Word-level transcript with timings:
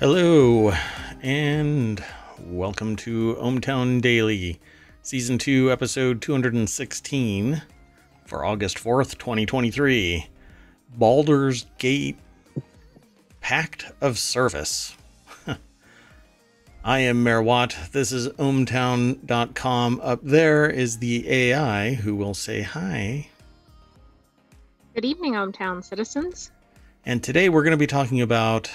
Hello, 0.00 0.72
and 1.22 2.02
welcome 2.40 2.96
to 2.96 3.36
ohmTown 3.36 4.02
Daily, 4.02 4.58
Season 5.02 5.38
2, 5.38 5.70
Episode 5.70 6.20
216 6.20 7.62
for 8.26 8.44
August 8.44 8.76
4th, 8.76 9.16
2023. 9.18 10.26
Baldur's 10.96 11.66
Gate 11.78 12.18
Pact 13.40 13.92
of 14.00 14.18
Service. 14.18 14.96
I 16.84 16.98
am 16.98 17.22
Mayor 17.22 17.40
Watt. 17.40 17.76
This 17.92 18.10
is 18.10 18.28
ohmTown.com. 18.30 20.00
Up 20.02 20.20
there 20.24 20.68
is 20.68 20.98
the 20.98 21.30
AI 21.30 21.94
who 21.94 22.16
will 22.16 22.34
say 22.34 22.62
hi. 22.62 23.28
Good 24.96 25.04
evening, 25.04 25.34
ohmTown 25.34 25.84
citizens. 25.84 26.50
And 27.06 27.22
today 27.22 27.48
we're 27.48 27.62
going 27.62 27.70
to 27.70 27.76
be 27.76 27.86
talking 27.86 28.20
about 28.20 28.72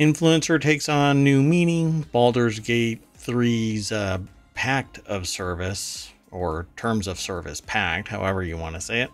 Influencer 0.00 0.58
takes 0.58 0.88
on 0.88 1.22
new 1.22 1.42
meaning, 1.42 2.06
Baldur's 2.10 2.58
Gate 2.58 3.02
3's 3.18 3.92
uh, 3.92 4.16
Pact 4.54 4.98
of 5.00 5.28
Service, 5.28 6.10
or 6.30 6.66
Terms 6.74 7.06
of 7.06 7.20
Service 7.20 7.60
Pact, 7.60 8.08
however 8.08 8.42
you 8.42 8.56
want 8.56 8.76
to 8.76 8.80
say 8.80 9.02
it. 9.02 9.10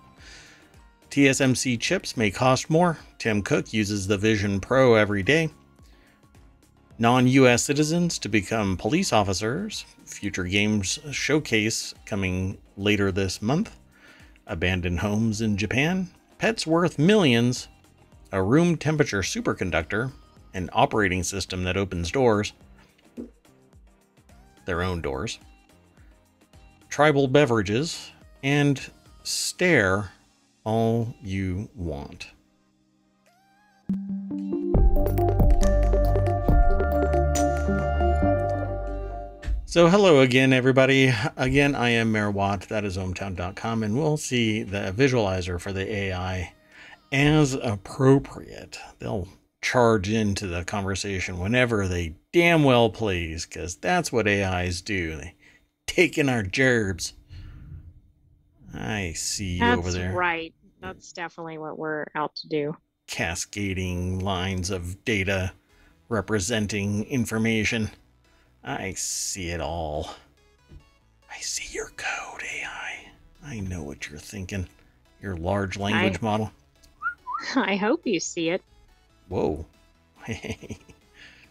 TSMC 1.10 1.80
chips 1.80 2.16
may 2.16 2.30
cost 2.30 2.70
more. 2.70 2.98
Tim 3.19 3.43
Cook 3.43 3.73
uses 3.73 4.07
the 4.07 4.16
Vision 4.16 4.60
Pro 4.60 4.95
every 4.95 5.24
day. 5.24 5.51
Non 7.01 7.27
US 7.27 7.65
citizens 7.65 8.16
to 8.21 8.29
become 8.29 8.77
police 8.77 9.12
officers. 9.12 9.84
Future 10.05 10.45
Games 10.45 11.01
Showcase 11.10 11.95
coming 12.05 12.59
later 12.77 13.10
this 13.10 13.43
month. 13.43 13.77
Abandoned 14.46 15.01
homes 15.01 15.41
in 15.41 15.57
Japan. 15.57 16.10
Pets 16.38 16.65
worth 16.65 16.96
millions. 16.96 17.66
A 18.30 18.41
room 18.41 18.77
temperature 18.77 19.23
superconductor 19.23 20.12
an 20.56 20.70
operating 20.73 21.23
system 21.23 21.65
that 21.65 21.77
opens 21.77 22.10
doors, 22.10 22.55
their 24.65 24.82
own 24.82 25.02
doors, 25.02 25.38
tribal 26.88 27.29
beverages, 27.29 28.10
and 28.43 28.90
stare 29.23 30.10
all 30.65 31.15
you 31.23 31.68
want. 31.74 32.29
So, 39.66 39.88
hello 39.88 40.21
again, 40.21 40.54
everybody. 40.54 41.12
Again, 41.37 41.74
I 41.74 41.90
am 41.90 42.10
Mayor 42.10 42.30
Watt. 42.30 42.62
That 42.71 42.87
is 42.87 42.96
ohmtown.com, 42.96 43.82
and 43.82 43.99
we'll 43.99 44.16
see 44.16 44.62
the 44.62 44.95
visualizer 44.96 45.60
for 45.60 45.73
the 45.73 45.95
AI 45.95 46.54
as 47.12 47.52
appropriate. 47.52 48.79
They'll 48.99 49.29
charge 49.66 50.09
into 50.09 50.46
the 50.46 50.62
conversation 50.64 51.40
whenever 51.40 51.88
they 51.88 52.14
damn 52.32 52.62
well 52.62 52.88
please, 52.88 53.45
because 53.46 53.74
that's 53.74 54.12
what 54.12 54.28
AIs 54.28 54.80
do. 54.80 55.16
They 55.16 55.34
take 55.88 56.16
in 56.18 56.28
our 56.28 56.45
gerbs. 56.45 57.14
I 58.72 59.12
see 59.16 59.54
you 59.54 59.60
That's 59.60 59.78
over 59.78 59.90
there. 59.90 60.12
right. 60.12 60.54
That's 60.80 61.12
definitely 61.12 61.59
what 61.59 61.76
we're 61.78 62.06
out 62.14 62.37
to 62.37 62.48
do. 62.48 62.76
Cascading 63.09 64.20
lines 64.20 64.70
of 64.70 65.04
data 65.04 65.53
representing 66.09 67.03
information. 67.06 67.91
I 68.62 68.92
see 68.92 69.48
it 69.50 69.60
all. 69.60 70.10
I 71.28 71.38
see 71.41 71.75
your 71.76 71.91
code, 71.97 72.42
AI. 72.54 73.09
I 73.44 73.59
know 73.60 73.82
what 73.82 74.09
you're 74.09 74.20
thinking. 74.20 74.69
Your 75.20 75.37
large 75.37 75.76
language 75.76 76.19
I- 76.22 76.25
model. 76.25 76.53
I 77.56 77.75
hope 77.75 78.03
you 78.04 78.20
see 78.20 78.50
it. 78.50 78.62
Whoa. 79.28 79.66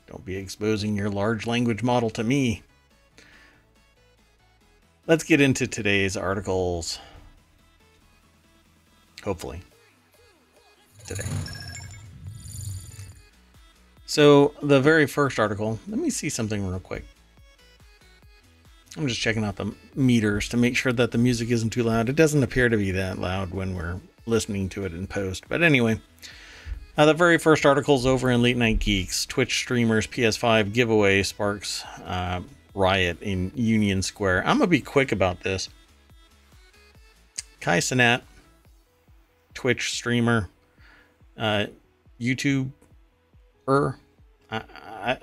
Don't 0.07 0.25
be 0.25 0.35
exposing 0.35 0.95
your 0.95 1.09
large 1.09 1.47
language 1.47 1.83
model 1.83 2.09
to 2.11 2.23
me. 2.23 2.63
Let's 5.07 5.23
get 5.23 5.41
into 5.41 5.67
today's 5.67 6.17
articles. 6.17 6.99
Hopefully. 9.23 9.61
Today. 11.05 11.25
So, 14.05 14.53
the 14.61 14.79
very 14.79 15.07
first 15.07 15.39
article, 15.39 15.79
let 15.87 15.99
me 15.99 16.09
see 16.09 16.29
something 16.29 16.65
real 16.65 16.79
quick. 16.79 17.05
I'm 18.97 19.07
just 19.07 19.19
checking 19.19 19.43
out 19.43 19.57
the 19.57 19.73
meters 19.93 20.47
to 20.49 20.57
make 20.57 20.77
sure 20.77 20.93
that 20.93 21.11
the 21.11 21.17
music 21.17 21.49
isn't 21.49 21.71
too 21.71 21.83
loud. 21.83 22.07
It 22.07 22.15
doesn't 22.15 22.43
appear 22.43 22.69
to 22.69 22.77
be 22.77 22.91
that 22.91 23.19
loud 23.19 23.51
when 23.51 23.75
we're 23.75 23.99
listening 24.25 24.69
to 24.69 24.85
it 24.85 24.93
in 24.93 25.05
post. 25.05 25.45
But 25.49 25.61
anyway, 25.61 25.99
uh, 26.97 27.05
the 27.05 27.13
very 27.13 27.37
first 27.37 27.65
article 27.65 27.95
is 27.95 28.05
over 28.05 28.31
in 28.31 28.41
Late 28.41 28.57
Night 28.57 28.79
Geeks. 28.79 29.25
Twitch 29.25 29.57
streamers 29.57 30.07
PS5 30.07 30.73
giveaway 30.73 31.23
sparks 31.23 31.83
uh, 32.05 32.41
riot 32.73 33.21
in 33.21 33.51
Union 33.55 34.01
Square. 34.01 34.45
I'm 34.45 34.57
gonna 34.57 34.67
be 34.67 34.81
quick 34.81 35.11
about 35.11 35.41
this. 35.41 35.69
Kai 37.59 37.79
Cenat, 37.79 38.21
Twitch 39.53 39.93
streamer, 39.93 40.49
uh, 41.37 41.65
YouTube, 42.19 42.71
er, 43.67 43.97
I, 44.51 44.57
I, 44.57 45.17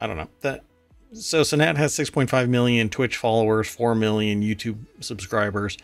I 0.00 0.06
don't 0.06 0.16
know 0.16 0.28
that. 0.40 0.64
So 1.12 1.42
Cenat 1.42 1.76
has 1.76 1.92
6.5 1.92 2.48
million 2.48 2.88
Twitch 2.88 3.16
followers, 3.16 3.68
4 3.68 3.94
million 3.94 4.42
YouTube 4.42 4.78
subscribers 5.00 5.76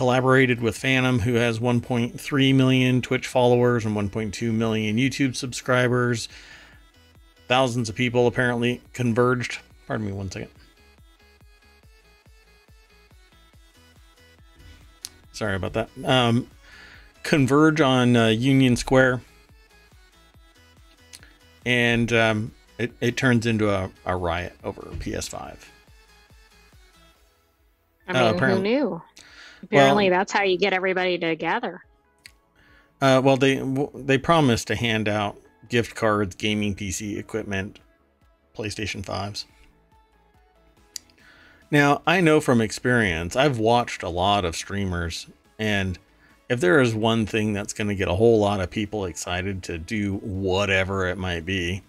collaborated 0.00 0.62
with 0.62 0.78
Fanum, 0.78 1.20
who 1.20 1.34
has 1.34 1.58
1.3 1.58 2.54
million 2.54 3.02
Twitch 3.02 3.26
followers 3.26 3.84
and 3.84 3.94
1.2 3.94 4.50
million 4.50 4.96
YouTube 4.96 5.36
subscribers. 5.36 6.26
Thousands 7.48 7.90
of 7.90 7.96
people 7.96 8.26
apparently 8.26 8.80
converged. 8.94 9.58
Pardon 9.86 10.06
me 10.06 10.12
one 10.12 10.30
second. 10.30 10.48
Sorry 15.32 15.54
about 15.54 15.74
that. 15.74 15.90
Um, 16.02 16.48
converge 17.22 17.82
on 17.82 18.16
uh, 18.16 18.28
Union 18.28 18.76
Square. 18.76 19.20
And 21.66 22.10
um, 22.14 22.52
it, 22.78 22.92
it 23.02 23.18
turns 23.18 23.44
into 23.44 23.68
a, 23.68 23.90
a 24.06 24.16
riot 24.16 24.54
over 24.64 24.80
PS5. 24.80 25.58
I 28.08 28.12
Uh, 28.18 28.32
mean, 28.32 28.40
who 28.40 28.62
knew? 28.62 29.02
Apparently, 29.62 30.08
that's 30.08 30.32
how 30.32 30.42
you 30.42 30.58
get 30.58 30.72
everybody 30.72 31.18
to 31.18 31.36
gather. 31.36 31.82
Uh, 33.00 33.20
well, 33.22 33.36
they 33.36 33.62
they 33.94 34.18
promised 34.18 34.66
to 34.68 34.74
hand 34.74 35.08
out 35.08 35.36
gift 35.68 35.94
cards, 35.94 36.34
gaming 36.34 36.74
PC 36.74 37.18
equipment, 37.18 37.78
PlayStation 38.56 39.04
fives. 39.04 39.46
Now, 41.70 42.02
I 42.06 42.20
know 42.20 42.40
from 42.40 42.60
experience, 42.60 43.36
I've 43.36 43.58
watched 43.58 44.02
a 44.02 44.08
lot 44.08 44.44
of 44.44 44.56
streamers, 44.56 45.28
and 45.58 45.98
if 46.48 46.60
there 46.60 46.80
is 46.80 46.94
one 46.94 47.26
thing 47.26 47.52
that's 47.52 47.72
going 47.72 47.86
to 47.88 47.94
get 47.94 48.08
a 48.08 48.14
whole 48.14 48.40
lot 48.40 48.60
of 48.60 48.70
people 48.70 49.04
excited 49.04 49.62
to 49.64 49.78
do 49.78 50.16
whatever 50.16 51.06
it 51.06 51.16
might 51.16 51.46
be, 51.46 51.82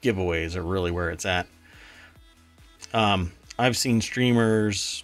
giveaways 0.00 0.54
are 0.54 0.62
really 0.62 0.92
where 0.92 1.10
it's 1.10 1.26
at. 1.26 1.48
Um, 2.94 3.32
I've 3.58 3.76
seen 3.76 4.00
streamers 4.00 5.02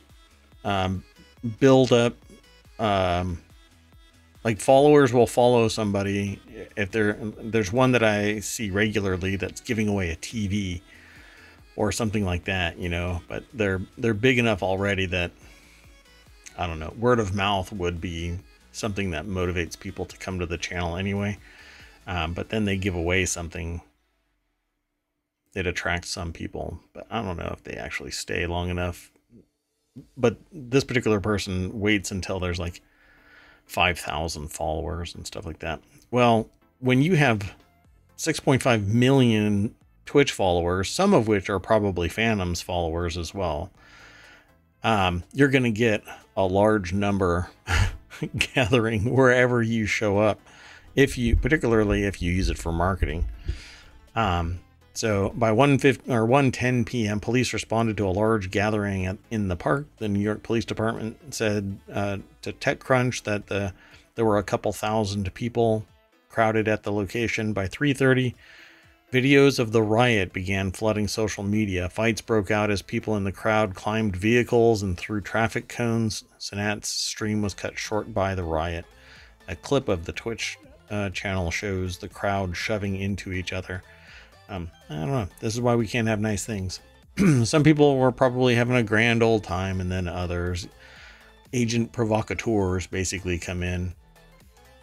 um, 0.65 1.03
build 1.61 1.93
up 1.93 2.15
um, 2.79 3.41
like 4.45 4.61
followers 4.61 5.13
will 5.13 5.27
follow 5.27 5.69
somebody 5.69 6.41
if 6.77 6.91
there 6.91 7.15
there's 7.41 7.73
one 7.73 7.93
that 7.93 8.03
I 8.03 8.41
see 8.41 8.71
regularly 8.71 9.37
that's 9.37 9.61
giving 9.61 9.89
away 9.89 10.11
a 10.11 10.17
TV 10.17 10.81
or 11.77 11.93
something 11.93 12.25
like 12.25 12.45
that, 12.45 12.79
you 12.79 12.89
know, 12.89 13.23
but 13.29 13.45
they're 13.53 13.81
they're 13.99 14.15
big 14.15 14.39
enough 14.39 14.63
already 14.63 15.07
that 15.07 15.33
I 16.57 16.67
don't 16.67 16.79
know, 16.79 16.95
word 16.99 17.21
of 17.21 17.35
mouth 17.35 17.73
would 17.73 18.01
be 18.01 18.39
something 18.73 19.11
that 19.11 19.27
motivates 19.27 19.79
people 19.79 20.05
to 20.07 20.17
come 20.17 20.39
to 20.39 20.47
the 20.47 20.59
channel 20.59 20.97
anyway. 20.97 21.39
Um, 22.07 22.33
but 22.33 22.49
then 22.49 22.65
they 22.65 22.77
give 22.77 22.95
away 22.95 23.27
something 23.27 23.83
it 25.55 25.67
attracts 25.67 26.11
some 26.11 26.33
people, 26.33 26.81
but 26.93 27.07
I 27.11 27.23
don't 27.23 27.39
know 27.39 27.53
if 27.53 27.65
they 27.65 27.75
actually 27.75 28.13
stay 28.13 28.47
long 28.47 28.71
enough. 28.71 29.11
But 30.17 30.39
this 30.53 30.85
particular 30.85 31.21
person 31.21 31.81
waits 31.81 32.11
until 32.11 32.41
there's 32.41 32.59
like 32.59 32.83
5,000 33.67 34.49
followers 34.49 35.15
and 35.15 35.27
stuff 35.27 35.47
like 35.47 35.61
that. 35.61 35.81
Well, 36.11 36.49
when 36.81 37.03
you 37.03 37.17
have 37.17 37.55
6.5 38.17 38.87
million 38.87 39.75
Twitch 40.07 40.33
followers, 40.33 40.91
some 40.91 41.13
of 41.13 41.29
which 41.29 41.51
are 41.51 41.61
probably 41.61 42.09
Fanum's 42.09 42.63
followers 42.63 43.19
as 43.19 43.35
well, 43.35 43.71
um, 44.83 45.25
you're 45.33 45.49
going 45.49 45.65
to 45.65 45.71
get 45.71 46.03
a 46.37 46.45
large 46.45 46.93
number 46.93 47.51
gathering 48.55 49.13
wherever 49.13 49.63
you 49.63 49.87
show 49.87 50.19
up. 50.19 50.41
If 50.95 51.19
you, 51.19 51.37
particularly 51.37 52.05
if 52.05 52.23
you 52.23 52.33
use 52.33 52.49
it 52.49 52.59
for 52.59 52.73
marketing. 52.73 53.27
Um, 54.17 54.61
so 54.99 55.31
by 55.37 55.53
1:50 55.53 56.09
or 56.09 56.27
1:10 56.27 56.85
p.m., 56.85 57.21
police 57.21 57.53
responded 57.53 57.97
to 57.99 58.09
a 58.09 58.11
large 58.11 58.51
gathering 58.51 59.07
at, 59.07 59.17
in 59.31 59.47
the 59.47 59.55
park. 59.55 59.87
The 59.99 60.09
New 60.09 60.19
York 60.19 60.43
Police 60.43 60.65
Department 60.65 61.33
said 61.33 61.79
uh, 61.93 62.19
to 62.43 62.53
TechCrunch 62.53 63.23
that 63.23 63.47
the 63.47 63.73
there 64.17 64.25
were 64.25 64.39
a 64.39 64.43
couple 64.43 64.73
thousand 64.73 65.33
people 65.35 65.87
crowded 66.29 66.67
at 66.67 66.83
the 66.83 66.91
location 66.91 67.53
by 67.53 67.69
3:30. 67.69 68.35
Videos 69.13 69.61
of 69.61 69.71
the 69.71 69.83
riot 69.83 70.33
began 70.33 70.73
flooding 70.73 71.07
social 71.07 71.45
media. 71.45 71.89
Fights 71.89 72.21
broke 72.21 72.51
out 72.51 72.69
as 72.69 72.83
people 72.83 73.17
in 73.17 73.23
the 73.23 73.31
crowd 73.31 73.77
climbed 73.77 74.17
vehicles 74.17 74.83
and 74.83 74.99
threw 74.99 75.21
traffic 75.21 75.69
cones. 75.69 76.25
Cenat's 76.39 76.89
stream 76.89 77.41
was 77.41 77.55
cut 77.55 77.79
short 77.79 78.13
by 78.13 78.35
the 78.35 78.43
riot. 78.43 78.85
A 79.47 79.55
clip 79.55 79.89
of 79.89 80.07
the 80.07 80.13
Twitch 80.13 80.59
uh, 80.91 81.11
channel 81.11 81.53
shows 81.53 81.99
the 81.99 82.09
crowd 82.09 82.57
shoving 82.57 82.97
into 82.97 83.31
each 83.31 83.53
other. 83.53 83.85
Um, 84.49 84.71
I 84.89 84.95
don't 84.95 85.11
know. 85.11 85.29
This 85.41 85.55
is 85.55 85.61
why 85.61 85.75
we 85.75 85.87
can't 85.87 86.09
have 86.09 86.21
nice 86.21 86.45
things. 86.45 86.81
Some 87.45 87.63
people 87.63 87.99
were 87.99 88.13
probably 88.13 88.55
having 88.55 88.77
a 88.77 88.83
grand 88.83 89.23
old 89.23 89.45
time, 89.45 89.81
and 89.81 89.91
then 89.91 90.09
others, 90.09 90.69
agent 91.53 91.93
provocateurs, 91.93 92.87
basically 92.87 93.39
come 93.39 93.63
in, 93.63 93.95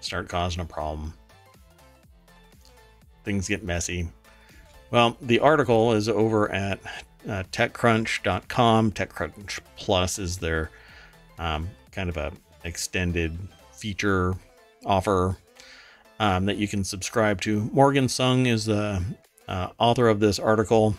start 0.01 0.29
causing 0.29 0.61
a 0.61 0.65
problem 0.65 1.13
things 3.25 3.49
get 3.49 3.63
messy. 3.63 4.07
Well, 4.91 5.17
the 5.19 5.39
article 5.39 5.93
is 5.93 6.07
over 6.07 6.49
at 6.51 6.79
uh, 7.27 7.43
TechCrunch.com. 7.51 8.91
TechCrunch 8.91 9.59
Plus 9.75 10.19
is 10.19 10.37
their 10.37 10.69
um, 11.39 11.69
kind 11.91 12.07
of 12.07 12.15
a 12.15 12.31
extended 12.63 13.37
feature 13.73 14.35
offer 14.85 15.37
um, 16.19 16.45
that 16.45 16.57
you 16.57 16.67
can 16.67 16.83
subscribe 16.83 17.41
to. 17.41 17.69
Morgan 17.73 18.07
Sung 18.07 18.45
is 18.45 18.65
the 18.65 19.03
uh, 19.47 19.69
author 19.77 20.07
of 20.07 20.19
this 20.19 20.39
article. 20.39 20.95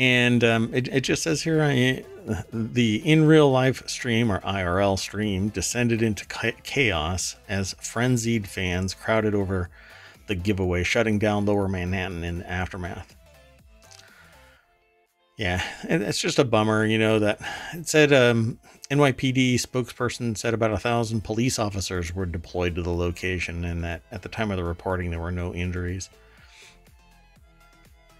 And 0.00 0.44
um, 0.44 0.72
it, 0.72 0.88
it, 0.88 1.00
just 1.00 1.24
says 1.24 1.42
here 1.42 1.60
I, 1.60 2.04
the 2.52 2.96
in 3.04 3.26
real 3.26 3.50
life 3.50 3.88
stream 3.88 4.30
or 4.30 4.40
IRL 4.40 4.96
stream 4.96 5.48
descended 5.48 6.02
into 6.02 6.24
chaos 6.62 7.36
as 7.48 7.74
frenzied 7.80 8.46
fans 8.46 8.94
crowded 8.94 9.34
over 9.34 9.70
the 10.28 10.36
giveaway, 10.36 10.84
shutting 10.84 11.18
down 11.18 11.46
Lower 11.46 11.68
Manhattan 11.68 12.22
in 12.22 12.38
the 12.40 12.50
aftermath. 12.50 13.16
Yeah, 15.36 15.62
and 15.88 16.02
it's 16.02 16.20
just 16.20 16.38
a 16.38 16.44
bummer, 16.44 16.84
you 16.84 16.98
know, 16.98 17.20
that 17.20 17.40
it 17.72 17.88
said 17.88 18.12
um, 18.12 18.58
NYPD 18.90 19.54
spokesperson 19.54 20.36
said 20.36 20.52
about 20.52 20.72
a 20.72 20.78
thousand 20.78 21.22
police 21.22 21.58
officers 21.60 22.12
were 22.12 22.26
deployed 22.26 22.74
to 22.74 22.82
the 22.82 22.92
location, 22.92 23.64
and 23.64 23.84
that 23.84 24.02
at 24.10 24.22
the 24.22 24.28
time 24.28 24.50
of 24.50 24.56
the 24.56 24.64
reporting, 24.64 25.10
there 25.10 25.20
were 25.20 25.30
no 25.30 25.54
injuries. 25.54 26.10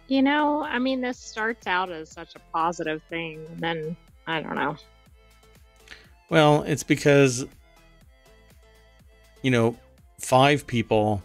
You 0.09 0.23
know, 0.23 0.65
I 0.65 0.79
mean, 0.79 1.03
this 1.03 1.19
starts 1.19 1.67
out 1.67 1.91
as 1.91 2.11
such 2.11 2.35
a 2.35 2.39
positive 2.53 3.03
thing, 3.11 3.47
then 3.59 3.95
I 4.27 4.41
don't 4.41 4.57
know. 4.57 4.77
Well, 6.31 6.63
it's 6.63 6.83
because, 6.83 7.45
you 9.43 9.51
know, 9.51 9.77
five 10.19 10.67
people 10.67 11.23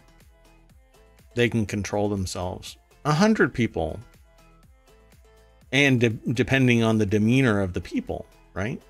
they 1.36 1.50
can 1.50 1.66
control 1.66 2.10
themselves. 2.10 2.78
A 3.06 3.14
hundred 3.14 3.54
people, 3.54 4.00
and 5.72 6.00
de- 6.00 6.10
depending 6.10 6.84
on 6.84 6.98
the 6.98 7.06
demeanor 7.06 7.62
of 7.62 7.74
the 7.74 7.82
people, 7.82 8.26
right? 8.54 8.82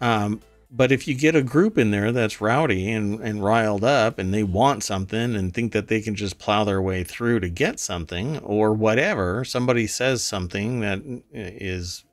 Um, 0.00 0.40
but 0.70 0.90
if 0.90 1.06
you 1.06 1.14
get 1.14 1.36
a 1.36 1.42
group 1.42 1.78
in 1.78 1.90
there 1.90 2.12
that's 2.12 2.40
rowdy 2.40 2.90
and, 2.90 3.20
and 3.20 3.44
riled 3.44 3.84
up 3.84 4.18
and 4.18 4.34
they 4.34 4.42
want 4.42 4.82
something 4.82 5.36
and 5.36 5.54
think 5.54 5.72
that 5.72 5.88
they 5.88 6.00
can 6.00 6.14
just 6.14 6.38
plow 6.38 6.64
their 6.64 6.82
way 6.82 7.04
through 7.04 7.40
to 7.40 7.48
get 7.48 7.78
something 7.78 8.38
or 8.38 8.72
whatever, 8.72 9.44
somebody 9.44 9.86
says 9.86 10.24
something 10.24 10.80
that 10.80 11.00
is, 11.32 12.04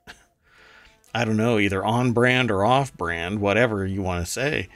I 1.15 1.25
don't 1.25 1.37
know, 1.37 1.57
either 1.57 1.83
on 1.83 2.11
brand 2.11 2.51
or 2.51 2.63
off 2.63 2.95
brand, 2.95 3.39
whatever 3.39 3.85
you 3.85 4.01
want 4.01 4.25
to 4.25 4.31
say, 4.31 4.69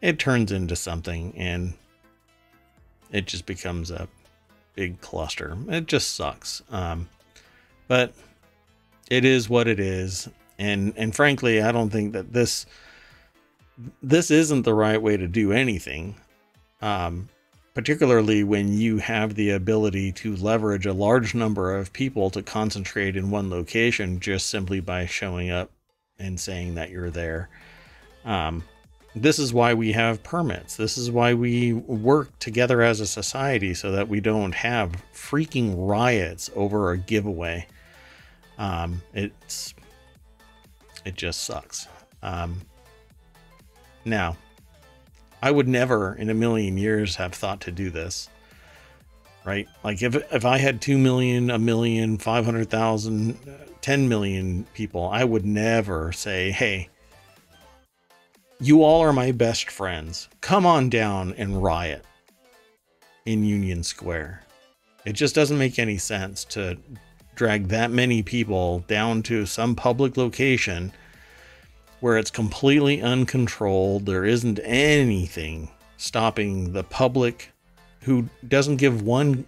it 0.00 0.18
turns 0.18 0.52
into 0.52 0.76
something. 0.76 1.34
And 1.36 1.74
it 3.10 3.26
just 3.26 3.44
becomes 3.44 3.90
a 3.90 4.08
big 4.74 5.00
cluster. 5.00 5.58
It 5.68 5.86
just 5.86 6.14
sucks. 6.14 6.62
Um, 6.70 7.08
but 7.88 8.14
it 9.10 9.24
is 9.24 9.50
what 9.50 9.66
it 9.66 9.80
is. 9.80 10.28
And 10.58 10.94
and 10.96 11.14
frankly, 11.14 11.60
I 11.60 11.72
don't 11.72 11.90
think 11.90 12.12
that 12.12 12.32
this 12.32 12.66
this 14.02 14.30
isn't 14.30 14.62
the 14.62 14.74
right 14.74 15.00
way 15.00 15.16
to 15.16 15.26
do 15.26 15.52
anything. 15.52 16.16
Um, 16.82 17.28
particularly 17.74 18.42
when 18.42 18.72
you 18.72 18.98
have 18.98 19.34
the 19.34 19.50
ability 19.50 20.12
to 20.12 20.36
leverage 20.36 20.86
a 20.86 20.92
large 20.92 21.34
number 21.34 21.74
of 21.76 21.92
people 21.92 22.30
to 22.30 22.42
concentrate 22.42 23.16
in 23.16 23.30
one 23.30 23.48
location 23.48 24.18
just 24.18 24.48
simply 24.48 24.80
by 24.80 25.06
showing 25.06 25.50
up 25.50 25.70
and 26.18 26.38
saying 26.38 26.74
that 26.74 26.90
you're 26.90 27.10
there. 27.10 27.48
Um, 28.24 28.64
this 29.14 29.38
is 29.38 29.52
why 29.52 29.74
we 29.74 29.92
have 29.92 30.22
permits. 30.22 30.76
This 30.76 30.98
is 30.98 31.10
why 31.10 31.34
we 31.34 31.72
work 31.72 32.36
together 32.38 32.82
as 32.82 33.00
a 33.00 33.06
society 33.06 33.74
so 33.74 33.92
that 33.92 34.08
we 34.08 34.20
don't 34.20 34.54
have 34.54 35.02
freaking 35.14 35.74
riots 35.76 36.50
over 36.54 36.92
a 36.92 36.98
giveaway. 36.98 37.66
Um, 38.58 39.02
it's 39.14 39.74
it 41.04 41.14
just 41.14 41.44
sucks. 41.44 41.88
Um, 42.22 42.60
now, 44.04 44.36
I 45.42 45.50
would 45.50 45.68
never 45.68 46.14
in 46.14 46.30
a 46.30 46.34
million 46.34 46.76
years 46.76 47.16
have 47.16 47.32
thought 47.32 47.60
to 47.62 47.72
do 47.72 47.90
this. 47.90 48.28
Right? 49.44 49.66
Like 49.82 50.02
if 50.02 50.14
if 50.32 50.44
I 50.44 50.58
had 50.58 50.82
2 50.82 50.98
million, 50.98 51.50
a 51.50 51.58
million, 51.58 52.18
500,000, 52.18 53.30
uh, 53.48 53.64
10 53.80 54.08
million 54.08 54.66
people, 54.74 55.08
I 55.08 55.24
would 55.24 55.46
never 55.46 56.12
say, 56.12 56.50
"Hey, 56.50 56.90
you 58.60 58.82
all 58.82 59.00
are 59.00 59.14
my 59.14 59.32
best 59.32 59.70
friends. 59.70 60.28
Come 60.42 60.66
on 60.66 60.90
down 60.90 61.34
and 61.38 61.62
riot 61.62 62.04
in 63.24 63.42
Union 63.42 63.82
Square. 63.82 64.42
It 65.06 65.14
just 65.14 65.34
doesn't 65.34 65.56
make 65.56 65.78
any 65.78 65.96
sense 65.96 66.44
to 66.46 66.76
drag 67.34 67.68
that 67.68 67.90
many 67.90 68.22
people 68.22 68.80
down 68.80 69.22
to 69.22 69.46
some 69.46 69.74
public 69.74 70.18
location 70.18 70.92
where 72.00 72.18
it's 72.18 72.30
completely 72.30 73.00
uncontrolled. 73.00 74.06
There 74.06 74.24
isn't 74.24 74.58
anything 74.64 75.70
stopping 75.96 76.72
the 76.72 76.84
public 76.84 77.52
who 78.02 78.28
doesn't 78.48 78.76
give 78.76 79.02
one 79.02 79.46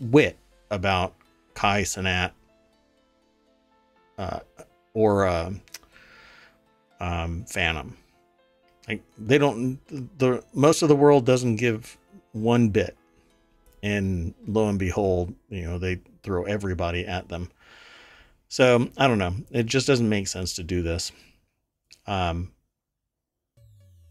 wit 0.00 0.36
about 0.70 1.14
Kai 1.54 1.82
Cenat 1.82 2.32
uh, 4.18 4.40
or 4.94 5.26
uh, 5.26 5.50
um, 7.00 7.44
Fanum. 7.44 7.92
Like 8.88 9.02
they 9.18 9.38
don't 9.38 9.78
the 10.18 10.44
most 10.54 10.82
of 10.82 10.88
the 10.88 10.96
world 10.96 11.26
doesn't 11.26 11.56
give 11.56 11.96
one 12.32 12.68
bit, 12.68 12.96
and 13.82 14.32
lo 14.46 14.68
and 14.68 14.78
behold, 14.78 15.34
you 15.48 15.62
know 15.62 15.78
they 15.78 16.00
throw 16.22 16.44
everybody 16.44 17.04
at 17.04 17.28
them. 17.28 17.50
So 18.48 18.88
I 18.96 19.08
don't 19.08 19.18
know. 19.18 19.34
It 19.50 19.66
just 19.66 19.86
doesn't 19.86 20.08
make 20.08 20.28
sense 20.28 20.54
to 20.54 20.62
do 20.62 20.82
this. 20.82 21.12
Um, 22.06 22.52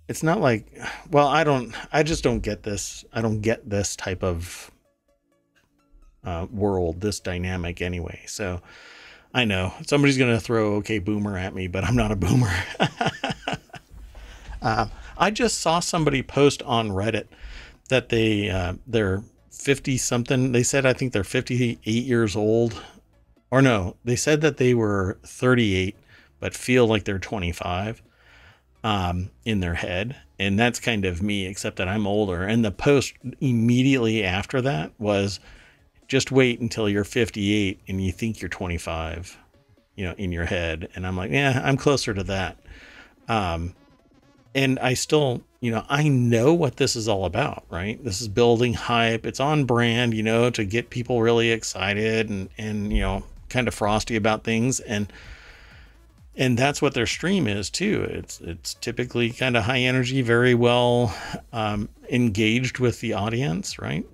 it's 0.08 0.24
not 0.24 0.39
like, 0.39 0.68
well, 1.10 1.27
I 1.27 1.44
don't, 1.44 1.74
I 1.92 2.04
just 2.04 2.24
don't 2.24 2.42
get 2.42 2.63
this. 2.63 3.06
I 3.12 3.22
don't 3.22 3.42
get 3.42 3.70
this 3.70 3.96
type 3.96 4.24
of 4.24 4.72
uh, 6.24 6.48
world, 6.51 7.01
this 7.01 7.20
dynamic 7.20 7.82
anyway. 7.82 8.22
So 8.27 8.62
I 9.34 9.46
know 9.46 9.74
somebody's 9.86 10.18
going 10.18 10.34
to 10.34 10.39
throw 10.39 10.75
OK 10.75 11.00
Boomer 11.00 11.38
at 11.38 11.54
me, 11.56 11.68
but 11.68 11.84
I'm 11.84 11.96
not 11.96 12.12
a 12.12 12.15
boomer. 12.15 12.54
uh, 14.62 14.88
I 15.18 15.32
just 15.32 15.60
saw 15.60 15.80
somebody 15.80 16.22
post 16.24 16.62
on 16.63 16.89
Reddit 16.89 17.27
that 17.89 18.10
they 18.10 18.50
uh, 18.50 18.74
they're 18.88 19.24
50 19.51 19.98
something. 19.98 20.51
They 20.51 20.63
said 20.63 20.86
I 20.86 20.94
think 20.94 21.13
they're 21.13 21.24
58 21.24 21.86
years 21.86 22.36
old, 22.36 22.82
or 23.56 23.62
no, 23.62 23.96
they 24.04 24.18
said 24.18 24.42
that 24.42 24.58
they 24.58 24.74
were 24.74 25.18
38 25.24 25.96
but 26.42 26.54
feel 26.54 26.86
like 26.86 27.06
they're 27.06 27.20
25 27.20 28.02
um, 28.84 29.32
in 29.46 29.62
their 29.62 29.76
head, 29.76 30.18
and 30.38 30.60
that's 30.60 30.78
kind 30.78 31.06
of 31.06 31.22
me, 31.22 31.46
except 31.46 31.78
that 31.78 31.88
I'm 31.88 32.06
older. 32.06 32.44
And 32.44 32.66
the 32.66 32.72
post 32.72 33.14
immediately 33.40 34.26
after 34.26 34.62
that 34.62 34.92
was 35.00 35.40
just 36.10 36.34
wait 36.34 36.60
until 36.60 36.90
you're 36.90 37.06
58 37.06 37.80
and 37.88 38.04
you 38.04 38.12
think 38.12 38.42
you're 38.42 38.50
25, 38.50 39.38
you 39.96 40.04
know, 40.04 40.16
in 40.18 40.34
your 40.34 40.44
head. 40.44 40.90
And 40.94 41.08
I'm 41.08 41.16
like, 41.16 41.32
yeah, 41.32 41.62
I'm 41.64 41.78
closer 41.78 42.14
to 42.14 42.24
that. 42.24 42.58
Um, 43.30 43.74
and 44.54 44.80
I 44.80 44.96
still, 44.96 45.44
you 45.62 45.72
know, 45.72 45.86
I 45.88 46.10
know 46.10 46.54
what 46.54 46.76
this 46.76 46.98
is 46.98 47.08
all 47.08 47.24
about, 47.24 47.64
right? 47.70 48.04
This 48.04 48.20
is 48.20 48.28
building 48.28 48.74
hype. 48.74 49.26
It's 49.26 49.40
on 49.40 49.64
brand, 49.64 50.14
you 50.14 50.24
know, 50.24 50.50
to 50.50 50.66
get 50.66 50.90
people 50.90 51.22
really 51.22 51.52
excited 51.52 52.30
and, 52.30 52.50
and, 52.58 52.92
you 52.92 53.00
know, 53.00 53.24
kind 53.50 53.68
of 53.68 53.74
frosty 53.74 54.16
about 54.16 54.44
things. 54.44 54.80
And, 54.80 55.12
and 56.36 56.58
that's 56.58 56.82
what 56.82 56.94
their 56.94 57.06
stream 57.06 57.48
is 57.48 57.70
too. 57.70 58.08
It's, 58.10 58.42
it's 58.42 58.74
typically 58.75 59.32
kind 59.32 59.56
of 59.56 59.64
high 59.64 59.80
energy, 59.80 60.22
very 60.22 60.54
well 60.54 61.16
um, 61.54 61.90
engaged 62.10 62.80
with 62.80 63.00
the 63.00 63.14
audience, 63.14 63.80
right? 63.80 64.06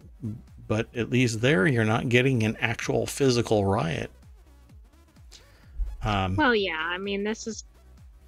but 0.71 0.87
at 0.95 1.09
least 1.09 1.41
there 1.41 1.67
you're 1.67 1.83
not 1.83 2.07
getting 2.07 2.43
an 2.43 2.55
actual 2.61 3.05
physical 3.05 3.65
riot. 3.65 4.09
Um, 6.01 6.37
well, 6.37 6.55
yeah, 6.55 6.79
I 6.79 6.97
mean, 6.97 7.25
this 7.25 7.45
is 7.45 7.65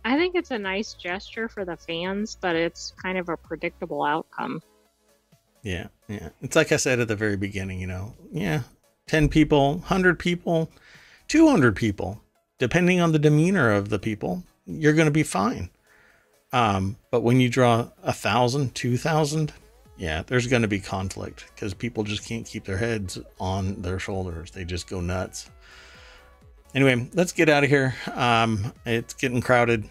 I 0.03 0.17
think 0.17 0.35
it's 0.35 0.51
a 0.51 0.59
nice 0.59 0.93
gesture 0.93 1.47
for 1.47 1.63
the 1.63 1.77
fans, 1.77 2.37
but 2.41 2.57
it's 2.57 2.91
kind 3.01 3.17
of 3.17 3.29
a 3.29 3.37
predictable 3.37 4.03
outcome. 4.03 4.61
Yeah, 5.61 5.87
yeah. 6.09 6.31
It's 6.41 6.57
like 6.57 6.73
I 6.73 6.75
said 6.75 6.99
at 6.99 7.07
the 7.07 7.15
very 7.15 7.37
beginning, 7.37 7.79
you 7.79 7.87
know, 7.87 8.13
yeah, 8.33 8.63
10 9.07 9.29
people, 9.29 9.75
100 9.75 10.19
people, 10.19 10.69
200 11.33 11.75
people, 11.75 12.21
depending 12.59 13.01
on 13.01 13.11
the 13.11 13.17
demeanor 13.17 13.71
of 13.71 13.89
the 13.89 13.97
people, 13.97 14.43
you're 14.67 14.93
going 14.93 15.07
to 15.07 15.11
be 15.11 15.23
fine. 15.23 15.67
Um, 16.51 16.95
but 17.09 17.21
when 17.21 17.39
you 17.39 17.49
draw 17.49 17.89
a 18.03 18.13
thousand, 18.13 18.75
two 18.75 18.97
thousand, 18.97 19.51
yeah, 19.97 20.21
there's 20.27 20.45
going 20.45 20.61
to 20.61 20.67
be 20.67 20.79
conflict 20.79 21.45
because 21.47 21.73
people 21.73 22.03
just 22.03 22.23
can't 22.23 22.45
keep 22.45 22.65
their 22.65 22.77
heads 22.77 23.17
on 23.39 23.81
their 23.81 23.97
shoulders. 23.97 24.51
They 24.51 24.63
just 24.63 24.87
go 24.87 25.01
nuts. 25.01 25.49
Anyway, 26.75 27.09
let's 27.15 27.31
get 27.31 27.49
out 27.49 27.63
of 27.63 27.69
here. 27.71 27.95
Um, 28.13 28.71
it's 28.85 29.15
getting 29.15 29.41
crowded. 29.41 29.89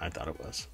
I 0.00 0.08
thought 0.08 0.28
it 0.28 0.38
was. 0.38 0.68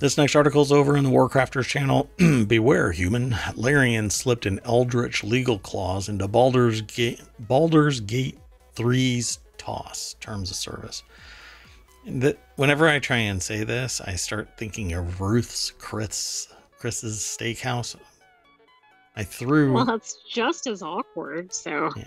This 0.00 0.16
next 0.16 0.34
article 0.34 0.62
is 0.62 0.72
over 0.72 0.96
in 0.96 1.04
the 1.04 1.10
Warcrafters 1.10 1.66
channel. 1.66 2.08
Beware, 2.46 2.90
human. 2.90 3.36
Larian 3.54 4.08
slipped 4.08 4.46
an 4.46 4.58
eldritch 4.64 5.22
legal 5.22 5.58
clause 5.58 6.08
into 6.08 6.26
Baldur's 6.26 6.80
Gate, 6.80 7.20
Baldur's 7.40 8.00
Gate 8.00 8.38
3's 8.76 9.40
TOSS, 9.58 10.16
Terms 10.18 10.50
of 10.50 10.56
Service. 10.56 11.02
That 12.06 12.38
whenever 12.56 12.88
I 12.88 12.98
try 12.98 13.18
and 13.18 13.42
say 13.42 13.62
this, 13.62 14.00
I 14.00 14.14
start 14.14 14.48
thinking 14.56 14.94
of 14.94 15.20
Ruth's 15.20 15.70
Chris 15.72 16.48
Chris's 16.78 17.18
Steakhouse. 17.18 17.94
I 19.16 19.22
threw. 19.22 19.74
Well, 19.74 19.90
it's 19.90 20.16
just 20.26 20.66
as 20.66 20.80
awkward. 20.80 21.52
So. 21.52 21.90
Yeah. 21.94 22.04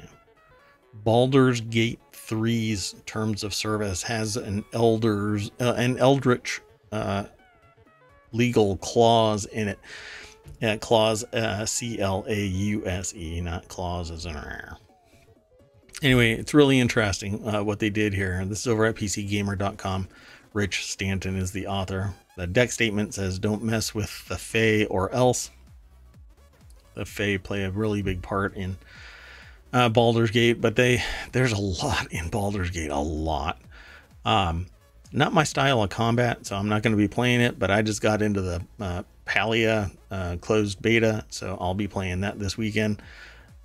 Baldur's 1.03 1.62
Gate 1.62 2.00
3's 2.12 2.95
Terms 3.05 3.43
of 3.43 3.53
Service 3.53 4.01
has 4.01 4.35
an 4.35 4.65
elders 4.73 5.51
uh, 5.59 5.73
an 5.77 6.00
eldritch 6.00 6.59
uh, 6.91 7.25
legal 8.34 8.78
clause 8.78 9.46
in 9.46 9.70
it. 9.70 9.80
Uh, 10.62 10.78
clause 10.78 11.24
uh, 11.34 11.66
C 11.66 12.00
L 12.00 12.25
A 12.28 12.46
U 12.46 12.86
S 12.86 13.13
E, 13.16 13.42
not 13.42 13.68
clause 13.68 14.12
as 14.12 14.25
an 14.25 14.36
R. 14.36 14.78
Anyway, 16.02 16.34
it's 16.34 16.54
really 16.54 16.80
interesting 16.80 17.48
uh, 17.48 17.63
what 17.63 17.80
they 17.80 17.90
did 17.90 18.13
here. 18.13 18.44
This 18.46 18.62
is 18.62 18.68
over 18.68 18.86
at 18.86 18.96
PCGamer.com. 18.96 20.08
Rich 20.54 20.86
Stanton 20.86 21.38
is 21.38 21.52
the 21.52 21.68
author. 21.68 22.13
The 22.36 22.48
deck 22.48 22.72
statement 22.72 23.13
says, 23.13 23.40
"Don't 23.40 23.63
mess 23.63 23.94
with 23.94 24.28
the 24.28 24.38
Fae 24.38 24.86
or 24.86 25.12
else." 25.12 25.50
The 26.94 27.06
Fae 27.06 27.38
play 27.38 27.63
a 27.63 27.72
really 27.72 28.02
big 28.02 28.22
part 28.22 28.56
in 28.56 28.78
uh, 29.72 29.90
Baldur's 29.90 30.32
Gate, 30.32 30.62
but 30.62 30.75
they 30.75 31.04
there's 31.32 31.52
a 31.52 31.60
lot 31.60 32.12
in 32.12 32.30
Baldur's 32.30 32.70
Gate, 32.70 32.92
a 32.92 33.00
lot. 33.00 33.60
Um, 34.25 34.68
not 35.13 35.32
my 35.32 35.43
style 35.43 35.84
of 35.84 35.89
combat, 35.89 36.46
so 36.46 36.55
I'm 36.55 36.67
not 36.67 36.82
going 36.82 36.91
to 36.91 36.98
be 36.98 37.08
playing 37.08 37.41
it. 37.41 37.60
But 37.60 37.72
I 37.72 37.82
just 37.82 38.01
got 38.01 38.22
into 38.22 38.41
the 38.41 38.65
uh, 38.79 39.03
Palia 39.25 39.91
uh, 40.12 40.38
closed 40.41 40.82
beta, 40.82 41.24
so 41.29 41.58
I'll 41.62 41.75
be 41.75 41.88
playing 41.88 42.22
that 42.22 42.39
this 42.39 42.58
weekend. 42.58 43.01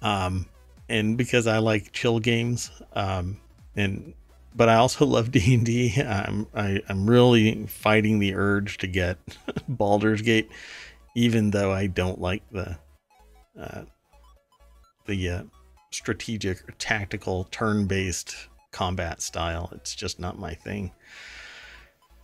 Um, 0.03 0.47
and 0.89 1.17
because 1.17 1.47
I 1.47 1.59
like 1.59 1.93
chill 1.93 2.21
games, 2.21 2.71
um, 2.93 3.39
and 3.75 4.13
but 4.55 4.69
I 4.69 4.77
also 4.77 5.07
love 5.07 5.31
D 5.31 5.55
and 5.55 5.65
D. 5.65 5.95
I'm 6.01 6.47
I, 6.55 6.83
I'm 6.89 7.09
really 7.09 7.67
fighting 7.67 8.19
the 8.19 8.35
urge 8.35 8.79
to 8.79 8.87
get 8.87 9.19
Baldur's 9.69 10.23
Gate, 10.23 10.51
even 11.15 11.51
though 11.51 11.73
I 11.73 11.87
don't 11.87 12.21
like 12.21 12.43
the 12.53 12.79
uh, 13.59 13.83
the 15.07 15.29
uh, 15.31 15.43
strategic 15.91 16.69
or 16.69 16.73
tactical 16.73 17.45
turn 17.51 17.87
based 17.87 18.37
combat 18.71 19.23
style. 19.23 19.71
It's 19.73 19.95
just 19.95 20.21
not 20.21 20.39
my 20.39 20.53
thing 20.53 20.93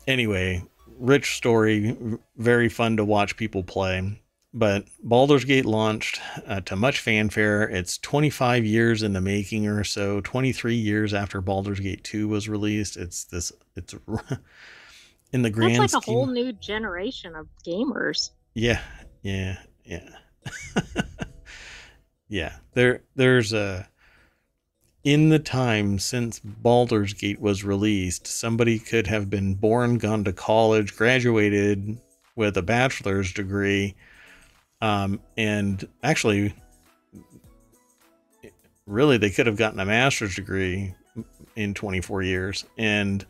anyway, 0.06 0.62
rich 0.98 1.36
story, 1.36 1.96
very 2.36 2.68
fun 2.68 2.96
to 2.96 3.04
watch 3.04 3.36
people 3.36 3.62
play. 3.62 4.20
But 4.56 4.86
Baldur's 5.02 5.44
Gate 5.44 5.64
launched 5.64 6.20
uh, 6.46 6.60
to 6.60 6.76
much 6.76 7.00
fanfare. 7.00 7.64
It's 7.68 7.98
25 7.98 8.64
years 8.64 9.02
in 9.02 9.12
the 9.12 9.20
making 9.20 9.66
or 9.66 9.82
so, 9.82 10.20
23 10.20 10.76
years 10.76 11.12
after 11.12 11.40
Baldur's 11.40 11.80
Gate 11.80 12.04
2 12.04 12.28
was 12.28 12.48
released. 12.48 12.96
It's 12.96 13.24
this, 13.24 13.52
it's 13.74 13.94
in 15.32 15.42
the 15.42 15.50
grand 15.50 15.82
That's 15.82 15.94
like 15.94 16.02
scheme. 16.04 16.14
a 16.14 16.18
whole 16.18 16.26
new 16.26 16.52
generation 16.52 17.34
of 17.34 17.48
gamers. 17.66 18.30
Yeah, 18.54 18.80
yeah, 19.22 19.58
yeah. 19.84 20.08
yeah, 22.28 22.54
there, 22.74 23.02
there's 23.16 23.52
a, 23.52 23.88
in 25.04 25.28
the 25.28 25.38
time 25.38 25.98
since 25.98 26.40
Baldur's 26.40 27.12
Gate 27.12 27.40
was 27.40 27.62
released, 27.62 28.26
somebody 28.26 28.78
could 28.78 29.06
have 29.06 29.28
been 29.28 29.54
born, 29.54 29.98
gone 29.98 30.24
to 30.24 30.32
college, 30.32 30.96
graduated 30.96 31.98
with 32.36 32.56
a 32.56 32.62
bachelor's 32.62 33.32
degree, 33.32 33.94
um, 34.80 35.20
and 35.36 35.86
actually, 36.02 36.54
really, 38.86 39.18
they 39.18 39.30
could 39.30 39.46
have 39.46 39.56
gotten 39.56 39.78
a 39.78 39.84
master's 39.84 40.34
degree 40.34 40.94
in 41.54 41.74
24 41.74 42.22
years 42.22 42.64
and 42.76 43.24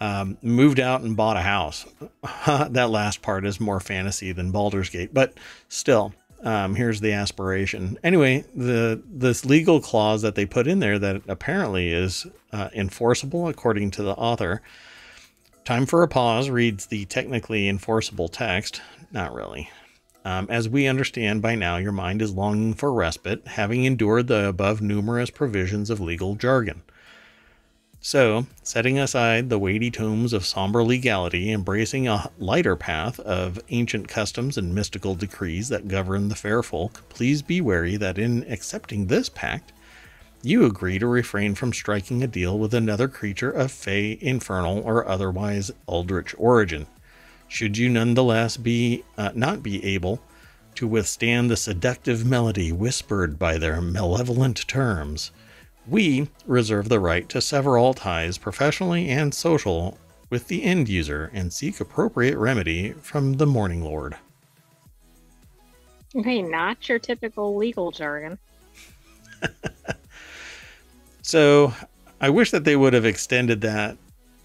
um, 0.00 0.36
moved 0.42 0.80
out 0.80 1.02
and 1.02 1.16
bought 1.16 1.36
a 1.36 1.42
house. 1.42 1.86
that 2.46 2.90
last 2.90 3.22
part 3.22 3.46
is 3.46 3.60
more 3.60 3.80
fantasy 3.80 4.32
than 4.32 4.50
Baldur's 4.50 4.90
Gate, 4.90 5.12
but 5.12 5.34
still, 5.68 6.12
um, 6.42 6.74
here's 6.74 7.00
the 7.00 7.12
aspiration. 7.12 7.98
Anyway, 8.02 8.44
the 8.54 9.02
this 9.06 9.44
legal 9.44 9.80
clause 9.80 10.22
that 10.22 10.34
they 10.34 10.46
put 10.46 10.66
in 10.66 10.80
there 10.80 10.98
that 10.98 11.22
apparently 11.28 11.92
is 11.92 12.26
uh, 12.52 12.68
enforceable 12.74 13.48
according 13.48 13.90
to 13.92 14.02
the 14.02 14.14
author. 14.14 14.62
Time 15.64 15.86
for 15.86 16.02
a 16.02 16.08
pause 16.08 16.50
reads 16.50 16.86
the 16.86 17.04
technically 17.04 17.68
enforceable 17.68 18.28
text. 18.28 18.82
Not 19.12 19.32
really. 19.32 19.70
Um, 20.24 20.46
as 20.50 20.68
we 20.68 20.86
understand 20.86 21.42
by 21.42 21.54
now, 21.54 21.76
your 21.76 21.92
mind 21.92 22.22
is 22.22 22.32
longing 22.32 22.74
for 22.74 22.92
respite, 22.92 23.46
having 23.46 23.84
endured 23.84 24.28
the 24.28 24.48
above 24.48 24.80
numerous 24.80 25.30
provisions 25.30 25.90
of 25.90 26.00
legal 26.00 26.34
jargon. 26.34 26.82
So, 28.04 28.46
setting 28.64 28.98
aside 28.98 29.48
the 29.48 29.60
weighty 29.60 29.88
tomes 29.88 30.32
of 30.32 30.44
somber 30.44 30.82
legality, 30.82 31.52
embracing 31.52 32.08
a 32.08 32.32
lighter 32.36 32.74
path 32.74 33.20
of 33.20 33.60
ancient 33.68 34.08
customs 34.08 34.58
and 34.58 34.74
mystical 34.74 35.14
decrees 35.14 35.68
that 35.68 35.86
govern 35.86 36.28
the 36.28 36.34
fair 36.34 36.64
folk, 36.64 37.08
please 37.08 37.42
be 37.42 37.60
wary 37.60 37.96
that 37.96 38.18
in 38.18 38.44
accepting 38.50 39.06
this 39.06 39.28
pact, 39.28 39.72
you 40.42 40.64
agree 40.64 40.98
to 40.98 41.06
refrain 41.06 41.54
from 41.54 41.72
striking 41.72 42.24
a 42.24 42.26
deal 42.26 42.58
with 42.58 42.74
another 42.74 43.06
creature 43.06 43.52
of 43.52 43.70
fey, 43.70 44.18
infernal, 44.20 44.80
or 44.80 45.06
otherwise 45.06 45.70
eldritch 45.88 46.34
origin. 46.36 46.88
Should 47.46 47.78
you 47.78 47.88
nonetheless 47.88 48.56
be 48.56 49.04
uh, 49.16 49.30
not 49.36 49.62
be 49.62 49.84
able 49.84 50.20
to 50.74 50.88
withstand 50.88 51.48
the 51.48 51.56
seductive 51.56 52.26
melody 52.26 52.72
whispered 52.72 53.38
by 53.38 53.58
their 53.58 53.80
malevolent 53.80 54.66
terms, 54.66 55.30
we 55.86 56.28
reserve 56.46 56.88
the 56.88 57.00
right 57.00 57.28
to 57.28 57.40
sever 57.40 57.76
all 57.76 57.94
ties, 57.94 58.38
professionally 58.38 59.08
and 59.08 59.34
social, 59.34 59.98
with 60.30 60.48
the 60.48 60.62
end 60.62 60.88
user 60.88 61.30
and 61.34 61.52
seek 61.52 61.80
appropriate 61.80 62.38
remedy 62.38 62.92
from 62.92 63.34
the 63.34 63.46
Morning 63.46 63.82
Lord. 63.82 64.16
Okay, 66.14 66.42
not 66.42 66.88
your 66.88 66.98
typical 66.98 67.56
legal 67.56 67.90
jargon. 67.90 68.38
so 71.22 71.72
I 72.20 72.30
wish 72.30 72.50
that 72.50 72.64
they 72.64 72.76
would 72.76 72.92
have 72.92 73.04
extended 73.04 73.60
that 73.62 73.96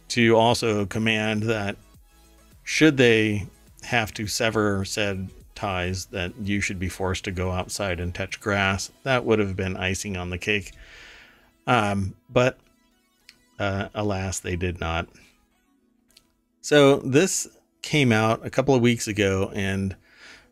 to 0.10 0.36
also 0.36 0.86
command 0.86 1.44
that 1.44 1.78
should 2.64 2.98
they 2.98 3.48
have 3.84 4.14
to 4.16 4.28
sever 4.28 4.84
said 4.84 5.30
ties 5.56 6.06
that 6.08 6.36
you 6.42 6.62
should 6.62 6.80
be 6.80 6.90
forced 6.90 7.24
to 7.26 7.32
go 7.32 7.52
outside 7.52 8.00
and 8.00 8.14
touch 8.14 8.40
grass 8.40 8.92
that 9.04 9.26
would 9.26 9.40
have 9.40 9.56
been 9.56 9.76
icing 9.76 10.16
on 10.16 10.30
the 10.30 10.38
cake 10.38 10.74
um, 11.68 12.16
but 12.30 12.58
uh, 13.60 13.90
alas, 13.94 14.40
they 14.40 14.56
did 14.56 14.80
not. 14.80 15.08
So 16.62 16.98
this 16.98 17.48
came 17.82 18.12
out 18.12 18.46
a 18.46 18.50
couple 18.50 18.76
of 18.76 18.82
weeks 18.82 19.08
ago, 19.08 19.52
and 19.54 19.96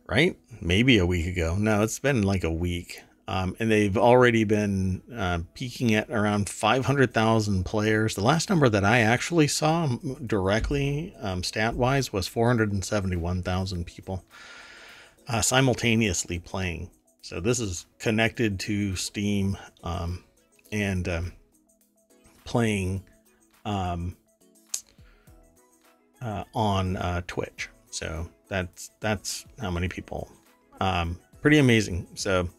right, 0.07 0.37
maybe 0.61 0.97
a 0.97 1.05
week 1.05 1.25
ago. 1.25 1.55
No, 1.57 1.81
it's 1.81 1.99
been 1.99 2.21
like 2.23 2.43
a 2.43 2.51
week. 2.51 3.01
Um, 3.27 3.55
and 3.59 3.71
they've 3.71 3.97
already 3.97 4.43
been 4.43 5.01
uh, 5.13 5.39
peaking 5.55 5.95
at 5.95 6.11
around 6.11 6.47
500,000 6.47 7.63
players. 7.63 8.13
The 8.13 8.21
last 8.21 8.49
number 8.51 8.69
that 8.69 8.85
I 8.85 8.99
actually 8.99 9.47
saw 9.47 9.87
directly, 10.25 11.15
um, 11.19 11.43
stat 11.43 11.73
wise, 11.73 12.13
was 12.13 12.27
471,000 12.27 13.85
people 13.85 14.23
uh, 15.27 15.41
simultaneously 15.41 16.37
playing. 16.37 16.91
So 17.21 17.39
this 17.39 17.59
is 17.59 17.87
connected 17.97 18.59
to 18.61 18.95
Steam. 18.95 19.57
Um, 19.83 20.23
and 20.81 21.07
um, 21.07 21.31
playing 22.43 23.01
um, 23.63 24.17
uh, 26.21 26.43
on 26.53 26.97
uh, 26.97 27.21
Twitch. 27.27 27.69
So 27.91 28.29
that's 28.49 28.91
that's 28.99 29.45
how 29.59 29.71
many 29.71 29.87
people. 29.87 30.29
Um, 30.81 31.17
pretty 31.41 31.59
amazing. 31.59 32.07
So, 32.15 32.49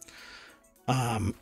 um, 0.89 1.35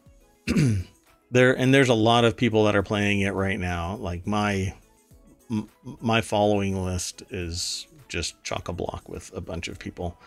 there 1.31 1.57
and 1.57 1.73
there's 1.73 1.91
a 1.91 1.95
lot 1.95 2.25
of 2.25 2.37
people 2.37 2.65
that 2.65 2.75
are 2.75 2.83
playing 2.83 3.21
it 3.21 3.35
right 3.35 3.59
now. 3.59 3.97
Like 3.97 4.27
my 4.27 4.75
m- 5.51 5.69
my 6.01 6.21
following 6.21 6.85
list 6.85 7.23
is 7.31 7.87
just 8.09 8.43
chock 8.43 8.69
a 8.69 8.73
block 8.73 9.09
with 9.09 9.31
a 9.35 9.41
bunch 9.41 9.69
of 9.69 9.79
people. 9.79 10.19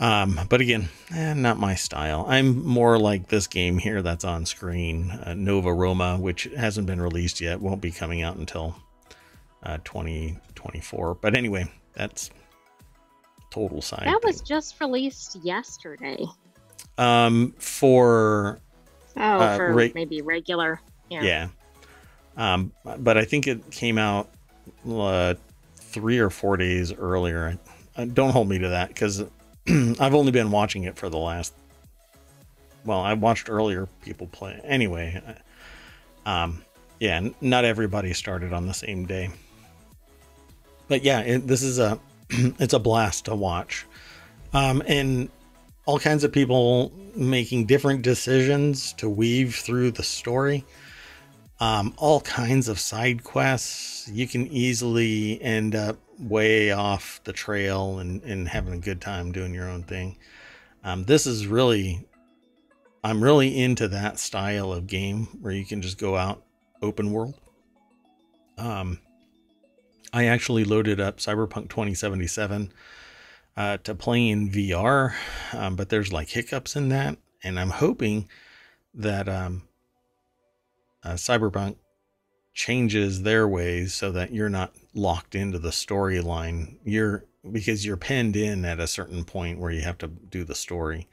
Um, 0.00 0.40
but 0.48 0.60
again, 0.62 0.88
eh, 1.14 1.34
not 1.34 1.58
my 1.58 1.74
style. 1.74 2.24
I'm 2.26 2.64
more 2.66 2.98
like 2.98 3.28
this 3.28 3.46
game 3.46 3.76
here 3.76 4.00
that's 4.00 4.24
on 4.24 4.46
screen, 4.46 5.10
uh, 5.10 5.34
Nova 5.34 5.72
Roma, 5.72 6.16
which 6.18 6.44
hasn't 6.56 6.86
been 6.86 7.00
released 7.02 7.40
yet, 7.40 7.60
won't 7.60 7.82
be 7.82 7.90
coming 7.90 8.22
out 8.22 8.36
until 8.36 8.74
uh, 9.62 9.76
2024. 9.84 11.16
But 11.16 11.36
anyway, 11.36 11.70
that's 11.92 12.30
total 13.50 13.82
side. 13.82 14.04
That 14.06 14.22
was 14.24 14.38
thing. 14.38 14.46
just 14.46 14.80
released 14.80 15.36
yesterday. 15.42 16.24
um 16.96 17.54
for 17.58 18.58
Oh, 19.16 19.20
Uh, 19.20 19.56
for 19.56 19.74
reg- 19.74 19.94
maybe 19.94 20.22
regular. 20.22 20.80
Yeah. 21.10 21.22
yeah. 21.22 21.48
Um, 22.38 22.72
but 22.96 23.18
I 23.18 23.24
think 23.26 23.46
it 23.46 23.70
came 23.70 23.98
out 23.98 24.30
uh, 24.88 25.34
three 25.76 26.18
or 26.18 26.30
four 26.30 26.56
days 26.56 26.92
earlier. 26.92 27.58
Uh, 27.96 28.04
don't 28.06 28.30
hold 28.30 28.48
me 28.48 28.58
to 28.60 28.68
that 28.70 28.88
because 28.88 29.24
I've 30.00 30.14
only 30.14 30.32
been 30.32 30.50
watching 30.50 30.84
it 30.84 30.96
for 30.96 31.08
the 31.08 31.18
last. 31.18 31.54
Well, 32.84 33.00
I 33.00 33.12
watched 33.12 33.50
earlier 33.50 33.88
people 34.02 34.26
play. 34.26 34.60
Anyway, 34.64 35.22
uh, 36.26 36.28
um, 36.28 36.64
yeah, 36.98 37.28
not 37.40 37.64
everybody 37.64 38.12
started 38.12 38.52
on 38.52 38.66
the 38.66 38.74
same 38.74 39.06
day. 39.06 39.30
But 40.88 41.04
yeah, 41.04 41.20
it, 41.20 41.46
this 41.46 41.62
is 41.62 41.78
a 41.78 42.00
it's 42.30 42.74
a 42.74 42.78
blast 42.78 43.26
to 43.26 43.34
watch, 43.34 43.86
um, 44.52 44.82
and 44.86 45.28
all 45.86 45.98
kinds 45.98 46.24
of 46.24 46.32
people 46.32 46.92
making 47.14 47.66
different 47.66 48.02
decisions 48.02 48.92
to 48.94 49.08
weave 49.08 49.54
through 49.54 49.92
the 49.92 50.02
story. 50.02 50.64
Um, 51.60 51.92
all 51.98 52.22
kinds 52.22 52.68
of 52.68 52.80
side 52.80 53.22
quests. 53.22 54.08
You 54.08 54.26
can 54.26 54.46
easily 54.48 55.40
end 55.42 55.74
up 55.74 55.98
way 56.20 56.70
off 56.70 57.20
the 57.24 57.32
trail 57.32 57.98
and, 57.98 58.22
and 58.22 58.48
having 58.48 58.74
a 58.74 58.78
good 58.78 59.00
time 59.00 59.32
doing 59.32 59.54
your 59.54 59.68
own 59.68 59.82
thing. 59.82 60.18
Um, 60.84 61.04
this 61.04 61.26
is 61.26 61.46
really, 61.46 62.06
I'm 63.02 63.22
really 63.22 63.58
into 63.58 63.88
that 63.88 64.18
style 64.18 64.72
of 64.72 64.86
game 64.86 65.26
where 65.40 65.52
you 65.52 65.64
can 65.64 65.82
just 65.82 65.98
go 65.98 66.16
out 66.16 66.42
open 66.82 67.12
world. 67.12 67.34
Um, 68.58 69.00
I 70.12 70.26
actually 70.26 70.64
loaded 70.64 71.00
up 71.00 71.18
Cyberpunk 71.18 71.68
2077 71.70 72.72
uh, 73.56 73.78
to 73.78 73.94
play 73.94 74.28
in 74.28 74.50
VR, 74.50 75.14
um, 75.52 75.76
but 75.76 75.88
there's 75.88 76.12
like 76.12 76.28
hiccups 76.28 76.76
in 76.76 76.88
that, 76.90 77.16
and 77.42 77.58
I'm 77.58 77.70
hoping 77.70 78.28
that 78.94 79.28
um, 79.28 79.62
uh, 81.04 81.14
Cyberpunk 81.14 81.76
changes 82.60 83.22
their 83.22 83.48
ways 83.48 83.94
so 83.94 84.12
that 84.12 84.34
you're 84.34 84.50
not 84.50 84.74
locked 84.94 85.34
into 85.34 85.58
the 85.58 85.70
storyline. 85.70 86.76
You're 86.84 87.24
because 87.50 87.86
you're 87.86 87.96
pinned 87.96 88.36
in 88.36 88.66
at 88.66 88.78
a 88.78 88.86
certain 88.86 89.24
point 89.24 89.58
where 89.58 89.70
you 89.70 89.80
have 89.80 89.96
to 89.96 90.08
do 90.08 90.44
the 90.44 90.54
story. 90.54 91.08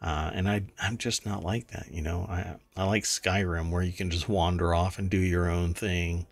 Uh, 0.00 0.30
and 0.32 0.48
I, 0.48 0.62
I'm 0.80 0.96
just 0.96 1.26
not 1.26 1.42
like 1.42 1.66
that, 1.68 1.88
you 1.90 2.02
know. 2.02 2.24
I, 2.28 2.54
I 2.76 2.84
like 2.84 3.02
Skyrim 3.02 3.70
where 3.70 3.82
you 3.82 3.92
can 3.92 4.10
just 4.10 4.28
wander 4.28 4.74
off 4.74 5.00
and 5.00 5.10
do 5.10 5.18
your 5.18 5.50
own 5.50 5.74
thing. 5.74 6.28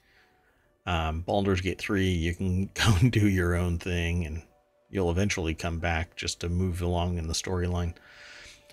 Um, 0.87 1.23
Baldur's 1.23 1.61
Gate 1.61 1.80
3, 1.80 2.08
you 2.08 2.32
can 2.32 2.66
go 2.75 2.94
and 3.00 3.11
do 3.11 3.28
your 3.28 3.56
own 3.56 3.78
thing, 3.78 4.25
and 4.25 4.42
you'll 4.88 5.11
eventually 5.11 5.54
come 5.54 5.80
back 5.80 6.14
just 6.14 6.38
to 6.40 6.49
move 6.49 6.80
along 6.80 7.18
in 7.18 7.26
the 7.26 7.34
storyline. 7.34 7.94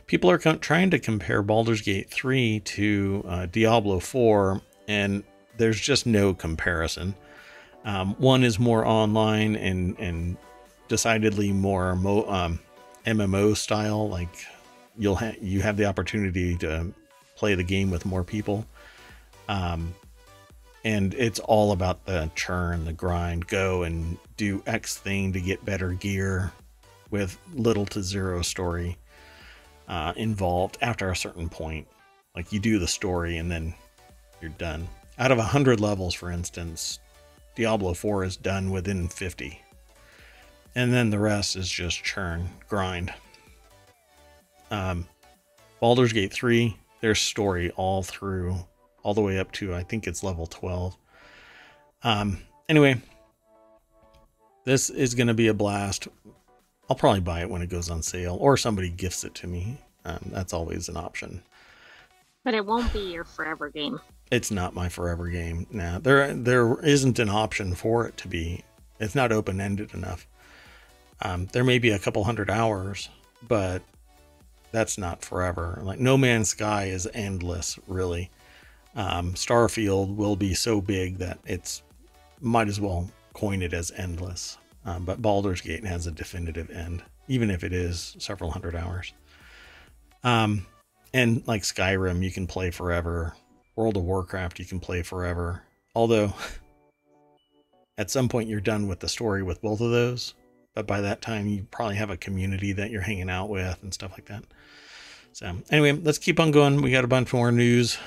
People 0.06 0.30
are 0.30 0.38
trying 0.38 0.92
to 0.92 1.00
compare 1.00 1.42
Baldur's 1.42 1.82
Gate 1.82 2.12
3 2.12 2.60
to 2.60 3.26
uh, 3.28 3.46
Diablo 3.48 4.00
4, 4.00 4.62
and 4.88 5.24
there's 5.58 5.80
just 5.80 6.06
no 6.06 6.34
comparison. 6.34 7.16
Um, 7.84 8.16
one 8.16 8.44
is 8.44 8.60
more 8.60 8.86
online 8.86 9.56
and 9.56 9.98
and 10.00 10.38
decidedly 10.88 11.52
more 11.52 11.96
mo- 11.96 12.28
um, 12.28 12.60
MMO 13.06 13.56
style. 13.56 14.10
Like 14.10 14.46
you'll 14.98 15.16
ha- 15.16 15.36
you 15.42 15.62
have 15.62 15.78
the 15.78 15.86
opportunity 15.86 16.56
to 16.58 16.94
play 17.36 17.56
the 17.56 17.64
game 17.64 17.90
with 17.90 18.06
more 18.06 18.24
people, 18.24 18.66
um, 19.48 19.94
and 20.84 21.14
it's 21.16 21.40
all 21.40 21.72
about 21.72 22.06
the 22.06 22.30
churn, 22.36 22.86
the 22.86 22.94
grind. 22.94 23.48
Go 23.48 23.84
and 23.84 24.18
do 24.38 24.62
X 24.68 24.98
thing 24.98 25.34
to 25.34 25.42
get 25.42 25.64
better 25.66 25.94
gear, 25.94 26.52
with 27.12 27.38
little 27.54 27.86
to 27.88 28.02
zero 28.02 28.42
story 28.42 28.98
uh, 29.88 30.14
involved 30.16 30.78
after 30.82 31.12
a 31.12 31.16
certain 31.16 31.50
point. 31.50 31.88
Like 32.36 32.52
you 32.52 32.60
do 32.60 32.80
the 32.80 32.88
story 32.88 33.38
and 33.38 33.52
then 33.52 33.76
you're 34.42 34.52
done. 34.52 34.88
Out 35.20 35.32
of 35.32 35.38
100 35.38 35.80
levels, 35.80 36.14
for 36.14 36.32
instance, 36.32 37.00
Diablo 37.56 37.94
4 37.94 38.24
is 38.24 38.38
done 38.38 38.72
within 38.72 39.08
50. 39.08 39.62
And 40.74 40.94
then 40.94 41.10
the 41.10 41.20
rest 41.20 41.56
is 41.56 41.70
just 41.70 42.04
churn, 42.04 42.50
grind. 42.68 43.14
Um, 44.70 45.06
Baldur's 45.80 46.14
Gate 46.14 46.32
3, 46.32 46.78
there's 47.02 47.20
story 47.20 47.72
all 47.72 48.04
through, 48.04 48.56
all 49.04 49.14
the 49.14 49.22
way 49.22 49.38
up 49.38 49.52
to, 49.54 49.74
I 49.74 49.84
think 49.84 50.08
it's 50.08 50.24
level 50.24 50.48
12. 50.48 50.96
Um, 52.04 52.40
anyway, 52.70 53.02
this 54.64 54.90
is 54.90 55.14
going 55.14 55.28
to 55.28 55.34
be 55.34 55.48
a 55.48 55.54
blast. 55.54 56.08
I'll 56.90 56.96
probably 56.96 57.22
buy 57.22 57.42
it 57.42 57.50
when 57.50 57.62
it 57.62 57.70
goes 57.70 57.90
on 57.90 58.02
sale 58.02 58.38
or 58.40 58.58
somebody 58.58 58.90
gifts 58.90 59.24
it 59.24 59.36
to 59.36 59.48
me. 59.48 59.78
Um, 60.06 60.20
that's 60.26 60.54
always 60.54 60.88
an 60.90 60.98
option. 60.98 61.44
But 62.44 62.54
it 62.54 62.66
won't 62.66 62.92
be 62.94 63.12
your 63.12 63.24
forever 63.24 63.70
game. 63.70 64.00
It's 64.32 64.50
not 64.50 64.74
my 64.74 64.90
forever 64.90 65.28
game. 65.28 65.68
Now 65.72 66.00
there 66.00 66.34
there 66.34 66.80
isn't 66.84 67.20
an 67.20 67.30
option 67.30 67.76
for 67.76 68.08
it 68.08 68.18
to 68.18 68.28
be. 68.28 68.64
It's 69.00 69.16
not 69.16 69.32
open 69.32 69.60
ended 69.60 69.94
enough. 69.94 70.28
Um, 71.22 71.48
there 71.52 71.64
may 71.64 71.80
be 71.80 71.92
a 71.92 72.00
couple 72.00 72.24
hundred 72.24 72.50
hours, 72.50 73.10
but 73.48 73.82
that's 74.72 74.98
not 74.98 75.24
forever. 75.24 75.80
Like 75.84 76.00
No 76.00 76.18
Man's 76.18 76.50
Sky 76.50 76.86
is 76.86 77.08
endless, 77.14 77.78
really. 77.88 78.32
Um, 78.96 79.34
Starfield 79.34 80.16
will 80.16 80.36
be 80.36 80.54
so 80.54 80.82
big 80.82 81.18
that 81.18 81.40
it's 81.46 81.84
might 82.40 82.68
as 82.68 82.80
well 82.80 83.10
coin 83.34 83.62
it 83.62 83.74
as 83.74 83.92
endless. 83.92 84.58
Um, 84.86 85.06
but 85.06 85.22
Baldur's 85.22 85.62
Gate 85.62 85.86
has 85.86 86.08
a 86.08 86.12
definitive 86.12 86.72
end, 86.72 87.04
even 87.28 87.52
if 87.52 87.64
it 87.64 87.74
is 87.74 88.16
several 88.18 88.50
hundred 88.50 88.76
hours. 88.76 89.14
Um, 90.24 90.66
and 91.14 91.46
like 91.48 91.64
Skyrim, 91.64 92.24
you 92.24 92.32
can 92.32 92.48
play 92.48 92.72
forever. 92.72 93.36
World 93.76 93.98
of 93.98 94.04
Warcraft, 94.04 94.60
you 94.60 94.66
can 94.66 94.80
play 94.80 95.02
forever. 95.02 95.64
Although, 95.96 96.34
at 97.98 98.12
some 98.12 98.30
point, 98.30 98.50
you're 98.50 98.62
done 98.62 98.88
with 98.88 99.00
the 99.00 99.10
story 99.10 99.44
with 99.44 99.62
both 99.62 99.82
of 99.82 99.92
those. 99.92 100.34
But 100.74 100.88
by 100.88 101.02
that 101.02 101.22
time, 101.22 101.48
you 101.48 101.68
probably 101.70 101.96
have 101.96 102.10
a 102.10 102.18
community 102.18 102.72
that 102.74 102.92
you're 102.92 103.02
hanging 103.02 103.30
out 103.30 103.50
with 103.50 103.82
and 103.84 103.94
stuff 103.94 104.12
like 104.12 104.26
that. 104.26 104.44
So, 105.34 105.56
anyway, 105.70 105.94
let's 105.94 106.18
keep 106.18 106.40
on 106.40 106.52
going. 106.52 106.82
We 106.82 106.92
got 106.92 107.04
a 107.04 107.08
bunch 107.08 107.34
more 107.34 107.52
news. 107.52 107.98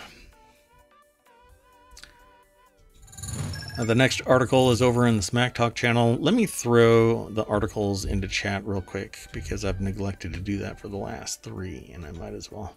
Uh, 3.76 3.82
the 3.82 3.94
next 3.94 4.22
article 4.26 4.70
is 4.70 4.80
over 4.80 5.06
in 5.06 5.16
the 5.16 5.22
Smack 5.22 5.54
Talk 5.54 5.74
channel. 5.74 6.16
Let 6.20 6.32
me 6.32 6.46
throw 6.46 7.28
the 7.30 7.44
articles 7.46 8.04
into 8.04 8.28
chat 8.28 8.64
real 8.64 8.80
quick 8.80 9.18
because 9.32 9.64
I've 9.64 9.80
neglected 9.80 10.32
to 10.34 10.40
do 10.40 10.58
that 10.58 10.78
for 10.78 10.86
the 10.88 10.96
last 10.96 11.42
three, 11.42 11.90
and 11.92 12.06
I 12.06 12.12
might 12.12 12.34
as 12.34 12.52
well 12.52 12.76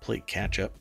play 0.00 0.22
catch 0.26 0.60
up. 0.60 0.72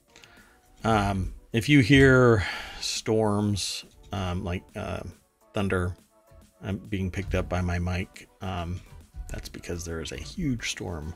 Um, 0.84 1.34
if 1.58 1.68
you 1.68 1.80
hear 1.80 2.46
storms 2.80 3.84
um, 4.12 4.44
like 4.44 4.62
uh, 4.76 5.00
thunder 5.56 5.98
um, 6.62 6.78
being 6.78 7.10
picked 7.10 7.34
up 7.34 7.50
by 7.50 7.62
my 7.62 7.80
mic, 7.80 8.30
um, 8.42 8.80
that's 9.30 9.50
because 9.50 9.84
there 9.84 10.00
is 10.00 10.12
a 10.12 10.18
huge 10.18 10.70
storm 10.70 11.16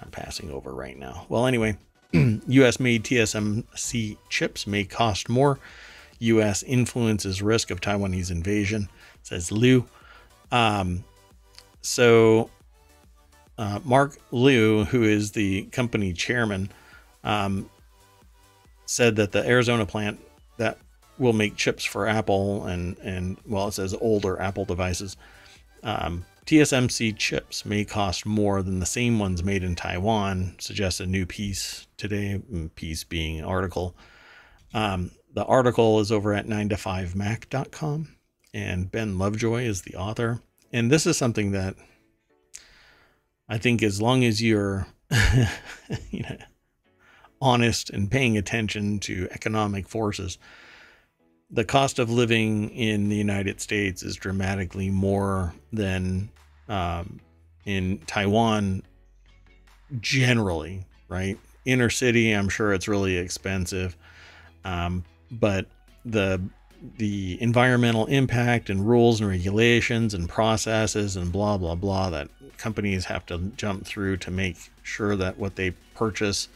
I'm 0.00 0.10
passing 0.10 0.50
over 0.50 0.74
right 0.74 0.98
now. 0.98 1.26
Well, 1.28 1.46
anyway, 1.46 1.78
US 2.12 2.80
made 2.80 3.04
TSMC 3.04 4.16
chips 4.28 4.66
may 4.66 4.82
cost 4.82 5.28
more. 5.28 5.60
U.S. 6.18 6.64
influences 6.64 7.40
risk 7.40 7.70
of 7.70 7.80
Taiwanese 7.80 8.32
invasion, 8.32 8.88
says 9.22 9.52
Liu. 9.52 9.86
Um, 10.50 11.04
so, 11.82 12.50
uh, 13.58 13.78
Mark 13.84 14.18
Liu, 14.32 14.86
who 14.86 15.04
is 15.04 15.30
the 15.30 15.66
company 15.66 16.12
chairman, 16.12 16.72
um, 17.22 17.70
said 18.92 19.16
that 19.16 19.32
the 19.32 19.46
Arizona 19.46 19.86
plant 19.86 20.20
that 20.58 20.78
will 21.18 21.32
make 21.32 21.56
chips 21.56 21.84
for 21.84 22.06
Apple 22.06 22.66
and 22.66 22.98
and 22.98 23.38
well, 23.46 23.68
it 23.68 23.72
says 23.72 23.94
older 24.00 24.40
Apple 24.40 24.64
devices. 24.64 25.16
Um, 25.82 26.24
TSMC 26.46 27.16
chips 27.16 27.64
may 27.64 27.84
cost 27.84 28.26
more 28.26 28.62
than 28.62 28.80
the 28.80 28.86
same 28.86 29.18
ones 29.18 29.42
made 29.42 29.62
in 29.62 29.76
Taiwan, 29.76 30.56
suggests 30.58 31.00
a 31.00 31.06
new 31.06 31.24
piece 31.24 31.86
today. 31.96 32.40
Piece 32.74 33.04
being 33.04 33.42
article. 33.42 33.96
Um, 34.74 35.12
the 35.34 35.44
article 35.44 36.00
is 36.00 36.12
over 36.12 36.34
at 36.34 36.46
9to5mac.com, 36.46 38.08
and 38.52 38.90
Ben 38.90 39.18
Lovejoy 39.18 39.62
is 39.62 39.82
the 39.82 39.94
author. 39.94 40.40
And 40.72 40.90
this 40.90 41.06
is 41.06 41.16
something 41.16 41.52
that 41.52 41.76
I 43.48 43.58
think, 43.58 43.82
as 43.82 44.02
long 44.02 44.24
as 44.24 44.42
you're, 44.42 44.86
you 46.10 46.22
know, 46.22 46.36
honest 47.42 47.90
and 47.90 48.10
paying 48.10 48.38
attention 48.38 49.00
to 49.00 49.28
economic 49.32 49.88
forces, 49.88 50.38
the 51.50 51.64
cost 51.64 51.98
of 51.98 52.08
living 52.08 52.70
in 52.70 53.10
the 53.10 53.16
United 53.16 53.60
States 53.60 54.02
is 54.02 54.16
dramatically 54.16 54.88
more 54.88 55.52
than 55.72 56.30
um, 56.68 57.20
in 57.66 57.98
Taiwan 58.06 58.82
generally, 60.00 60.86
right? 61.08 61.38
Inner 61.66 61.90
city, 61.90 62.32
I'm 62.32 62.48
sure 62.48 62.72
it's 62.72 62.88
really 62.88 63.16
expensive. 63.16 63.96
Um, 64.64 65.04
but 65.30 65.66
the 66.04 66.40
the 66.98 67.40
environmental 67.40 68.06
impact 68.06 68.68
and 68.68 68.84
rules 68.84 69.20
and 69.20 69.30
regulations 69.30 70.14
and 70.14 70.28
processes 70.28 71.14
and 71.14 71.30
blah 71.30 71.56
blah 71.56 71.76
blah 71.76 72.10
that 72.10 72.28
companies 72.56 73.04
have 73.04 73.24
to 73.26 73.38
jump 73.56 73.86
through 73.86 74.16
to 74.16 74.30
make 74.32 74.56
sure 74.82 75.14
that 75.14 75.38
what 75.38 75.54
they 75.54 75.70
purchase 75.94 76.48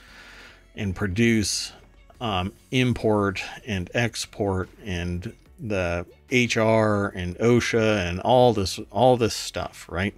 and 0.76 0.94
produce 0.94 1.72
um, 2.20 2.52
import 2.70 3.42
and 3.66 3.90
export 3.94 4.68
and 4.84 5.32
the 5.58 6.06
HR 6.30 7.12
and 7.14 7.36
OSHA 7.38 8.08
and 8.08 8.20
all 8.20 8.52
this 8.52 8.78
all 8.90 9.16
this 9.16 9.34
stuff, 9.34 9.86
right? 9.88 10.14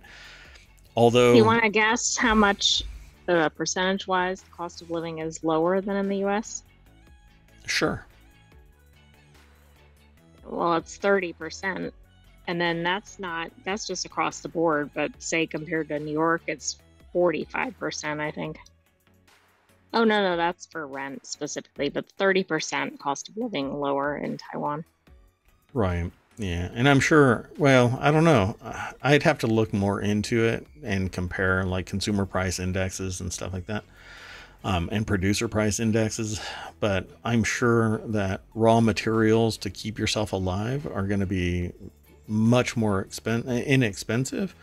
Although 0.96 1.34
you 1.34 1.44
want 1.44 1.62
to 1.62 1.70
guess 1.70 2.16
how 2.16 2.34
much 2.34 2.82
uh, 3.28 3.48
percentage 3.50 4.06
wise 4.06 4.42
the 4.42 4.50
cost 4.50 4.82
of 4.82 4.90
living 4.90 5.18
is 5.18 5.44
lower 5.44 5.80
than 5.80 5.96
in 5.96 6.08
the 6.08 6.24
US? 6.24 6.62
Sure. 7.66 8.04
Well, 10.44 10.76
it's 10.76 10.98
30%. 10.98 11.92
And 12.46 12.60
then 12.60 12.82
that's 12.82 13.18
not, 13.18 13.52
that's 13.64 13.86
just 13.86 14.06
across 14.06 14.40
the 14.40 14.48
board. 14.48 14.90
But 14.94 15.12
say 15.22 15.46
compared 15.46 15.88
to 15.88 15.98
New 15.98 16.12
York, 16.12 16.42
it's 16.46 16.78
45%, 17.14 18.20
I 18.20 18.30
think. 18.30 18.58
Oh, 19.92 20.04
no, 20.04 20.22
no, 20.22 20.36
that's 20.36 20.66
for 20.66 20.86
rent 20.86 21.26
specifically, 21.26 21.88
but 21.88 22.04
30% 22.18 22.98
cost 22.98 23.28
of 23.28 23.36
living 23.36 23.80
lower 23.80 24.16
in 24.16 24.36
Taiwan. 24.36 24.84
Right. 25.72 26.10
Yeah. 26.36 26.68
And 26.72 26.88
I'm 26.88 27.00
sure, 27.00 27.48
well, 27.58 27.98
I 28.00 28.10
don't 28.10 28.24
know. 28.24 28.56
I'd 29.02 29.22
have 29.24 29.38
to 29.40 29.46
look 29.46 29.72
more 29.72 30.00
into 30.00 30.44
it 30.44 30.66
and 30.82 31.10
compare 31.10 31.64
like 31.64 31.86
consumer 31.86 32.26
price 32.26 32.58
indexes 32.58 33.20
and 33.20 33.32
stuff 33.32 33.52
like 33.52 33.66
that 33.66 33.84
um, 34.64 34.88
and 34.92 35.06
producer 35.06 35.48
price 35.48 35.80
indexes. 35.80 36.40
But 36.80 37.08
I'm 37.24 37.44
sure 37.44 37.98
that 38.06 38.42
raw 38.54 38.80
materials 38.80 39.56
to 39.58 39.70
keep 39.70 39.98
yourself 39.98 40.32
alive 40.32 40.86
are 40.86 41.06
going 41.06 41.20
to 41.20 41.26
be 41.26 41.72
much 42.26 42.76
more 42.76 43.04
expen- 43.04 43.66
inexpensive. 43.66 44.54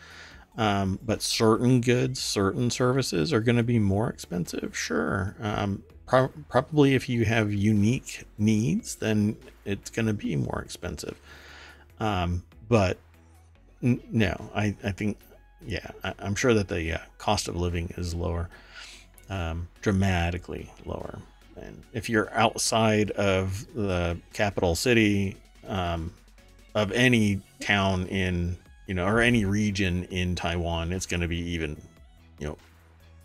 Um, 0.56 0.98
but 1.04 1.22
certain 1.22 1.80
goods, 1.80 2.20
certain 2.20 2.70
services 2.70 3.32
are 3.32 3.40
going 3.40 3.56
to 3.56 3.62
be 3.62 3.78
more 3.78 4.08
expensive. 4.08 4.76
Sure. 4.76 5.36
Um, 5.40 5.82
pro- 6.06 6.32
probably 6.48 6.94
if 6.94 7.08
you 7.08 7.24
have 7.24 7.52
unique 7.52 8.24
needs, 8.38 8.96
then 8.96 9.36
it's 9.64 9.90
going 9.90 10.06
to 10.06 10.14
be 10.14 10.34
more 10.36 10.62
expensive. 10.62 11.20
Um, 12.00 12.42
but 12.68 12.98
n- 13.82 14.00
no, 14.10 14.50
I, 14.54 14.74
I 14.82 14.92
think, 14.92 15.18
yeah, 15.66 15.90
I, 16.02 16.14
am 16.20 16.34
sure 16.34 16.54
that 16.54 16.68
the 16.68 16.94
uh, 16.94 16.98
cost 17.18 17.48
of 17.48 17.56
living 17.56 17.92
is 17.98 18.14
lower, 18.14 18.48
um, 19.28 19.68
dramatically 19.82 20.70
lower. 20.86 21.18
And 21.56 21.82
if 21.92 22.08
you're 22.08 22.32
outside 22.32 23.10
of 23.12 23.66
the 23.74 24.18
capital 24.32 24.74
city, 24.74 25.36
um, 25.66 26.12
of 26.74 26.92
any 26.92 27.40
town 27.60 28.06
in 28.08 28.56
you 28.86 28.94
know, 28.94 29.06
or 29.06 29.20
any 29.20 29.44
region 29.44 30.04
in 30.04 30.34
Taiwan, 30.34 30.92
it's 30.92 31.06
going 31.06 31.20
to 31.20 31.28
be 31.28 31.38
even, 31.38 31.80
you 32.38 32.46
know, 32.46 32.58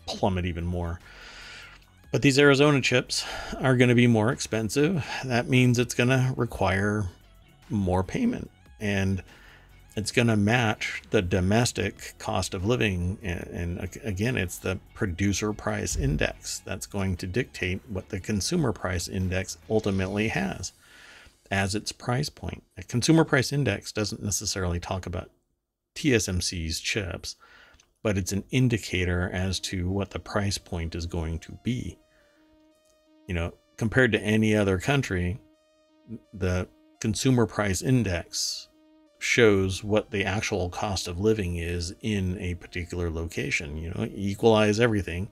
plummet 0.06 0.44
even 0.44 0.64
more. 0.64 1.00
But 2.10 2.22
these 2.22 2.38
Arizona 2.38 2.80
chips 2.80 3.24
are 3.58 3.76
going 3.76 3.88
to 3.88 3.94
be 3.94 4.06
more 4.06 4.30
expensive. 4.30 5.06
That 5.24 5.48
means 5.48 5.78
it's 5.78 5.94
going 5.94 6.10
to 6.10 6.34
require 6.36 7.06
more 7.70 8.04
payment 8.04 8.50
and 8.80 9.22
it's 9.96 10.12
going 10.12 10.28
to 10.28 10.36
match 10.36 11.02
the 11.10 11.22
domestic 11.22 12.14
cost 12.18 12.54
of 12.54 12.64
living. 12.64 13.18
And, 13.22 13.78
and, 13.80 13.96
again, 14.04 14.36
it's 14.36 14.58
the 14.58 14.78
producer 14.94 15.52
price 15.52 15.96
index 15.96 16.60
that's 16.60 16.86
going 16.86 17.16
to 17.18 17.26
dictate 17.26 17.80
what 17.88 18.08
the 18.08 18.20
consumer 18.20 18.72
price 18.72 19.08
index 19.08 19.58
ultimately 19.70 20.28
has 20.28 20.72
as 21.50 21.74
its 21.74 21.92
price 21.92 22.30
point. 22.30 22.62
A 22.78 22.82
consumer 22.82 23.24
price 23.24 23.52
index 23.52 23.92
doesn't 23.92 24.22
necessarily 24.22 24.80
talk 24.80 25.06
about 25.06 25.30
TSMC's 25.94 26.80
chips, 26.80 27.36
but 28.02 28.18
it's 28.18 28.32
an 28.32 28.44
indicator 28.50 29.30
as 29.32 29.60
to 29.60 29.88
what 29.88 30.10
the 30.10 30.18
price 30.18 30.58
point 30.58 30.94
is 30.94 31.06
going 31.06 31.38
to 31.40 31.58
be. 31.62 31.98
You 33.26 33.34
know, 33.34 33.54
compared 33.76 34.12
to 34.12 34.20
any 34.20 34.56
other 34.56 34.78
country, 34.78 35.40
the 36.32 36.68
consumer 37.00 37.46
price 37.46 37.82
index 37.82 38.68
shows 39.18 39.84
what 39.84 40.10
the 40.10 40.24
actual 40.24 40.68
cost 40.68 41.06
of 41.06 41.20
living 41.20 41.56
is 41.56 41.94
in 42.00 42.36
a 42.40 42.54
particular 42.56 43.08
location. 43.08 43.76
You 43.76 43.90
know, 43.90 44.08
equalize 44.12 44.80
everything. 44.80 45.30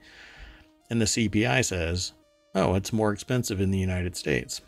And 0.91 1.01
the 1.01 1.07
CPI 1.07 1.65
says, 1.65 2.13
oh, 2.55 2.75
it's 2.75 2.93
more 2.93 3.13
expensive 3.13 3.61
in 3.61 3.71
the 3.71 3.79
United 3.79 4.17
States. 4.17 4.61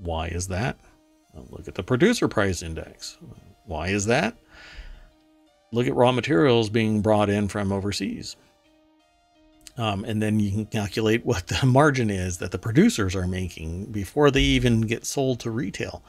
Why 0.00 0.28
is 0.28 0.48
that? 0.48 0.78
Well, 1.32 1.46
look 1.50 1.68
at 1.68 1.74
the 1.74 1.82
producer 1.82 2.28
price 2.28 2.62
index. 2.62 3.18
Why 3.64 3.88
is 3.88 4.06
that? 4.06 4.36
Look 5.72 5.86
at 5.86 5.94
raw 5.94 6.12
materials 6.12 6.70
being 6.70 7.00
brought 7.02 7.30
in 7.30 7.48
from 7.48 7.72
overseas. 7.72 8.36
Um, 9.76 10.04
and 10.04 10.20
then 10.20 10.40
you 10.40 10.50
can 10.50 10.66
calculate 10.66 11.24
what 11.24 11.46
the 11.46 11.64
margin 11.66 12.10
is 12.10 12.38
that 12.38 12.50
the 12.50 12.58
producers 12.58 13.14
are 13.14 13.26
making 13.26 13.86
before 13.86 14.30
they 14.30 14.42
even 14.42 14.80
get 14.82 15.06
sold 15.06 15.40
to 15.40 15.50
retail. 15.50 16.02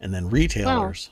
And 0.00 0.14
then 0.14 0.30
retailers. 0.30 1.10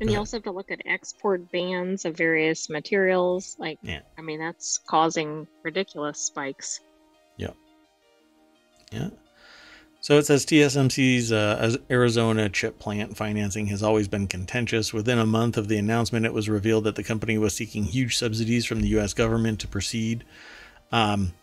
And 0.00 0.10
you 0.10 0.18
also 0.18 0.36
have 0.36 0.44
to 0.44 0.50
look 0.50 0.70
at 0.70 0.80
export 0.84 1.50
bans 1.50 2.04
of 2.04 2.16
various 2.16 2.68
materials. 2.68 3.56
Like, 3.58 3.78
yeah. 3.82 4.00
I 4.16 4.22
mean, 4.22 4.38
that's 4.40 4.78
causing 4.78 5.46
ridiculous 5.62 6.20
spikes. 6.20 6.80
Yeah. 7.36 7.50
Yeah. 8.92 9.10
So 10.08 10.16
it 10.16 10.24
says 10.24 10.46
TSMC's 10.46 11.32
uh, 11.32 11.76
Arizona 11.90 12.48
chip 12.48 12.78
plant 12.78 13.14
financing 13.14 13.66
has 13.66 13.82
always 13.82 14.08
been 14.08 14.26
contentious. 14.26 14.90
Within 14.90 15.18
a 15.18 15.26
month 15.26 15.58
of 15.58 15.68
the 15.68 15.76
announcement, 15.76 16.24
it 16.24 16.32
was 16.32 16.48
revealed 16.48 16.84
that 16.84 16.94
the 16.94 17.02
company 17.02 17.36
was 17.36 17.54
seeking 17.54 17.84
huge 17.84 18.16
subsidies 18.16 18.64
from 18.64 18.80
the 18.80 18.88
U.S. 18.88 19.12
government 19.12 19.60
to 19.60 19.68
proceed. 19.68 20.24
Um, 20.92 21.34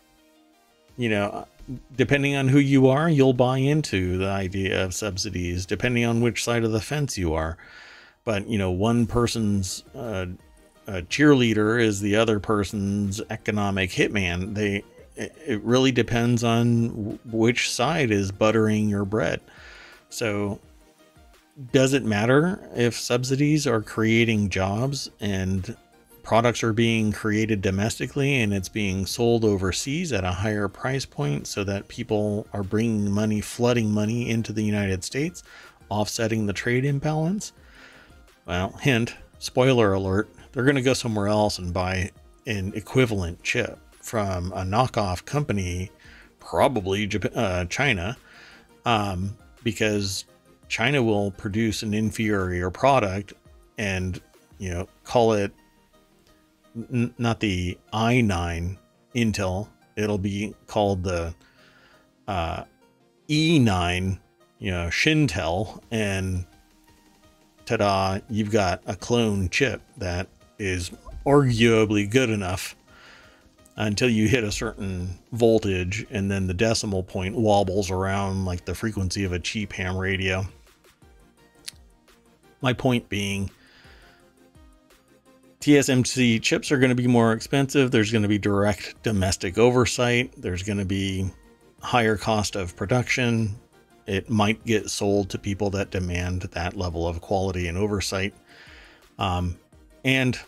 you 0.97 1.09
know, 1.09 1.47
depending 1.95 2.35
on 2.35 2.47
who 2.47 2.57
you 2.57 2.87
are, 2.87 3.07
you'll 3.07 3.33
buy 3.33 3.59
into 3.59 4.17
the 4.17 4.29
idea 4.29 4.83
of 4.83 4.95
subsidies, 4.95 5.67
depending 5.67 6.03
on 6.03 6.21
which 6.21 6.43
side 6.43 6.63
of 6.63 6.71
the 6.71 6.81
fence 6.81 7.19
you 7.19 7.35
are. 7.35 7.57
But, 8.23 8.47
you 8.47 8.57
know, 8.57 8.71
one 8.71 9.05
person's 9.05 9.83
uh, 9.93 10.25
cheerleader 10.87 11.79
is 11.79 12.01
the 12.01 12.15
other 12.15 12.39
person's 12.39 13.21
economic 13.29 13.91
hitman. 13.91 14.55
They 14.55 14.83
it 15.15 15.61
really 15.63 15.91
depends 15.91 16.43
on 16.43 17.19
which 17.25 17.71
side 17.71 18.11
is 18.11 18.31
buttering 18.31 18.89
your 18.89 19.05
bread. 19.05 19.39
So, 20.09 20.59
does 21.71 21.93
it 21.93 22.03
matter 22.03 22.69
if 22.75 22.95
subsidies 22.95 23.65
are 23.65 23.81
creating 23.81 24.49
jobs 24.49 25.09
and 25.21 25.75
products 26.21 26.63
are 26.63 26.73
being 26.73 27.11
created 27.11 27.61
domestically 27.61 28.41
and 28.41 28.53
it's 28.53 28.67
being 28.67 29.05
sold 29.05 29.45
overseas 29.45 30.11
at 30.11 30.25
a 30.25 30.31
higher 30.31 30.67
price 30.67 31.05
point 31.05 31.47
so 31.47 31.63
that 31.63 31.87
people 31.87 32.45
are 32.51 32.63
bringing 32.63 33.09
money, 33.09 33.39
flooding 33.39 33.91
money 33.91 34.29
into 34.29 34.51
the 34.51 34.63
United 34.63 35.03
States, 35.03 35.43
offsetting 35.89 36.45
the 36.45 36.53
trade 36.53 36.83
imbalance? 36.83 37.53
Well, 38.45 38.71
hint, 38.81 39.15
spoiler 39.39 39.93
alert, 39.93 40.29
they're 40.51 40.63
going 40.63 40.75
to 40.75 40.81
go 40.81 40.93
somewhere 40.93 41.27
else 41.27 41.57
and 41.57 41.73
buy 41.73 42.11
an 42.47 42.73
equivalent 42.75 43.41
chip 43.43 43.79
from 44.05 44.51
a 44.51 44.61
knockoff 44.61 45.25
company, 45.25 45.89
probably 46.39 47.07
Japan, 47.07 47.35
uh, 47.35 47.65
China, 47.65 48.15
um, 48.85 49.35
because 49.63 50.25
China 50.69 51.01
will 51.01 51.31
produce 51.31 51.81
an 51.81 51.91
inferior 51.91 52.69
product 52.69 53.33
and 53.79 54.21
you 54.59 54.69
know 54.69 54.87
call 55.05 55.33
it 55.33 55.51
n- 56.93 57.15
not 57.17 57.39
the 57.39 57.75
i9 57.93 58.77
Intel. 59.15 59.69
It'll 59.95 60.19
be 60.19 60.53
called 60.67 61.03
the 61.03 61.33
uh, 62.27 62.63
E9, 63.27 64.19
you 64.59 64.71
know, 64.71 64.87
Shintel, 64.87 65.81
and 65.89 66.45
ta-da! 67.65 68.19
You've 68.29 68.51
got 68.51 68.83
a 68.85 68.95
clone 68.95 69.49
chip 69.49 69.81
that 69.97 70.27
is 70.59 70.91
arguably 71.25 72.07
good 72.09 72.29
enough 72.29 72.75
until 73.77 74.09
you 74.09 74.27
hit 74.27 74.43
a 74.43 74.51
certain 74.51 75.09
voltage 75.33 76.05
and 76.09 76.31
then 76.31 76.47
the 76.47 76.53
decimal 76.53 77.03
point 77.03 77.35
wobbles 77.35 77.91
around 77.91 78.45
like 78.45 78.65
the 78.65 78.73
frequency 78.73 79.23
of 79.23 79.33
a 79.33 79.39
cheap 79.39 79.73
ham 79.73 79.97
radio. 79.97 80.45
My 82.61 82.73
point 82.73 83.09
being, 83.09 83.49
TSMC 85.59 86.41
chips 86.41 86.71
are 86.71 86.77
going 86.77 86.89
to 86.89 86.95
be 86.95 87.07
more 87.07 87.33
expensive. 87.33 87.91
There's 87.91 88.11
going 88.11 88.21
to 88.21 88.27
be 88.27 88.37
direct 88.37 89.01
domestic 89.03 89.57
oversight. 89.57 90.33
There's 90.37 90.63
going 90.63 90.77
to 90.77 90.85
be 90.85 91.29
higher 91.81 92.15
cost 92.15 92.55
of 92.55 92.75
production. 92.75 93.55
It 94.07 94.29
might 94.29 94.63
get 94.65 94.89
sold 94.89 95.29
to 95.31 95.37
people 95.37 95.69
that 95.71 95.89
demand 95.91 96.43
that 96.43 96.77
level 96.77 97.07
of 97.07 97.19
quality 97.19 97.67
and 97.67 97.77
oversight. 97.77 98.33
Um, 99.17 99.57
and 100.03 100.39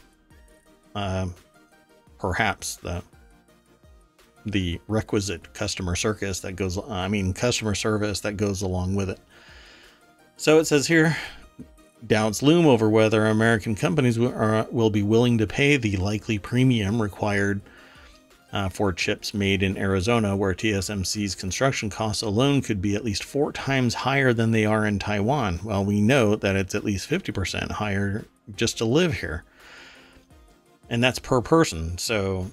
uh, 0.96 1.28
perhaps 2.20 2.76
the 2.78 3.04
the 4.52 4.80
requisite 4.88 5.54
customer 5.54 5.96
service 5.96 6.40
that 6.42 6.54
goes 6.54 6.78
I 6.78 7.08
mean 7.08 7.34
customer 7.34 7.76
service 7.76 8.22
that 8.22 8.38
goes 8.38 8.62
along 8.62 8.96
with 8.96 9.10
it. 9.10 9.20
So 10.38 10.60
it 10.60 10.66
says 10.66 10.88
here 10.88 11.18
doubts 12.06 12.44
loom 12.44 12.68
over 12.68 12.90
whether 12.90 13.26
American 13.26 13.76
companies 13.76 14.20
will, 14.20 14.68
will 14.72 14.90
be 14.90 15.04
willing 15.04 15.38
to 15.40 15.48
pay 15.48 15.78
the 15.78 15.98
likely 15.98 16.38
premium 16.38 17.02
required 17.02 17.62
uh, 18.54 18.70
for 18.70 18.94
chips 18.94 19.34
made 19.34 19.62
in 19.62 19.78
Arizona, 19.78 20.36
where 20.36 20.54
TSMC's 20.54 21.36
construction 21.36 21.90
costs 21.90 22.22
alone 22.22 22.62
could 22.62 22.82
be 22.82 22.96
at 22.96 23.04
least 23.04 23.24
four 23.24 23.52
times 23.52 23.94
higher 23.94 24.34
than 24.34 24.52
they 24.52 24.66
are 24.66 24.86
in 24.86 25.00
Taiwan. 25.00 25.60
Well, 25.64 25.84
we 25.84 26.02
know 26.02 26.36
that 26.36 26.56
it's 26.56 26.74
at 26.74 26.84
least 26.84 27.10
50% 27.10 27.72
higher 27.72 28.26
just 28.56 28.78
to 28.78 28.86
live 28.86 29.16
here. 29.16 29.44
And 30.90 31.04
that's 31.04 31.20
per 31.20 31.42
person. 31.42 31.98
So 31.98 32.50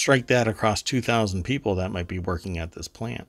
strike 0.00 0.26
that 0.28 0.48
across 0.48 0.82
2,000 0.82 1.44
people 1.44 1.74
that 1.76 1.92
might 1.92 2.08
be 2.08 2.18
working 2.18 2.58
at 2.58 2.72
this 2.72 2.88
plant. 2.88 3.28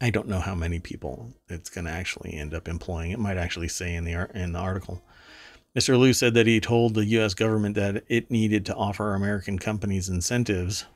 I 0.00 0.10
don't 0.10 0.28
know 0.28 0.38
how 0.38 0.54
many 0.54 0.78
people 0.78 1.32
it's 1.48 1.68
going 1.68 1.86
to 1.86 1.90
actually 1.90 2.34
end 2.34 2.54
up 2.54 2.68
employing. 2.68 3.10
It 3.10 3.18
might 3.18 3.36
actually 3.36 3.66
say 3.68 3.94
in 3.94 4.04
the 4.04 4.30
in 4.32 4.52
the 4.52 4.60
article. 4.60 5.02
Mr. 5.76 5.98
Liu 5.98 6.12
said 6.12 6.34
that 6.34 6.46
he 6.46 6.60
told 6.60 6.94
the 6.94 7.04
U.S. 7.06 7.34
government 7.34 7.74
that 7.74 8.04
it 8.08 8.30
needed 8.30 8.64
to 8.66 8.74
offer 8.74 9.14
American 9.14 9.58
companies 9.58 10.08
incentives 10.08 10.86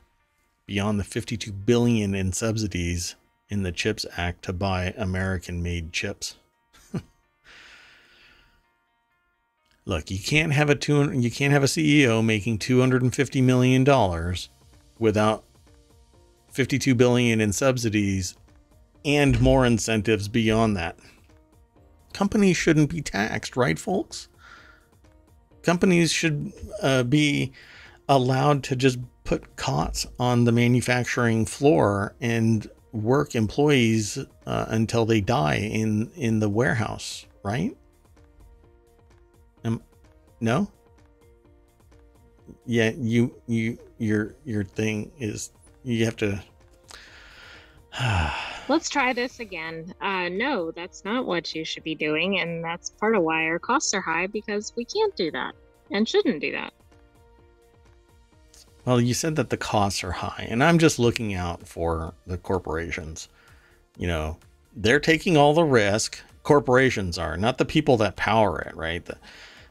beyond 0.65 0.99
the 0.99 1.03
52 1.03 1.51
billion 1.51 2.15
in 2.15 2.31
subsidies 2.31 3.15
in 3.49 3.63
the 3.63 3.71
CHIPS 3.71 4.05
Act 4.17 4.43
to 4.45 4.53
buy 4.53 4.93
American-made 4.97 5.93
chips. 5.93 6.37
Look, 9.85 10.09
you 10.09 10.19
can't 10.19 10.53
have 10.53 10.69
a 10.69 10.75
two, 10.75 11.11
you 11.11 11.29
can't 11.29 11.53
have 11.53 11.63
a 11.63 11.67
CEO 11.67 12.23
making 12.25 12.59
250 12.59 13.41
million 13.41 13.83
dollars 13.83 14.49
without 15.03 15.43
52 16.53 16.95
billion 16.95 17.41
in 17.41 17.51
subsidies 17.51 18.37
and 19.03 19.39
more 19.41 19.65
incentives 19.65 20.29
beyond 20.29 20.77
that. 20.77 20.97
Companies 22.13 22.55
shouldn't 22.55 22.89
be 22.89 23.01
taxed, 23.01 23.57
right, 23.57 23.77
folks? 23.77 24.29
Companies 25.61 26.09
should 26.09 26.53
uh, 26.81 27.03
be 27.03 27.51
allowed 28.07 28.63
to 28.63 28.77
just 28.77 28.97
put 29.25 29.57
cots 29.57 30.07
on 30.19 30.45
the 30.45 30.53
manufacturing 30.53 31.45
floor 31.45 32.15
and 32.21 32.69
work 32.93 33.35
employees 33.35 34.17
uh, 34.45 34.65
until 34.69 35.05
they 35.05 35.19
die 35.19 35.55
in 35.55 36.09
in 36.15 36.39
the 36.39 36.49
warehouse, 36.49 37.25
right? 37.43 37.75
Um, 39.65 39.81
no. 40.39 40.71
Yeah, 42.65 42.91
you 42.97 43.35
you 43.47 43.77
your 43.97 44.35
your 44.45 44.63
thing 44.63 45.11
is 45.19 45.51
you 45.83 46.05
have 46.05 46.17
to 46.17 46.41
Let's 48.69 48.89
try 48.89 49.13
this 49.13 49.39
again. 49.39 49.93
Uh, 50.01 50.29
no, 50.29 50.71
that's 50.71 51.05
not 51.05 51.25
what 51.25 51.53
you 51.53 51.63
should 51.63 51.83
be 51.83 51.95
doing, 51.95 52.39
and 52.39 52.63
that's 52.63 52.89
part 52.89 53.15
of 53.15 53.23
why 53.23 53.45
our 53.45 53.59
costs 53.59 53.93
are 53.93 54.01
high 54.01 54.27
because 54.27 54.73
we 54.75 54.85
can't 54.85 55.15
do 55.15 55.29
that 55.31 55.53
and 55.91 56.07
shouldn't 56.07 56.41
do 56.41 56.51
that. 56.53 56.73
Well, 58.85 58.99
you 58.99 59.13
said 59.13 59.35
that 59.35 59.49
the 59.49 59.57
costs 59.57 60.03
are 60.03 60.11
high, 60.11 60.47
and 60.49 60.63
I'm 60.63 60.79
just 60.79 60.99
looking 60.99 61.33
out 61.33 61.67
for 61.67 62.13
the 62.25 62.37
corporations. 62.37 63.29
You 63.97 64.07
know, 64.07 64.37
they're 64.75 64.99
taking 64.99 65.37
all 65.37 65.53
the 65.53 65.63
risk. 65.63 66.19
Corporations 66.41 67.17
are 67.17 67.37
not 67.37 67.57
the 67.57 67.65
people 67.65 67.95
that 67.97 68.15
power 68.15 68.59
it, 68.59 68.75
right? 68.75 69.05
The, 69.05 69.17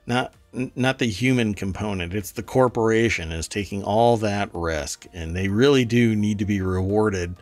not 0.07 0.35
not 0.75 0.99
the 0.99 1.07
human 1.07 1.55
component. 1.55 2.15
It's 2.15 2.33
the 2.33 2.43
corporation 2.43 3.33
is 3.33 3.49
taking 3.49 3.83
all 3.83 4.17
that 4.19 4.51
risk, 4.53 5.07
and 5.15 5.35
they 5.35 5.49
really 5.49 5.85
do 5.85 6.15
need 6.15 6.39
to 6.41 6.45
be 6.45 6.61
rewarded 6.61 7.37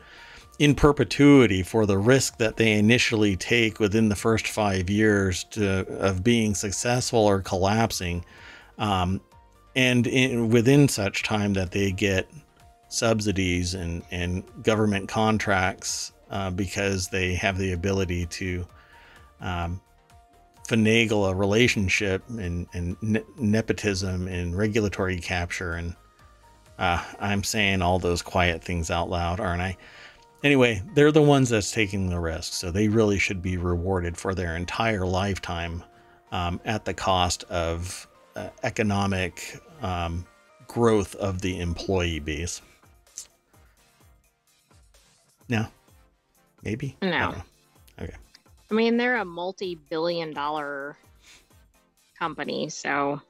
in 0.60 0.74
perpetuity 0.74 1.62
for 1.62 1.86
the 1.86 1.98
risk 1.98 2.36
that 2.36 2.56
they 2.56 2.72
initially 2.72 3.34
take 3.34 3.80
within 3.80 4.10
the 4.10 4.14
first 4.14 4.46
five 4.46 4.90
years 4.90 5.44
to, 5.44 5.86
of 5.98 6.22
being 6.22 6.54
successful 6.54 7.20
or 7.20 7.40
collapsing. 7.40 8.24
Um, 8.78 9.20
and 9.74 10.06
in, 10.06 10.50
within 10.50 10.86
such 10.86 11.22
time 11.22 11.54
that 11.54 11.70
they 11.70 11.92
get 11.92 12.30
subsidies 12.88 13.74
and, 13.74 14.02
and 14.10 14.44
government 14.62 15.08
contracts 15.08 16.12
uh, 16.30 16.50
because 16.50 17.08
they 17.08 17.34
have 17.34 17.56
the 17.56 17.72
ability 17.72 18.26
to 18.26 18.66
um, 19.40 19.80
finagle 20.70 21.28
a 21.28 21.34
relationship 21.34 22.22
and, 22.28 22.66
and 22.72 22.96
ne- 23.02 23.24
nepotism 23.38 24.28
and 24.28 24.56
regulatory 24.56 25.18
capture. 25.18 25.72
And 25.72 25.96
uh, 26.78 27.04
I'm 27.18 27.42
saying 27.42 27.82
all 27.82 27.98
those 27.98 28.22
quiet 28.22 28.62
things 28.62 28.90
out 28.90 29.10
loud, 29.10 29.40
aren't 29.40 29.62
I? 29.62 29.76
Anyway, 30.42 30.82
they're 30.94 31.12
the 31.12 31.20
ones 31.20 31.50
that's 31.50 31.72
taking 31.72 32.08
the 32.08 32.18
risk, 32.18 32.52
so 32.54 32.70
they 32.70 32.88
really 32.88 33.18
should 33.18 33.42
be 33.42 33.56
rewarded 33.56 34.16
for 34.16 34.34
their 34.34 34.56
entire 34.56 35.04
lifetime 35.04 35.82
um, 36.32 36.60
at 36.64 36.84
the 36.84 36.94
cost 36.94 37.44
of 37.44 38.06
uh, 38.36 38.48
economic 38.62 39.60
um, 39.82 40.24
growth 40.66 41.14
of 41.16 41.42
the 41.42 41.60
employee 41.60 42.20
base. 42.20 42.62
No, 45.48 45.66
maybe 46.62 46.96
no. 47.02 47.34
I 48.70 48.74
mean, 48.74 48.96
they're 48.96 49.16
a 49.16 49.24
multi-billion-dollar 49.24 50.96
company, 52.18 52.68
so 52.68 53.20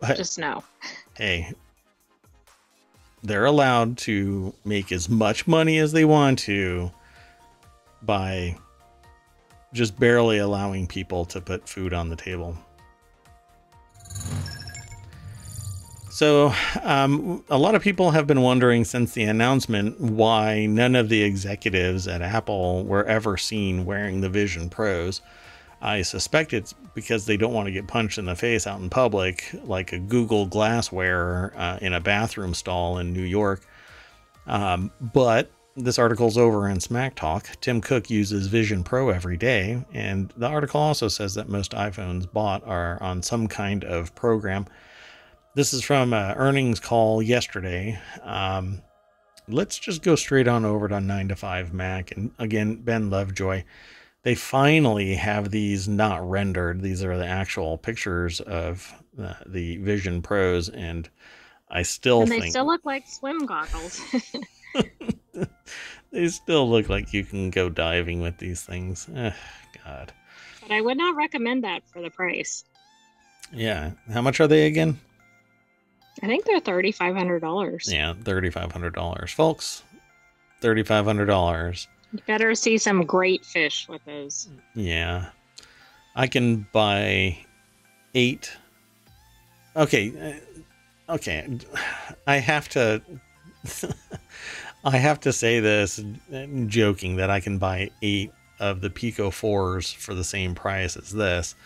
but, 0.00 0.16
just 0.16 0.38
know. 0.38 0.64
Hey, 1.16 1.52
they're 3.22 3.44
allowed 3.44 3.98
to 3.98 4.52
make 4.64 4.90
as 4.90 5.08
much 5.08 5.46
money 5.46 5.78
as 5.78 5.92
they 5.92 6.04
want 6.04 6.40
to 6.40 6.90
by 8.02 8.56
just 9.72 9.98
barely 9.98 10.38
allowing 10.38 10.86
people 10.86 11.24
to 11.26 11.40
put 11.40 11.68
food 11.68 11.92
on 11.92 12.08
the 12.08 12.16
table. 12.16 12.56
So, 16.18 16.52
um, 16.82 17.44
a 17.48 17.56
lot 17.56 17.76
of 17.76 17.82
people 17.82 18.10
have 18.10 18.26
been 18.26 18.42
wondering 18.42 18.84
since 18.84 19.12
the 19.12 19.22
announcement 19.22 20.00
why 20.00 20.66
none 20.66 20.96
of 20.96 21.08
the 21.08 21.22
executives 21.22 22.08
at 22.08 22.22
Apple 22.22 22.82
were 22.82 23.04
ever 23.04 23.36
seen 23.36 23.84
wearing 23.84 24.20
the 24.20 24.28
Vision 24.28 24.68
Pros. 24.68 25.22
I 25.80 26.02
suspect 26.02 26.52
it's 26.52 26.74
because 26.92 27.26
they 27.26 27.36
don't 27.36 27.52
want 27.52 27.66
to 27.66 27.72
get 27.72 27.86
punched 27.86 28.18
in 28.18 28.24
the 28.24 28.34
face 28.34 28.66
out 28.66 28.80
in 28.80 28.90
public, 28.90 29.44
like 29.62 29.92
a 29.92 30.00
Google 30.00 30.46
Glass 30.46 30.90
wearer 30.90 31.52
uh, 31.56 31.78
in 31.80 31.92
a 31.92 32.00
bathroom 32.00 32.52
stall 32.52 32.98
in 32.98 33.12
New 33.12 33.22
York. 33.22 33.64
Um, 34.48 34.90
but 35.00 35.52
this 35.76 36.00
article's 36.00 36.36
over 36.36 36.68
in 36.68 36.80
Smack 36.80 37.14
Talk. 37.14 37.48
Tim 37.60 37.80
Cook 37.80 38.10
uses 38.10 38.48
Vision 38.48 38.82
Pro 38.82 39.10
every 39.10 39.36
day, 39.36 39.84
and 39.94 40.34
the 40.36 40.48
article 40.48 40.80
also 40.80 41.06
says 41.06 41.34
that 41.34 41.48
most 41.48 41.70
iPhones 41.70 42.28
bought 42.32 42.66
are 42.66 43.00
on 43.00 43.22
some 43.22 43.46
kind 43.46 43.84
of 43.84 44.12
program. 44.16 44.66
This 45.58 45.74
is 45.74 45.82
from 45.82 46.12
an 46.12 46.36
earnings 46.36 46.78
call 46.78 47.20
yesterday. 47.20 47.98
Um, 48.22 48.80
let's 49.48 49.76
just 49.76 50.04
go 50.04 50.14
straight 50.14 50.46
on 50.46 50.64
over 50.64 50.86
to 50.86 51.00
9 51.00 51.28
to 51.30 51.34
5 51.34 51.74
Mac. 51.74 52.16
And 52.16 52.30
again, 52.38 52.76
Ben 52.76 53.10
Lovejoy 53.10 53.64
they 54.22 54.36
finally 54.36 55.16
have 55.16 55.50
these 55.50 55.88
not 55.88 56.30
rendered. 56.30 56.80
These 56.80 57.02
are 57.02 57.18
the 57.18 57.26
actual 57.26 57.76
pictures 57.76 58.38
of 58.40 58.94
the, 59.16 59.36
the 59.46 59.78
Vision 59.78 60.22
Pros, 60.22 60.68
and 60.68 61.10
I 61.68 61.82
still 61.82 62.22
and 62.22 62.30
they 62.30 62.38
think, 62.38 62.52
still 62.52 62.66
look 62.66 62.84
like 62.84 63.08
swim 63.08 63.44
goggles. 63.44 64.00
they 66.12 66.28
still 66.28 66.70
look 66.70 66.88
like 66.88 67.12
you 67.12 67.24
can 67.24 67.50
go 67.50 67.68
diving 67.68 68.20
with 68.20 68.38
these 68.38 68.62
things. 68.62 69.08
Eh, 69.12 69.32
God. 69.84 70.12
But 70.62 70.70
I 70.70 70.82
would 70.82 70.98
not 70.98 71.16
recommend 71.16 71.64
that 71.64 71.82
for 71.88 72.00
the 72.00 72.10
price. 72.10 72.62
Yeah. 73.52 73.90
How 74.12 74.22
much 74.22 74.38
are 74.38 74.46
they 74.46 74.66
again? 74.68 75.00
I 76.22 76.26
think 76.26 76.44
they're 76.44 76.60
thirty 76.60 76.92
five 76.92 77.16
hundred 77.16 77.40
dollars. 77.40 77.88
Yeah, 77.92 78.14
thirty 78.14 78.50
five 78.50 78.72
hundred 78.72 78.94
dollars, 78.94 79.32
folks. 79.32 79.82
Thirty 80.60 80.82
five 80.82 81.04
hundred 81.04 81.26
dollars 81.26 81.88
you 82.12 82.20
better 82.26 82.54
see 82.54 82.78
some 82.78 83.04
great 83.04 83.44
fish 83.44 83.86
with 83.88 84.04
those. 84.04 84.48
Yeah. 84.74 85.30
I 86.14 86.26
can 86.26 86.66
buy 86.72 87.38
eight. 88.14 88.56
Okay. 89.76 90.40
Uh, 91.08 91.14
okay. 91.14 91.58
I 92.26 92.36
have 92.36 92.68
to. 92.70 93.02
I 94.84 94.96
have 94.96 95.20
to 95.20 95.32
say 95.32 95.60
this 95.60 96.02
joking 96.66 97.16
that 97.16 97.30
I 97.30 97.40
can 97.40 97.58
buy 97.58 97.90
eight 98.00 98.32
of 98.60 98.80
the 98.80 98.88
Pico 98.88 99.30
4s 99.30 99.94
for 99.94 100.14
the 100.14 100.24
same 100.24 100.54
price 100.54 100.96
as 100.96 101.10
this. 101.10 101.56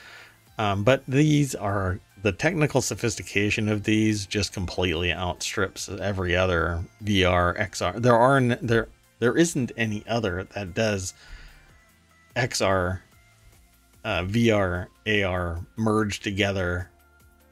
Um, 0.58 0.82
but 0.82 1.04
these 1.06 1.54
are 1.54 2.00
the 2.22 2.32
technical 2.32 2.80
sophistication 2.80 3.68
of 3.68 3.84
these 3.84 4.26
just 4.26 4.52
completely 4.52 5.12
outstrips 5.12 5.88
every 5.88 6.36
other 6.36 6.84
VR 7.04 7.58
XR. 7.58 8.00
There 8.00 8.16
are 8.16 8.40
there 8.40 8.88
There 9.18 9.36
isn't 9.36 9.72
any 9.76 10.04
other 10.08 10.44
that 10.54 10.74
does 10.74 11.14
XR, 12.36 13.00
uh, 14.04 14.22
VR, 14.22 14.86
AR 15.06 15.60
merge 15.76 16.20
together 16.20 16.88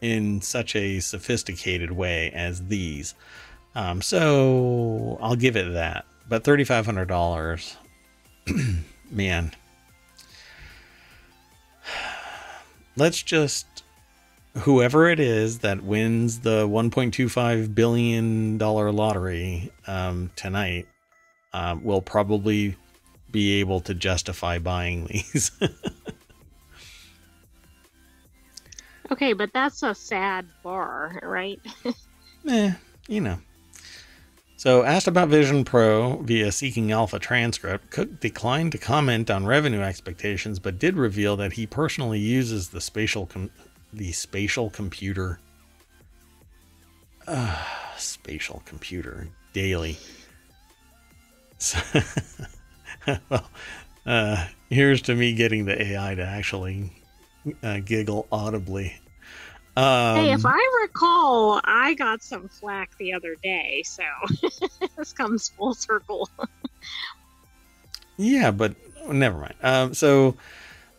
in 0.01 0.41
such 0.41 0.75
a 0.75 1.01
sophisticated 1.01 1.91
way 1.93 2.31
as 2.31 2.67
these. 2.67 3.15
Um, 3.75 4.03
so 4.03 5.19
I'll 5.21 5.37
give 5.37 5.57
it 5.57 5.73
that. 5.75 6.07
But 6.29 6.45
$3,500, 6.45 7.77
man. 9.11 9.53
Let's 12.97 13.23
just 13.23 13.67
whoever 14.59 15.09
it 15.09 15.21
is 15.21 15.61
that 15.61 15.83
wins 15.83 16.41
the 16.41 16.67
1.25 16.67 17.75
billion 17.75 18.59
dollar 18.59 18.93
lottery 18.93 19.71
um, 19.87 20.31
tonight 20.37 20.87
um, 21.53 21.85
will 21.85 22.03
probably 22.03 22.77
be 23.31 23.61
able 23.61 23.81
to 23.81 23.95
justify 23.95 24.59
buying 24.59 25.07
these. 25.07 25.53
okay, 29.11 29.33
but 29.33 29.53
that's 29.53 29.83
a 29.83 29.95
sad 29.95 30.47
bar, 30.63 31.21
right? 31.23 31.61
eh, 32.49 32.73
you 33.09 33.21
know. 33.21 33.39
So, 34.57 34.83
asked 34.83 35.07
about 35.07 35.31
Vision 35.31 35.65
Pro 35.65 36.19
via 36.19 36.53
Seeking 36.53 36.93
Alpha 36.93 37.19
transcript, 37.19 37.91
Cook 37.91 38.21
declined 38.21 38.73
to 38.73 38.79
comment 38.79 39.31
on 39.31 39.47
revenue 39.47 39.81
expectations, 39.81 40.59
but 40.59 40.79
did 40.79 40.97
reveal 40.97 41.35
that 41.37 41.55
he 41.55 41.67
personally 41.67 42.19
uses 42.19 42.69
the 42.69 42.81
spatial 42.83 43.25
com- 43.25 43.51
the 43.93 44.13
spatial 44.13 44.71
computer. 44.71 45.41
Uh, 47.27 47.63
spatial 47.97 48.63
computer 48.67 49.29
daily. 49.53 49.99
So, 51.59 51.79
well 53.29 53.51
uh, 54.07 54.47
here's 54.71 55.03
to 55.03 55.15
me 55.15 55.35
getting 55.35 55.67
the 55.67 55.81
ai 55.81 56.15
to 56.15 56.23
actually 56.23 56.93
uh, 57.63 57.81
giggle 57.81 58.27
audibly. 58.33 58.95
Um, 59.77 60.17
hey 60.17 60.33
if 60.33 60.45
i 60.45 60.81
recall 60.83 61.61
i 61.63 61.95
got 61.95 62.25
some 62.25 62.49
flack 62.49 62.91
the 62.99 63.13
other 63.13 63.37
day 63.41 63.85
so 63.85 64.03
this 64.97 65.13
comes 65.13 65.51
full 65.51 65.75
circle. 65.75 66.29
Yeah 68.17 68.51
but 68.51 68.75
never 69.09 69.39
mind. 69.39 69.55
Um, 69.63 69.95
so 69.95 70.37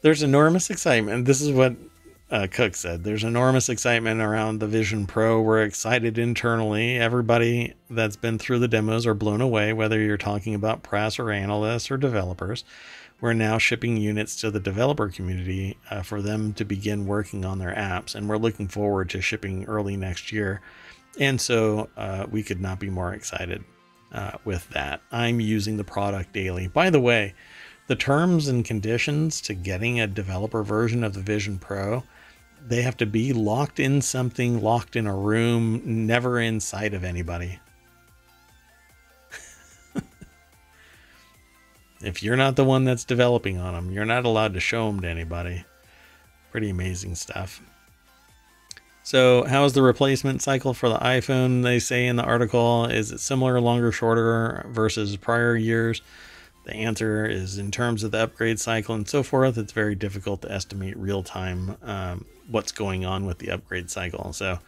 there's 0.02 0.24
enormous 0.24 0.70
excitement. 0.70 1.26
This 1.26 1.42
is 1.42 1.52
what 1.52 1.76
uh, 2.32 2.48
Cook 2.50 2.76
said, 2.76 3.04
there's 3.04 3.26
enormous 3.26 3.68
excitement 3.68 4.22
around 4.22 4.60
the 4.60 4.68
Vision 4.68 5.06
Pro. 5.06 5.42
We're 5.42 5.64
excited 5.64 6.18
internally. 6.18 6.98
Everybody 6.98 7.74
that's 7.90 8.16
been 8.16 8.40
through 8.40 8.60
the 8.60 8.70
demos 8.70 9.06
are 9.06 9.14
blown 9.14 9.42
away, 9.42 9.74
whether 9.74 10.00
you're 10.00 10.16
talking 10.16 10.56
about 10.56 10.82
press 10.82 11.20
or 11.20 11.30
analysts 11.30 11.92
or 11.92 11.98
developers. 11.98 12.64
We're 13.20 13.34
now 13.34 13.58
shipping 13.58 13.98
units 13.98 14.38
to 14.38 14.50
the 14.50 14.62
developer 14.62 15.10
community 15.10 15.78
uh, 15.90 16.04
for 16.04 16.22
them 16.22 16.54
to 16.54 16.64
begin 16.64 17.06
working 17.06 17.44
on 17.44 17.60
their 17.60 17.76
apps, 17.76 18.16
and 18.16 18.30
we're 18.30 18.38
looking 18.38 18.70
forward 18.70 19.10
to 19.10 19.22
shipping 19.22 19.66
early 19.66 19.98
next 19.98 20.32
year. 20.32 20.62
And 21.20 21.40
so 21.40 21.90
uh, 21.98 22.28
we 22.32 22.44
could 22.44 22.62
not 22.62 22.80
be 22.80 22.90
more 22.90 23.14
excited 23.14 23.64
uh, 24.14 24.32
with 24.46 24.68
that. 24.70 25.02
I'm 25.12 25.42
using 25.42 25.76
the 25.76 25.84
product 25.84 26.32
daily. 26.32 26.68
By 26.68 26.90
the 26.90 27.02
way, 27.02 27.36
the 27.88 27.96
terms 27.98 28.48
and 28.48 28.64
conditions 28.64 29.42
to 29.42 29.54
getting 29.54 30.00
a 30.00 30.08
developer 30.08 30.64
version 30.64 31.04
of 31.04 31.14
the 31.14 31.20
Vision 31.20 31.60
Pro 31.60 32.04
they 32.68 32.82
have 32.82 32.98
to 32.98 33.06
be 33.06 33.34
locked 33.34 33.80
in 33.80 34.02
something, 34.02 34.62
locked 34.62 34.96
in 34.96 35.08
a 35.08 35.16
room, 35.16 35.82
never 35.86 36.40
in 36.40 36.60
sight 36.60 36.94
of 36.94 37.04
anybody. 37.04 37.60
if 42.02 42.22
you're 42.24 42.38
not 42.38 42.56
the 42.56 42.64
one 42.64 42.86
that's 42.86 43.04
developing 43.06 43.58
on 43.58 43.74
them, 43.74 43.92
you're 43.92 44.06
not 44.06 44.26
allowed 44.26 44.54
to 44.54 44.60
show 44.60 44.88
them 44.88 45.02
to 45.02 45.08
anybody. 45.08 45.66
Pretty 46.52 46.70
amazing 46.70 47.16
stuff. 47.16 47.62
So, 49.04 49.44
how 49.46 49.66
is 49.66 49.74
the 49.74 49.82
replacement 49.82 50.44
cycle 50.44 50.76
for 50.76 50.88
the 50.88 51.00
iPhone? 51.00 51.64
They 51.64 51.80
say 51.80 52.06
in 52.06 52.18
the 52.18 52.24
article, 52.24 52.86
is 52.86 53.12
it 53.12 53.20
similar, 53.20 53.60
longer, 53.60 53.92
shorter 53.92 54.66
versus 54.70 55.18
prior 55.18 55.56
years? 55.56 56.02
The 56.66 56.76
answer 56.76 57.26
is 57.26 57.58
in 57.58 57.72
terms 57.72 58.04
of 58.04 58.12
the 58.12 58.20
upgrade 58.20 58.60
cycle 58.60 58.94
and 58.94 59.08
so 59.08 59.24
forth, 59.24 59.58
it's 59.58 59.74
very 59.74 59.96
difficult 59.96 60.44
to 60.44 60.52
estimate 60.52 60.96
real 60.96 61.24
time 61.24 61.78
um, 61.82 62.26
what's 62.52 62.72
going 62.72 63.06
on 63.06 63.26
with 63.26 63.40
the 63.40 63.50
upgrade 63.50 63.90
cycle. 63.90 64.34
So 64.34 64.60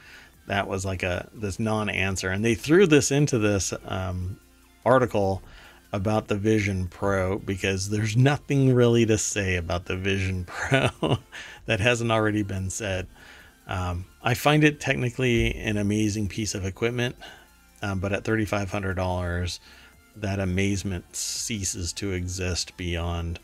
that 0.47 0.67
was 0.67 0.85
like 0.85 1.03
a 1.03 1.29
this 1.33 1.59
non-answer, 1.59 2.29
and 2.29 2.43
they 2.43 2.55
threw 2.55 2.87
this 2.87 3.11
into 3.11 3.37
this 3.37 3.73
um, 3.85 4.39
article 4.85 5.41
about 5.91 6.27
the 6.27 6.35
Vision 6.35 6.87
Pro 6.87 7.37
because 7.37 7.89
there's 7.89 8.17
nothing 8.17 8.73
really 8.73 9.05
to 9.05 9.17
say 9.17 9.57
about 9.57 9.85
the 9.85 9.95
Vision 9.95 10.45
Pro 10.47 11.19
that 11.67 11.79
hasn't 11.79 12.11
already 12.11 12.43
been 12.43 12.69
said. 12.69 13.07
Um, 13.67 14.05
I 14.21 14.33
find 14.33 14.63
it 14.63 14.79
technically 14.79 15.55
an 15.55 15.77
amazing 15.77 16.27
piece 16.27 16.55
of 16.55 16.65
equipment, 16.65 17.15
um, 17.81 17.99
but 17.99 18.11
at 18.11 18.23
$3,500, 18.23 19.59
that 20.17 20.39
amazement 20.39 21.15
ceases 21.15 21.93
to 21.93 22.11
exist 22.11 22.75
beyond, 22.75 23.39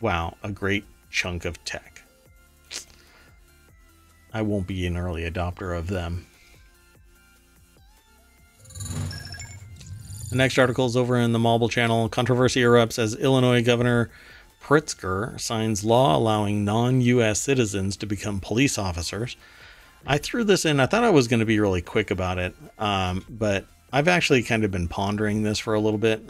wow, 0.00 0.36
a 0.42 0.50
great 0.50 0.84
chunk 1.10 1.44
of 1.44 1.62
tech. 1.64 1.91
I 4.34 4.42
won't 4.42 4.66
be 4.66 4.86
an 4.86 4.96
early 4.96 5.28
adopter 5.28 5.76
of 5.76 5.88
them. 5.88 6.26
The 10.30 10.36
next 10.36 10.58
article 10.58 10.86
is 10.86 10.96
over 10.96 11.18
in 11.18 11.32
the 11.32 11.38
Mobble 11.38 11.70
channel. 11.70 12.08
Controversy 12.08 12.60
erupts 12.60 12.98
as 12.98 13.14
Illinois 13.16 13.62
Governor 13.62 14.10
Pritzker 14.62 15.38
signs 15.38 15.84
law 15.84 16.16
allowing 16.16 16.64
non 16.64 17.00
US 17.02 17.40
citizens 17.40 17.96
to 17.98 18.06
become 18.06 18.40
police 18.40 18.78
officers. 18.78 19.36
I 20.06 20.18
threw 20.18 20.44
this 20.44 20.64
in. 20.64 20.80
I 20.80 20.86
thought 20.86 21.04
I 21.04 21.10
was 21.10 21.28
going 21.28 21.40
to 21.40 21.46
be 21.46 21.60
really 21.60 21.82
quick 21.82 22.10
about 22.10 22.38
it, 22.38 22.54
um, 22.78 23.24
but 23.28 23.66
I've 23.92 24.08
actually 24.08 24.42
kind 24.42 24.64
of 24.64 24.70
been 24.70 24.88
pondering 24.88 25.42
this 25.42 25.58
for 25.58 25.74
a 25.74 25.80
little 25.80 25.98
bit, 25.98 26.22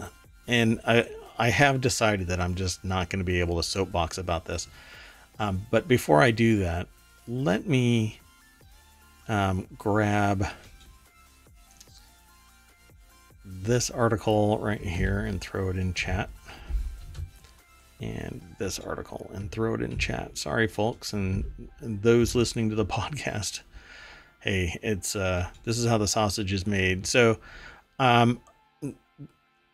and 0.49 0.81
I 0.87 1.07
I 1.38 1.51
have 1.51 1.81
decided 1.81 2.27
that 2.27 2.41
I'm 2.41 2.55
just 2.55 2.85
not 2.85 3.09
going 3.09 3.21
to 3.21 3.25
be 3.25 3.41
able 3.41 3.57
to 3.57 3.62
soapbox 3.62 4.19
about 4.19 4.47
this. 4.47 4.67
Um, 5.38 5.67
but 5.71 5.88
before 5.88 6.21
I 6.21 6.31
do 6.31 6.59
that, 6.59 6.88
let 7.33 7.66
me 7.66 8.21
um, 9.27 9.66
grab 9.79 10.47
this 13.42 13.90
article 13.90 14.59
right 14.59 14.81
here 14.81 15.21
and 15.21 15.40
throw 15.40 15.71
it 15.71 15.77
in 15.77 15.95
chat. 15.95 16.29
And 18.03 18.42
this 18.59 18.79
article 18.79 19.31
and 19.33 19.51
throw 19.51 19.75
it 19.75 19.81
in 19.81 19.97
chat. 19.97 20.37
Sorry, 20.37 20.66
folks, 20.66 21.14
and, 21.14 21.45
those 21.81 22.35
listening 22.35 22.68
to 22.68 22.77
the 22.77 22.85
podcast. 23.01 23.62
Hey, 24.40 24.79
it's 24.83 25.16
uh, 25.16 25.49
this 25.64 25.79
is 25.79 25.87
how 25.87 25.99
the 25.99 26.09
sausage 26.09 26.53
is 26.53 26.66
made. 26.66 27.07
So, 27.07 27.38
um, 27.99 28.40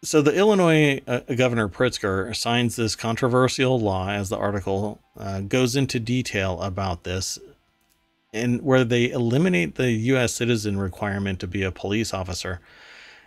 so 0.04 0.22
the 0.22 0.36
Illinois 0.36 1.00
uh, 1.06 1.20
Governor 1.34 1.68
Pritzker 1.68 2.36
signs 2.36 2.76
this 2.76 2.94
controversial 2.94 3.80
law, 3.80 4.10
as 4.10 4.28
the 4.28 4.36
article 4.36 5.00
uh, 5.16 5.40
goes 5.40 5.74
into 5.74 5.98
detail 5.98 6.60
about 6.60 7.04
this, 7.04 7.38
and 8.32 8.62
where 8.62 8.84
they 8.84 9.10
eliminate 9.10 9.76
the 9.76 9.90
U.S. 9.90 10.34
citizen 10.34 10.78
requirement 10.78 11.40
to 11.40 11.46
be 11.46 11.62
a 11.62 11.72
police 11.72 12.12
officer. 12.12 12.60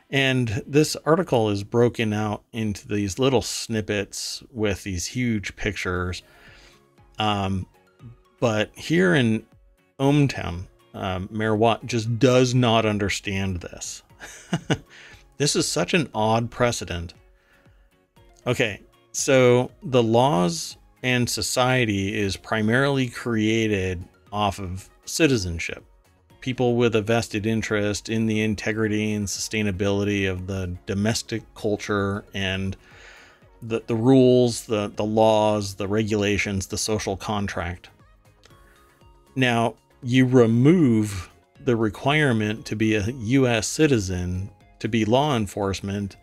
And 0.10 0.62
this 0.68 0.96
article 1.06 1.50
is 1.50 1.64
broken 1.64 2.14
out 2.14 2.44
into 2.52 2.88
these 2.88 3.18
little 3.18 3.42
snippets 3.42 4.44
with 4.52 4.84
these 4.84 5.06
huge 5.06 5.56
pictures. 5.56 6.22
Um, 7.18 7.66
but 8.40 8.72
here 8.76 9.16
in 9.16 9.46
ohmTown, 10.00 10.66
um, 10.94 11.30
Mayor 11.32 11.56
Watt 11.56 11.86
just 11.86 12.20
does 12.20 12.54
not 12.54 12.86
understand 12.86 13.62
this. 13.62 14.04
This 15.42 15.56
is 15.56 15.68
such 15.68 15.96
an 15.96 16.08
odd 16.14 16.52
precedent. 16.52 17.16
Okay, 18.46 18.80
so 19.12 19.72
the 19.82 20.04
laws 20.04 20.78
and 21.02 21.28
society 21.28 22.16
is 22.16 22.38
primarily 22.38 23.10
created 23.10 24.08
off 24.32 24.60
of 24.60 24.88
citizenship. 25.12 25.84
People 26.40 26.76
with 26.76 26.96
a 26.96 27.02
vested 27.02 27.46
interest 27.46 28.10
in 28.10 28.26
the 28.26 28.42
integrity 28.42 29.14
and 29.14 29.28
sustainability 29.28 30.30
of 30.30 30.48
the 30.48 30.76
domestic 30.88 31.44
culture 31.54 32.26
and 32.34 32.76
the, 33.62 33.84
the 33.86 33.96
rules, 33.96 34.66
the, 34.66 34.92
the 34.96 35.04
laws, 35.04 35.76
the 35.76 35.88
regulations, 35.88 36.68
the 36.68 36.78
social 36.78 37.16
contract. 37.16 37.90
Now, 39.36 39.76
you 40.02 40.26
remove 40.26 41.30
the 41.60 41.76
requirement 41.76 42.66
to 42.66 42.76
be 42.76 42.96
a 42.96 43.12
US 43.12 43.68
citizen 43.68 44.50
to 44.80 44.88
be 44.88 45.06
law 45.06 45.36
enforcement 45.36 46.16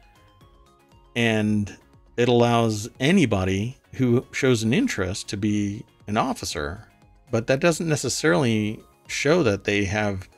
and 1.15 1.77
it 2.17 2.29
allows 2.29 2.89
anybody 2.99 3.79
who 3.95 4.27
shows 4.33 4.65
an 4.65 4.73
interest 4.73 5.29
to 5.29 5.37
be 5.37 5.85
an 6.09 6.17
officer 6.17 6.88
but 7.31 7.47
that 7.47 7.61
doesn't 7.61 7.89
necessarily 7.89 8.81
show 9.07 9.43
that 9.43 9.65
they 9.65 9.85
have 9.85 10.29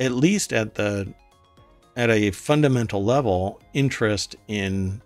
at 0.00 0.12
least 0.12 0.52
at 0.52 0.74
the 0.74 1.12
at 1.96 2.10
a 2.10 2.30
fundamental 2.32 3.04
level 3.04 3.60
interest 3.72 4.36
in 4.48 5.00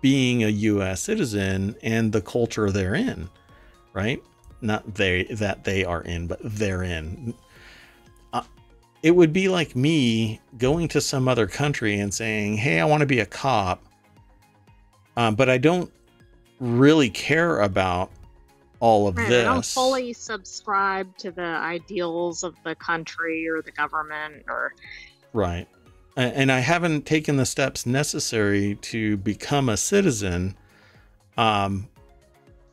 being 0.00 0.44
a 0.44 0.48
US 0.48 1.00
citizen 1.00 1.74
and 1.82 2.12
the 2.12 2.20
culture 2.20 2.70
they're 2.70 2.94
in, 2.94 3.28
right? 3.92 4.22
Not 4.60 4.94
they 4.94 5.24
that 5.24 5.64
they 5.64 5.84
are 5.84 6.02
in, 6.02 6.26
but 6.26 6.38
they're 6.42 6.82
in. 6.82 7.34
Uh, 8.32 8.42
it 9.02 9.12
would 9.12 9.32
be 9.32 9.48
like 9.48 9.74
me 9.74 10.40
going 10.58 10.88
to 10.88 11.00
some 11.00 11.28
other 11.28 11.46
country 11.46 11.98
and 11.98 12.12
saying, 12.12 12.56
"Hey, 12.56 12.80
I 12.80 12.84
want 12.84 13.00
to 13.00 13.06
be 13.06 13.20
a 13.20 13.26
cop." 13.26 13.82
Uh, 15.16 15.30
but 15.30 15.48
I 15.48 15.58
don't 15.58 15.92
really 16.60 17.10
care 17.10 17.60
about 17.60 18.10
all 18.82 19.06
of 19.06 19.16
Right, 19.16 19.28
this. 19.28 19.46
I 19.46 19.52
don't 19.52 19.64
fully 19.64 20.12
subscribe 20.12 21.16
to 21.18 21.30
the 21.30 21.40
ideals 21.40 22.42
of 22.42 22.56
the 22.64 22.74
country 22.74 23.48
or 23.48 23.62
the 23.62 23.70
government 23.70 24.42
or 24.48 24.74
Right. 25.32 25.68
And 26.16 26.52
I 26.52 26.58
haven't 26.58 27.06
taken 27.06 27.36
the 27.36 27.46
steps 27.46 27.86
necessary 27.86 28.74
to 28.82 29.16
become 29.16 29.70
a 29.70 29.78
citizen. 29.78 30.56
Um, 31.38 31.88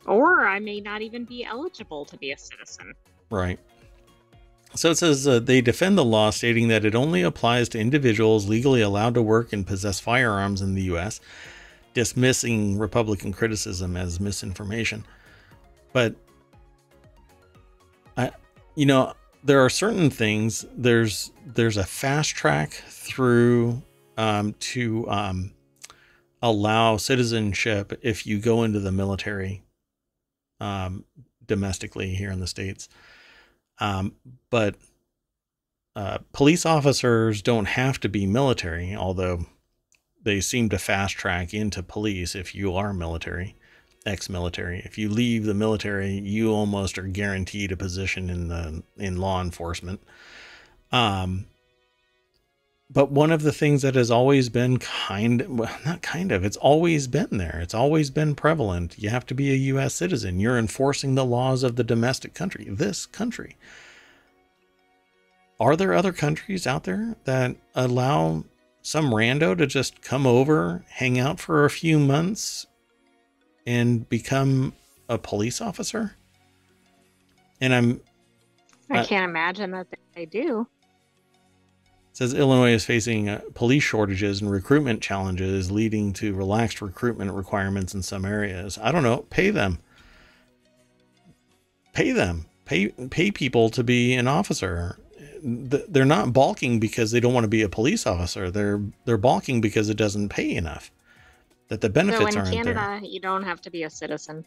or 0.04 0.46
I 0.46 0.58
may 0.58 0.80
not 0.80 1.00
even 1.00 1.24
be 1.24 1.44
eligible 1.44 2.04
to 2.06 2.18
be 2.18 2.32
a 2.32 2.38
citizen. 2.38 2.92
right. 3.30 3.58
So 4.74 4.90
it 4.90 4.98
says 4.98 5.26
uh, 5.26 5.38
they 5.38 5.60
defend 5.60 5.96
the 5.96 6.04
law, 6.04 6.30
stating 6.30 6.68
that 6.68 6.84
it 6.84 6.94
only 6.94 7.22
applies 7.22 7.68
to 7.70 7.78
individuals 7.78 8.48
legally 8.48 8.82
allowed 8.82 9.14
to 9.14 9.22
work 9.22 9.52
and 9.52 9.66
possess 9.66 10.00
firearms 10.00 10.60
in 10.60 10.74
the 10.74 10.82
U.S., 10.82 11.20
dismissing 11.94 12.78
Republican 12.78 13.32
criticism 13.32 13.96
as 13.96 14.20
misinformation. 14.20 15.04
But 15.92 16.14
I, 18.16 18.30
you 18.74 18.86
know, 18.86 19.14
there 19.42 19.60
are 19.64 19.70
certain 19.70 20.10
things. 20.10 20.64
There's 20.76 21.32
there's 21.46 21.76
a 21.76 21.84
fast 21.84 22.30
track 22.30 22.72
through 22.72 23.82
um, 24.16 24.54
to 24.60 25.08
um, 25.10 25.52
allow 26.42 26.96
citizenship 26.96 27.98
if 28.02 28.26
you 28.26 28.38
go 28.38 28.62
into 28.62 28.80
the 28.80 28.92
military 28.92 29.62
um, 30.60 31.04
domestically 31.46 32.14
here 32.14 32.30
in 32.30 32.40
the 32.40 32.46
states. 32.46 32.88
Um, 33.78 34.14
but 34.50 34.76
uh, 35.96 36.18
police 36.32 36.64
officers 36.64 37.42
don't 37.42 37.64
have 37.64 37.98
to 38.00 38.08
be 38.08 38.26
military, 38.26 38.94
although 38.94 39.46
they 40.22 40.40
seem 40.40 40.68
to 40.68 40.78
fast 40.78 41.16
track 41.16 41.54
into 41.54 41.82
police 41.82 42.34
if 42.34 42.54
you 42.54 42.74
are 42.74 42.92
military, 42.92 43.56
ex 44.06 44.28
military. 44.28 44.80
If 44.84 44.98
you 44.98 45.08
leave 45.08 45.44
the 45.44 45.54
military, 45.54 46.18
you 46.18 46.52
almost 46.52 46.98
are 46.98 47.02
guaranteed 47.02 47.72
a 47.72 47.76
position 47.76 48.30
in 48.30 48.48
the 48.48 48.82
in 48.96 49.16
law 49.16 49.40
enforcement. 49.40 50.00
Um, 50.92 51.46
but 52.92 53.12
one 53.12 53.30
of 53.30 53.42
the 53.42 53.52
things 53.52 53.82
that 53.82 53.94
has 53.94 54.10
always 54.10 54.48
been 54.48 54.78
kind 54.78 55.58
well, 55.58 55.78
not 55.84 56.02
kind 56.02 56.32
of, 56.32 56.44
it's 56.44 56.56
always 56.56 57.06
been 57.06 57.38
there. 57.38 57.60
It's 57.62 57.74
always 57.74 58.10
been 58.10 58.34
prevalent. 58.34 58.98
You 58.98 59.10
have 59.10 59.26
to 59.26 59.34
be 59.34 59.50
a 59.52 59.74
US 59.74 59.94
citizen. 59.94 60.40
You're 60.40 60.58
enforcing 60.58 61.14
the 61.14 61.24
laws 61.24 61.62
of 61.62 61.76
the 61.76 61.84
domestic 61.84 62.34
country, 62.34 62.66
this 62.68 63.06
country. 63.06 63.56
Are 65.60 65.76
there 65.76 65.94
other 65.94 66.12
countries 66.12 66.66
out 66.66 66.84
there 66.84 67.16
that 67.24 67.54
allow 67.74 68.44
some 68.82 69.10
rando 69.10 69.56
to 69.56 69.66
just 69.66 70.02
come 70.02 70.26
over, 70.26 70.84
hang 70.88 71.18
out 71.18 71.38
for 71.38 71.64
a 71.64 71.70
few 71.70 71.98
months, 71.98 72.66
and 73.70 74.08
become 74.08 74.72
a 75.08 75.16
police 75.16 75.60
officer? 75.60 76.16
And 77.60 77.72
I'm 77.74 78.00
I 78.90 78.98
Uh, 78.98 79.04
can't 79.04 79.24
imagine 79.24 79.70
that 79.70 79.86
they 80.14 80.26
do. 80.26 80.66
says 82.12 82.34
Illinois 82.34 82.72
is 82.72 82.84
facing 82.84 83.28
uh, 83.28 83.40
police 83.54 83.84
shortages 83.84 84.40
and 84.40 84.50
recruitment 84.50 85.00
challenges, 85.00 85.70
leading 85.70 86.12
to 86.14 86.34
relaxed 86.34 86.82
recruitment 86.82 87.32
requirements 87.32 87.94
in 87.94 88.02
some 88.02 88.24
areas. 88.24 88.78
I 88.82 88.90
don't 88.90 89.04
know. 89.04 89.18
Pay 89.30 89.50
them. 89.50 89.78
Pay 91.92 92.10
them. 92.12 92.46
Pay 92.64 92.88
pay 92.88 93.30
people 93.30 93.70
to 93.70 93.84
be 93.84 94.14
an 94.14 94.26
officer. 94.28 94.98
They're 95.42 96.04
not 96.04 96.32
balking 96.32 96.80
because 96.80 97.10
they 97.12 97.20
don't 97.20 97.34
want 97.34 97.44
to 97.44 97.48
be 97.48 97.62
a 97.62 97.68
police 97.68 98.06
officer. 98.06 98.50
They're 98.50 98.82
they're 99.06 99.16
balking 99.18 99.60
because 99.60 99.88
it 99.88 99.96
doesn't 99.96 100.28
pay 100.30 100.54
enough. 100.54 100.90
That 101.70 101.80
the 101.80 101.86
So 101.86 101.92
benefits 101.92 102.34
in 102.34 102.40
aren't 102.42 102.52
Canada, 102.52 102.98
there. 103.00 103.10
you 103.10 103.20
don't 103.20 103.44
have 103.44 103.60
to 103.62 103.70
be 103.70 103.84
a 103.84 103.90
citizen. 103.90 104.44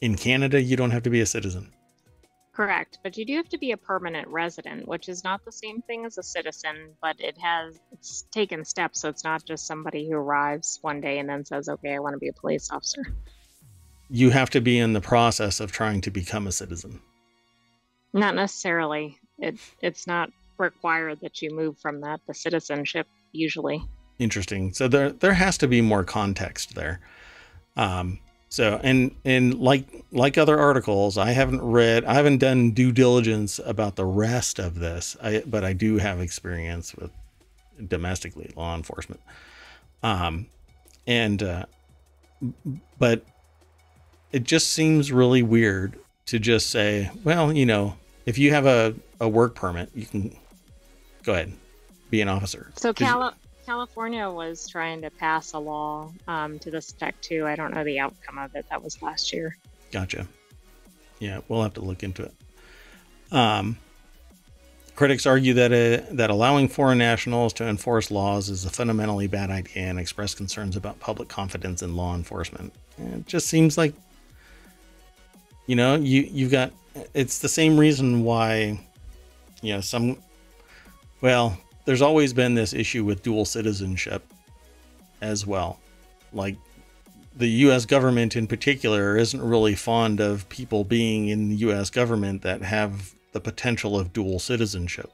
In 0.00 0.16
Canada, 0.16 0.62
you 0.62 0.76
don't 0.76 0.92
have 0.92 1.02
to 1.02 1.10
be 1.10 1.20
a 1.20 1.26
citizen. 1.26 1.72
Correct, 2.52 2.98
but 3.02 3.16
you 3.16 3.24
do 3.24 3.34
have 3.36 3.48
to 3.48 3.58
be 3.58 3.72
a 3.72 3.76
permanent 3.76 4.28
resident, 4.28 4.86
which 4.86 5.08
is 5.08 5.24
not 5.24 5.44
the 5.44 5.50
same 5.52 5.80
thing 5.82 6.04
as 6.04 6.18
a 6.18 6.22
citizen, 6.22 6.94
but 7.00 7.16
it 7.20 7.36
has 7.38 7.80
it's 7.90 8.22
taken 8.30 8.64
steps, 8.64 9.00
so 9.00 9.08
it's 9.08 9.24
not 9.24 9.44
just 9.44 9.66
somebody 9.66 10.08
who 10.08 10.16
arrives 10.16 10.78
one 10.82 11.00
day 11.00 11.18
and 11.18 11.28
then 11.28 11.44
says, 11.44 11.68
"Okay, 11.68 11.94
I 11.94 11.98
want 11.98 12.14
to 12.14 12.18
be 12.18 12.28
a 12.28 12.32
police 12.34 12.70
officer." 12.70 13.02
You 14.10 14.30
have 14.30 14.50
to 14.50 14.60
be 14.60 14.78
in 14.78 14.92
the 14.92 15.00
process 15.00 15.58
of 15.60 15.72
trying 15.72 16.02
to 16.02 16.10
become 16.10 16.46
a 16.46 16.52
citizen. 16.52 17.00
Not 18.12 18.34
necessarily. 18.34 19.18
It 19.38 19.58
it's 19.80 20.06
not 20.06 20.30
required 20.58 21.20
that 21.22 21.40
you 21.42 21.50
move 21.56 21.78
from 21.78 22.02
that 22.02 22.20
to 22.26 22.34
citizenship 22.34 23.08
usually. 23.32 23.82
Interesting. 24.22 24.72
So 24.72 24.88
there 24.88 25.10
there 25.10 25.34
has 25.34 25.58
to 25.58 25.68
be 25.68 25.80
more 25.80 26.04
context 26.04 26.74
there. 26.74 27.00
Um, 27.76 28.18
so 28.48 28.80
and 28.82 29.14
and 29.24 29.58
like 29.58 30.04
like 30.12 30.36
other 30.36 30.58
articles, 30.58 31.16
I 31.18 31.30
haven't 31.30 31.62
read, 31.62 32.04
I 32.04 32.14
haven't 32.14 32.38
done 32.38 32.72
due 32.72 32.92
diligence 32.92 33.58
about 33.64 33.96
the 33.96 34.04
rest 34.04 34.58
of 34.58 34.78
this. 34.78 35.16
I 35.22 35.42
but 35.46 35.64
I 35.64 35.72
do 35.72 35.98
have 35.98 36.20
experience 36.20 36.94
with 36.94 37.10
domestically 37.88 38.52
law 38.56 38.74
enforcement. 38.74 39.20
Um, 40.02 40.46
and 41.06 41.42
uh, 41.42 41.66
but 42.98 43.24
it 44.32 44.44
just 44.44 44.72
seems 44.72 45.12
really 45.12 45.42
weird 45.42 45.98
to 46.26 46.38
just 46.38 46.70
say, 46.70 47.10
well, 47.24 47.52
you 47.52 47.66
know, 47.66 47.96
if 48.26 48.38
you 48.38 48.52
have 48.52 48.66
a, 48.66 48.94
a 49.20 49.28
work 49.28 49.54
permit, 49.54 49.90
you 49.94 50.06
can 50.06 50.36
go 51.22 51.32
ahead, 51.34 51.52
be 52.10 52.20
an 52.20 52.28
officer. 52.28 52.70
So 52.76 52.92
Cali- 52.92 53.34
California 53.72 54.28
was 54.28 54.68
trying 54.68 55.00
to 55.00 55.08
pass 55.08 55.54
a 55.54 55.58
law 55.58 56.12
um, 56.28 56.58
to 56.58 56.70
this 56.70 56.90
effect 56.90 57.22
too. 57.24 57.46
I 57.46 57.56
don't 57.56 57.72
know 57.72 57.82
the 57.82 58.00
outcome 58.00 58.36
of 58.36 58.54
it. 58.54 58.66
That 58.68 58.84
was 58.84 59.00
last 59.00 59.32
year. 59.32 59.56
Gotcha. 59.90 60.26
Yeah, 61.20 61.40
we'll 61.48 61.62
have 61.62 61.72
to 61.74 61.80
look 61.80 62.02
into 62.02 62.22
it. 62.24 62.34
Um, 63.30 63.78
critics 64.94 65.24
argue 65.24 65.54
that 65.54 65.72
uh, 65.72 66.04
that 66.16 66.28
allowing 66.28 66.68
foreign 66.68 66.98
nationals 66.98 67.54
to 67.54 67.66
enforce 67.66 68.10
laws 68.10 68.50
is 68.50 68.66
a 68.66 68.70
fundamentally 68.70 69.26
bad 69.26 69.48
idea 69.48 69.84
and 69.84 69.98
express 69.98 70.34
concerns 70.34 70.76
about 70.76 71.00
public 71.00 71.30
confidence 71.30 71.80
in 71.80 71.96
law 71.96 72.14
enforcement. 72.14 72.74
It 72.98 73.26
just 73.26 73.46
seems 73.46 73.78
like, 73.78 73.94
you 75.66 75.76
know, 75.76 75.94
you 75.94 76.28
you've 76.30 76.50
got. 76.50 76.72
It's 77.14 77.38
the 77.38 77.48
same 77.48 77.78
reason 77.78 78.22
why, 78.22 78.78
you 79.62 79.72
know, 79.72 79.80
some. 79.80 80.18
Well, 81.22 81.56
there's 81.84 82.02
always 82.02 82.32
been 82.32 82.54
this 82.54 82.72
issue 82.72 83.04
with 83.04 83.22
dual 83.22 83.44
citizenship, 83.44 84.24
as 85.20 85.46
well, 85.46 85.78
like 86.32 86.56
the 87.36 87.48
US 87.48 87.86
government 87.86 88.36
in 88.36 88.46
particular 88.46 89.16
isn't 89.16 89.40
really 89.40 89.74
fond 89.74 90.20
of 90.20 90.48
people 90.48 90.84
being 90.84 91.28
in 91.28 91.48
the 91.48 91.56
US 91.56 91.88
government 91.88 92.42
that 92.42 92.62
have 92.62 93.14
the 93.32 93.40
potential 93.40 93.98
of 93.98 94.12
dual 94.12 94.38
citizenship. 94.38 95.10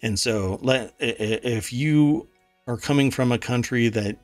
And 0.00 0.18
so 0.18 0.60
if 1.00 1.72
you 1.72 2.28
are 2.66 2.76
coming 2.76 3.10
from 3.10 3.32
a 3.32 3.38
country 3.38 3.88
that 3.88 4.16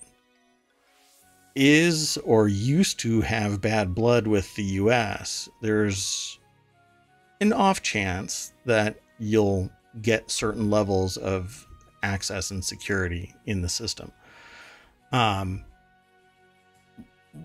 is 1.57 2.17
or 2.19 2.49
used 2.49 2.99
to 3.01 3.21
have 3.21 3.61
bad 3.61 3.95
blood 3.95 4.27
with 4.27 4.55
the 4.55 4.65
US, 4.65 5.49
there's 5.61 6.39
an 7.41 7.53
off 7.53 7.83
chance 7.83 8.53
that 8.65 9.01
you'll 9.19 9.71
get 10.03 10.31
certain 10.31 10.71
levels 10.71 11.17
of 11.17 11.67
access 12.03 12.51
and 12.51 12.65
security 12.65 13.35
in 13.47 13.63
the 13.63 13.69
system. 13.69 14.13
Um, 15.13 15.65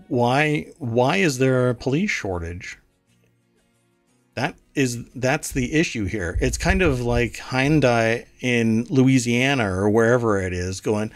why 0.07 0.67
why 0.77 1.17
is 1.17 1.37
there 1.37 1.69
a 1.69 1.75
police 1.75 2.11
shortage? 2.11 2.77
That 4.35 4.55
is 4.75 5.03
that's 5.15 5.51
the 5.51 5.73
issue 5.73 6.05
here. 6.05 6.37
It's 6.41 6.57
kind 6.57 6.81
of 6.81 7.01
like 7.01 7.33
hyundai 7.33 8.25
in 8.41 8.85
louisiana 8.89 9.69
or 9.69 9.89
wherever 9.89 10.39
it 10.39 10.53
is 10.53 10.79
going 10.81 11.11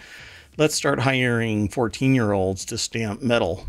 let's 0.57 0.75
start 0.75 0.99
hiring 0.99 1.67
14 1.69 2.13
year 2.13 2.31
olds 2.31 2.65
to 2.65 2.77
stamp 2.77 3.21
metal. 3.21 3.65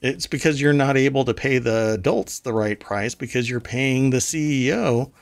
It's 0.00 0.26
because 0.26 0.60
you're 0.60 0.72
not 0.72 0.96
able 0.96 1.24
to 1.24 1.34
pay 1.34 1.58
the 1.58 1.92
adults 1.92 2.40
the 2.40 2.52
right 2.52 2.78
price 2.78 3.14
because 3.14 3.48
you're 3.48 3.60
paying 3.60 4.10
the 4.10 4.18
ceo 4.18 5.12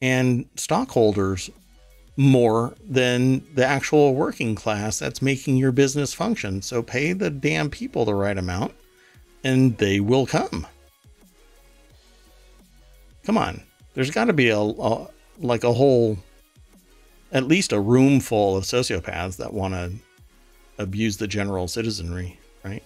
and 0.00 0.46
stockholders 0.56 1.50
more 2.16 2.74
than 2.88 3.42
the 3.54 3.64
actual 3.64 4.14
working 4.14 4.54
class 4.54 4.98
that's 4.98 5.22
making 5.22 5.56
your 5.56 5.72
business 5.72 6.12
function. 6.12 6.60
So 6.62 6.82
pay 6.82 7.12
the 7.12 7.30
damn 7.30 7.70
people 7.70 8.04
the 8.04 8.14
right 8.14 8.36
amount 8.36 8.74
and 9.44 9.76
they 9.78 10.00
will 10.00 10.26
come. 10.26 10.66
Come 13.24 13.38
on. 13.38 13.62
There's 13.94 14.10
got 14.10 14.26
to 14.26 14.32
be 14.32 14.48
a, 14.48 14.58
a 14.58 15.08
like 15.40 15.64
a 15.64 15.72
whole 15.72 16.18
at 17.32 17.44
least 17.44 17.72
a 17.72 17.80
room 17.80 18.20
full 18.20 18.56
of 18.56 18.64
sociopaths 18.64 19.36
that 19.36 19.52
want 19.52 19.74
to 19.74 19.92
abuse 20.78 21.16
the 21.16 21.26
general 21.26 21.68
citizenry, 21.68 22.38
right? 22.64 22.82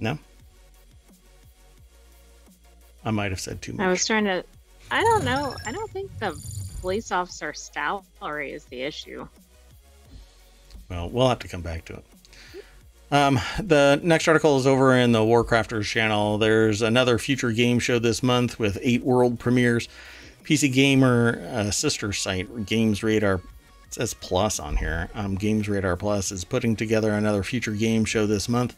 No? 0.00 0.18
I 3.04 3.10
might 3.10 3.30
have 3.30 3.40
said 3.40 3.62
too 3.62 3.72
much. 3.72 3.84
I 3.84 3.88
was 3.88 4.04
trying 4.04 4.24
to. 4.24 4.44
I 4.90 5.02
don't 5.02 5.24
know. 5.24 5.54
I 5.66 5.72
don't 5.72 5.90
think 5.90 6.16
the 6.18 6.40
police 6.80 7.10
officer 7.10 7.52
salary 7.52 8.52
is 8.52 8.64
the 8.66 8.82
issue. 8.82 9.26
Well, 10.88 11.10
we'll 11.10 11.28
have 11.28 11.40
to 11.40 11.48
come 11.48 11.62
back 11.62 11.84
to 11.86 11.94
it. 11.94 12.04
Um, 13.10 13.38
the 13.62 14.00
next 14.02 14.26
article 14.26 14.56
is 14.58 14.66
over 14.66 14.96
in 14.96 15.12
the 15.12 15.20
Warcrafters 15.20 15.84
channel. 15.84 16.38
There's 16.38 16.82
another 16.82 17.18
future 17.18 17.52
game 17.52 17.78
show 17.78 17.98
this 17.98 18.22
month 18.22 18.58
with 18.58 18.78
eight 18.82 19.02
world 19.02 19.38
premieres. 19.38 19.88
PC 20.44 20.72
Gamer 20.72 21.40
uh, 21.52 21.70
sister 21.70 22.12
site 22.12 22.66
Games 22.66 23.02
Radar 23.02 23.40
says 23.90 24.14
Plus 24.14 24.60
on 24.60 24.76
here. 24.76 25.08
Um, 25.14 25.36
Games 25.36 25.68
Radar 25.68 25.96
Plus 25.96 26.30
is 26.30 26.44
putting 26.44 26.76
together 26.76 27.12
another 27.12 27.42
future 27.42 27.72
game 27.72 28.04
show 28.04 28.26
this 28.26 28.48
month. 28.48 28.76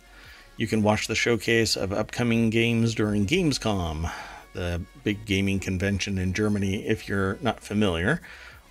You 0.56 0.66
can 0.66 0.82
watch 0.82 1.06
the 1.06 1.14
showcase 1.14 1.76
of 1.76 1.92
upcoming 1.92 2.50
games 2.50 2.94
during 2.94 3.26
Gamescom, 3.26 4.10
the 4.58 4.82
big 5.04 5.24
gaming 5.24 5.60
convention 5.60 6.18
in 6.18 6.32
Germany, 6.32 6.86
if 6.86 7.08
you're 7.08 7.38
not 7.40 7.60
familiar, 7.60 8.20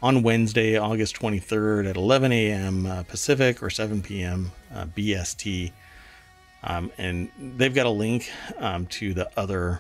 on 0.02 0.22
Wednesday, 0.22 0.78
August 0.78 1.16
23rd 1.16 1.90
at 1.90 1.96
11 1.96 2.32
a.m. 2.32 2.86
Uh, 2.86 3.04
Pacific 3.04 3.64
or 3.64 3.70
7 3.70 4.02
p.m. 4.02 4.52
Uh, 4.74 4.86
BST. 4.86 5.72
Um, 6.64 6.92
and 6.98 7.30
they've 7.40 7.74
got 7.74 7.86
a 7.86 7.92
link 7.92 8.30
um, 8.58 8.86
to 8.88 9.14
the 9.14 9.30
other 9.40 9.80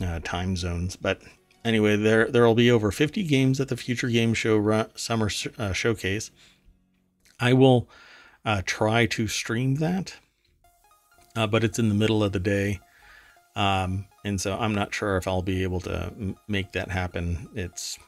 uh, 0.00 0.20
time 0.24 0.56
zones. 0.56 0.96
But 0.96 1.20
anyway, 1.64 1.96
there 1.96 2.30
there 2.30 2.46
will 2.46 2.54
be 2.54 2.70
over 2.70 2.90
50 2.90 3.22
games 3.24 3.60
at 3.60 3.68
the 3.68 3.76
Future 3.76 4.08
Game 4.08 4.32
Show 4.32 4.86
Summer 4.94 5.28
uh, 5.58 5.72
Showcase. 5.72 6.30
I 7.38 7.52
will 7.52 7.88
uh, 8.44 8.62
try 8.64 9.06
to 9.06 9.28
stream 9.28 9.76
that 9.76 10.16
uh, 11.36 11.46
but 11.46 11.62
it's 11.62 11.78
in 11.78 11.88
the 11.88 11.94
middle 11.94 12.24
of 12.24 12.32
the 12.32 12.40
day. 12.40 12.80
Um, 13.56 14.06
and 14.22 14.40
so 14.40 14.56
I'm 14.56 14.74
not 14.74 14.94
sure 14.94 15.16
if 15.16 15.26
I'll 15.26 15.42
be 15.42 15.62
able 15.62 15.80
to 15.80 16.12
make 16.46 16.72
that 16.72 16.90
happen. 16.90 17.48
It's 17.54 17.98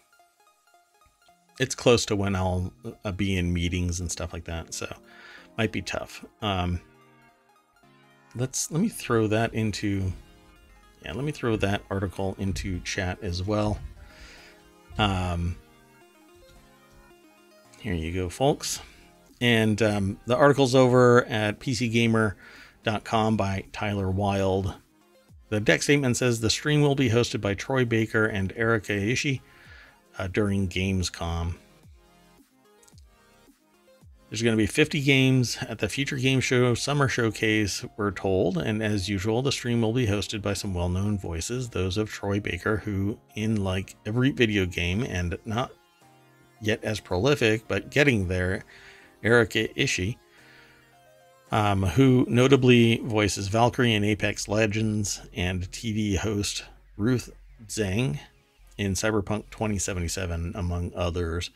it's 1.59 1.75
close 1.75 2.05
to 2.07 2.15
when 2.15 2.37
I'll 2.37 2.73
uh, 3.05 3.11
be 3.11 3.37
in 3.37 3.53
meetings 3.53 3.99
and 3.99 4.13
stuff 4.13 4.33
like 4.33 4.45
that, 4.45 4.73
so 4.75 4.95
might 5.57 5.73
be 5.73 5.83
tough. 5.83 6.25
Um, 6.43 6.81
let's 8.37 8.71
let 8.71 8.81
me 8.81 8.89
throw 8.89 9.27
that 9.29 9.55
into 9.55 10.13
yeah, 11.05 11.13
let 11.13 11.25
me 11.25 11.33
throw 11.33 11.57
that 11.57 11.83
article 11.91 12.37
into 12.39 12.81
chat 12.81 13.19
as 13.23 13.43
well. 13.43 13.79
Um, 14.99 15.57
here 17.81 17.95
you 17.95 18.13
go, 18.13 18.29
folks. 18.29 18.81
And 19.41 19.81
um, 19.81 20.21
the 20.27 20.37
article's 20.37 20.75
over 20.75 21.25
at 21.27 21.61
PCGamer.com 21.61 23.37
by 23.37 23.65
Tyler 23.73 24.11
Wilde. 24.11 24.75
The 25.49 25.61
deck 25.61 25.83
statement 25.83 26.17
says 26.17 26.41
the 26.41 26.51
stream 26.51 26.83
will 26.83 26.95
be 26.95 27.11
hosted 27.11 27.41
by 27.41 27.55
Troy 27.55 27.85
Baker 27.85 28.27
and 28.27 28.53
Erica 28.55 28.93
Ishii 28.93 29.41
uh, 30.19 30.29
during 30.29 30.69
Gamescom. 30.69 31.55
There's 34.29 34.43
going 34.43 34.55
to 34.55 34.63
be 34.63 34.67
50 34.67 35.01
games 35.01 35.57
at 35.67 35.79
the 35.79 35.89
Future 35.89 36.17
Game 36.17 36.41
Show 36.41 36.75
Summer 36.75 37.09
Showcase, 37.09 37.83
we're 37.97 38.11
told, 38.11 38.59
and 38.59 38.83
as 38.83 39.09
usual, 39.09 39.41
the 39.41 39.51
stream 39.51 39.81
will 39.81 39.95
be 39.95 40.07
hosted 40.07 40.43
by 40.43 40.53
some 40.53 40.75
well 40.75 40.91
known 40.91 41.19
voices, 41.19 41.71
those 41.71 41.97
of 41.97 42.11
Troy 42.11 42.39
Baker, 42.39 42.77
who, 42.77 43.19
in 43.37 43.65
like 43.65 43.97
every 44.05 44.31
video 44.33 44.67
game 44.67 45.03
and 45.03 45.39
not 45.47 45.73
yet 46.61 46.85
as 46.85 47.01
prolific, 47.01 47.67
but 47.69 47.91
getting 47.91 48.29
there, 48.29 48.65
Erica 49.23 49.69
Ishii 49.69 50.19
um, 51.51 51.83
who 51.83 52.27
notably 52.29 52.99
voices 52.99 53.49
Valkyrie 53.49 53.95
in 53.95 54.05
Apex 54.05 54.49
Legends 54.49 55.21
and 55.35 55.71
TV 55.71 56.17
host 56.17 56.65
Ruth 56.97 57.31
Zhang 57.67 58.19
in 58.77 58.93
Cyberpunk 58.93 59.51
2077, 59.51 60.53
among 60.55 60.93
others. 60.95 61.51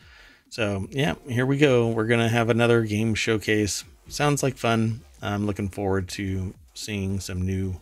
So, 0.48 0.86
yeah, 0.90 1.14
here 1.28 1.46
we 1.46 1.56
go. 1.56 1.88
We're 1.88 2.06
going 2.06 2.20
to 2.20 2.28
have 2.28 2.50
another 2.50 2.82
game 2.82 3.14
showcase. 3.14 3.84
Sounds 4.08 4.42
like 4.42 4.56
fun. 4.56 5.00
I'm 5.22 5.46
looking 5.46 5.68
forward 5.68 6.08
to 6.10 6.52
seeing 6.74 7.20
some 7.20 7.42
new 7.42 7.80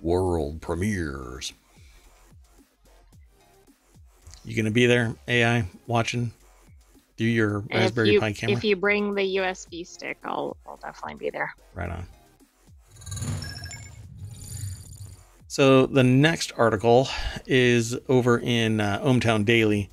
world 0.00 0.60
premieres. 0.60 1.52
You 4.44 4.56
going 4.56 4.64
to 4.64 4.70
be 4.70 4.86
there, 4.86 5.14
AI, 5.28 5.66
watching? 5.86 6.32
Through 7.16 7.26
your 7.28 7.60
Raspberry 7.72 8.12
you, 8.12 8.20
Pi 8.20 8.32
camera? 8.32 8.56
If 8.56 8.64
you 8.64 8.76
bring 8.76 9.14
the 9.14 9.36
USB 9.36 9.86
stick, 9.86 10.18
I'll, 10.24 10.56
I'll 10.66 10.78
definitely 10.78 11.14
be 11.14 11.30
there. 11.30 11.54
Right 11.74 11.90
on. 11.90 12.06
So 15.52 15.84
the 15.84 16.02
next 16.02 16.52
article 16.56 17.08
is 17.44 17.98
over 18.08 18.38
in 18.38 18.80
uh, 18.80 19.00
ohmTown 19.04 19.44
Daily. 19.44 19.90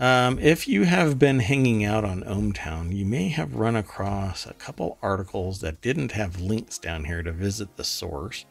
Um, 0.00 0.40
if 0.40 0.66
you 0.66 0.82
have 0.82 1.20
been 1.20 1.38
hanging 1.38 1.84
out 1.84 2.04
on 2.04 2.24
ohmTown, 2.24 2.92
you 2.92 3.04
may 3.04 3.28
have 3.28 3.54
run 3.54 3.76
across 3.76 4.44
a 4.44 4.54
couple 4.54 4.98
articles 5.00 5.60
that 5.60 5.80
didn't 5.80 6.10
have 6.10 6.40
links 6.40 6.78
down 6.78 7.04
here 7.04 7.22
to 7.22 7.30
visit 7.30 7.76
the 7.76 7.84
source. 7.84 8.44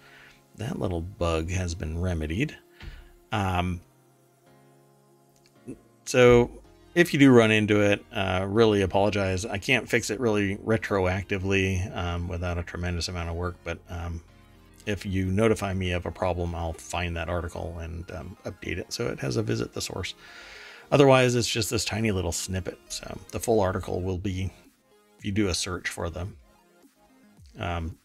That 0.56 0.80
little 0.80 1.02
bug 1.02 1.50
has 1.50 1.76
been 1.76 2.00
remedied. 2.00 2.58
Um, 3.34 3.82
so 6.06 6.61
if 6.94 7.14
you 7.14 7.20
do 7.20 7.32
run 7.32 7.52
into 7.52 7.82
it, 7.82 8.06
uh, 8.14 8.46
really 8.48 8.82
apologize. 8.82 9.46
I 9.46 9.58
can't 9.58 9.88
fix 9.88 10.10
it 10.10 10.20
really 10.20 10.58
retroactively 10.58 11.96
um, 11.96 12.28
without 12.28 12.58
a 12.58 12.64
tremendous 12.64 13.08
amount 13.08 13.30
of 13.30 13.36
work, 13.36 13.56
but 13.64 13.80
um, 13.90 14.22
if 14.86 15.06
you 15.06 15.26
notify 15.26 15.74
me 15.74 15.92
of 15.92 16.06
a 16.06 16.12
problem, 16.12 16.56
I'll 16.56 16.74
find 16.74 17.16
that 17.16 17.30
article 17.30 17.78
and 17.80 18.10
um, 18.12 18.38
update 18.46 18.78
it 18.78 18.92
so 18.92 19.08
it 19.08 19.20
has 19.20 19.38
a 19.38 19.44
visit 19.44 19.74
the 19.74 19.82
source. 19.82 20.16
Otherwise, 20.92 21.36
it's 21.36 21.48
just 21.48 21.70
this 21.70 21.86
tiny 21.86 22.12
little 22.12 22.34
snippet. 22.34 22.78
So 22.90 23.18
the 23.32 23.40
full 23.40 23.62
article 23.62 24.02
will 24.02 24.18
be, 24.18 24.52
if 25.18 25.26
you 25.26 25.32
do 25.32 25.48
a 25.48 25.54
search 25.54 25.88
for 25.88 26.10
the 26.10 26.28
um, 27.58 27.98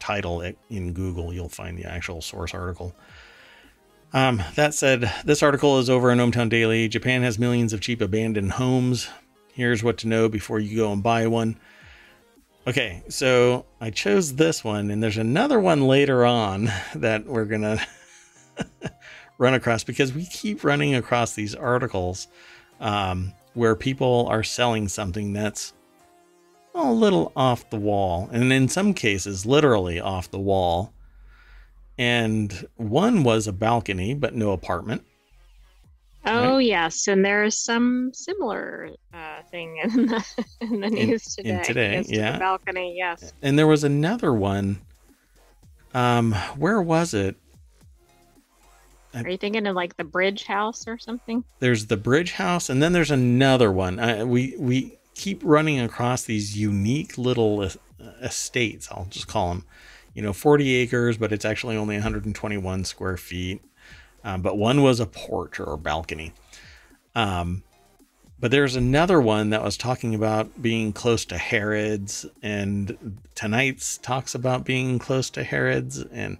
title 0.00 0.42
in 0.70 0.92
Google, 0.92 1.32
you'll 1.32 1.48
find 1.48 1.78
the 1.78 1.84
actual 1.84 2.20
source 2.20 2.54
article. 2.54 2.94
Um, 4.16 4.42
that 4.54 4.72
said, 4.72 5.12
this 5.26 5.42
article 5.42 5.78
is 5.78 5.90
over 5.90 6.10
in 6.10 6.16
ohmTown 6.16 6.48
Daily. 6.48 6.88
Japan 6.88 7.22
has 7.22 7.38
millions 7.38 7.74
of 7.74 7.82
cheap 7.82 8.00
abandoned 8.00 8.52
homes. 8.52 9.10
Here's 9.52 9.84
what 9.84 9.98
to 9.98 10.08
know 10.08 10.26
before 10.26 10.58
you 10.58 10.74
go 10.74 10.90
and 10.90 11.02
buy 11.02 11.26
one. 11.26 11.58
Okay, 12.66 13.02
so 13.10 13.66
I 13.78 13.90
chose 13.90 14.36
this 14.36 14.64
one, 14.64 14.90
and 14.90 15.02
there's 15.02 15.18
another 15.18 15.60
one 15.60 15.86
later 15.86 16.24
on 16.24 16.70
that 16.94 17.26
we're 17.26 17.44
gonna 17.44 17.78
run 19.38 19.52
across 19.52 19.84
because 19.84 20.14
we 20.14 20.24
keep 20.24 20.64
running 20.64 20.94
across 20.94 21.34
these 21.34 21.54
articles 21.54 22.26
um, 22.80 23.34
where 23.52 23.76
people 23.76 24.28
are 24.30 24.42
selling 24.42 24.88
something 24.88 25.34
that's 25.34 25.74
a 26.74 26.90
little 26.90 27.32
off 27.36 27.68
the 27.68 27.76
wall, 27.76 28.30
and 28.32 28.50
in 28.50 28.66
some 28.66 28.94
cases, 28.94 29.44
literally 29.44 30.00
off 30.00 30.30
the 30.30 30.38
wall 30.38 30.94
and 31.98 32.66
one 32.76 33.22
was 33.22 33.46
a 33.46 33.52
balcony 33.52 34.14
but 34.14 34.34
no 34.34 34.52
apartment. 34.52 35.04
Oh 36.28 36.56
right? 36.56 36.64
yes, 36.64 37.06
and 37.06 37.24
there 37.24 37.44
is 37.44 37.56
some 37.56 38.10
similar 38.12 38.90
uh, 39.14 39.42
thing 39.50 39.78
in 39.84 40.06
the, 40.06 40.24
in 40.60 40.80
the 40.80 40.90
news 40.90 41.36
in, 41.38 41.62
today. 41.62 41.98
In 41.98 42.04
today, 42.04 42.04
yeah, 42.08 42.32
to 42.32 42.38
balcony, 42.38 42.94
yes. 42.96 43.32
And 43.42 43.56
there 43.56 43.68
was 43.68 43.84
another 43.84 44.32
one. 44.32 44.80
Um, 45.94 46.32
where 46.56 46.82
was 46.82 47.14
it? 47.14 47.36
Are 49.14 49.30
you 49.30 49.38
thinking 49.38 49.66
of 49.66 49.74
like 49.74 49.96
the 49.96 50.04
Bridge 50.04 50.44
House 50.44 50.86
or 50.86 50.98
something? 50.98 51.44
There's 51.60 51.86
the 51.86 51.96
Bridge 51.96 52.32
House, 52.32 52.68
and 52.68 52.82
then 52.82 52.92
there's 52.92 53.12
another 53.12 53.70
one. 53.70 53.98
Uh, 53.98 54.26
we 54.26 54.54
we 54.58 54.98
keep 55.14 55.40
running 55.44 55.80
across 55.80 56.24
these 56.24 56.58
unique 56.58 57.16
little 57.16 57.70
estates. 58.20 58.88
I'll 58.90 59.06
just 59.08 59.28
call 59.28 59.50
them 59.50 59.64
you 60.16 60.22
know, 60.22 60.32
40 60.32 60.74
acres, 60.76 61.18
but 61.18 61.30
it's 61.30 61.44
actually 61.44 61.76
only 61.76 61.94
121 61.94 62.84
square 62.84 63.18
feet. 63.18 63.62
Um, 64.24 64.40
but 64.40 64.56
one 64.56 64.82
was 64.82 64.98
a 64.98 65.04
porch 65.04 65.60
or 65.60 65.74
a 65.74 65.78
balcony. 65.78 66.32
Um, 67.14 67.62
but 68.40 68.50
there's 68.50 68.76
another 68.76 69.20
one 69.20 69.50
that 69.50 69.62
was 69.62 69.76
talking 69.76 70.14
about 70.14 70.62
being 70.62 70.94
close 70.94 71.26
to 71.26 71.36
Harrods, 71.36 72.24
and 72.42 73.20
tonight's 73.34 73.98
talks 73.98 74.34
about 74.34 74.64
being 74.64 74.98
close 74.98 75.28
to 75.30 75.44
Harrods, 75.44 75.98
and 75.98 76.38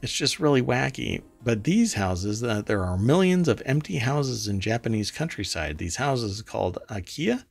it's 0.00 0.14
just 0.14 0.40
really 0.40 0.62
wacky. 0.62 1.20
But 1.44 1.64
these 1.64 1.94
houses, 1.94 2.42
uh, 2.42 2.62
there 2.62 2.84
are 2.84 2.96
millions 2.96 3.48
of 3.48 3.62
empty 3.66 3.98
houses 3.98 4.48
in 4.48 4.60
Japanese 4.60 5.10
countryside. 5.10 5.76
These 5.76 5.96
houses 5.96 6.40
called 6.40 6.78
Akiya 6.88 7.44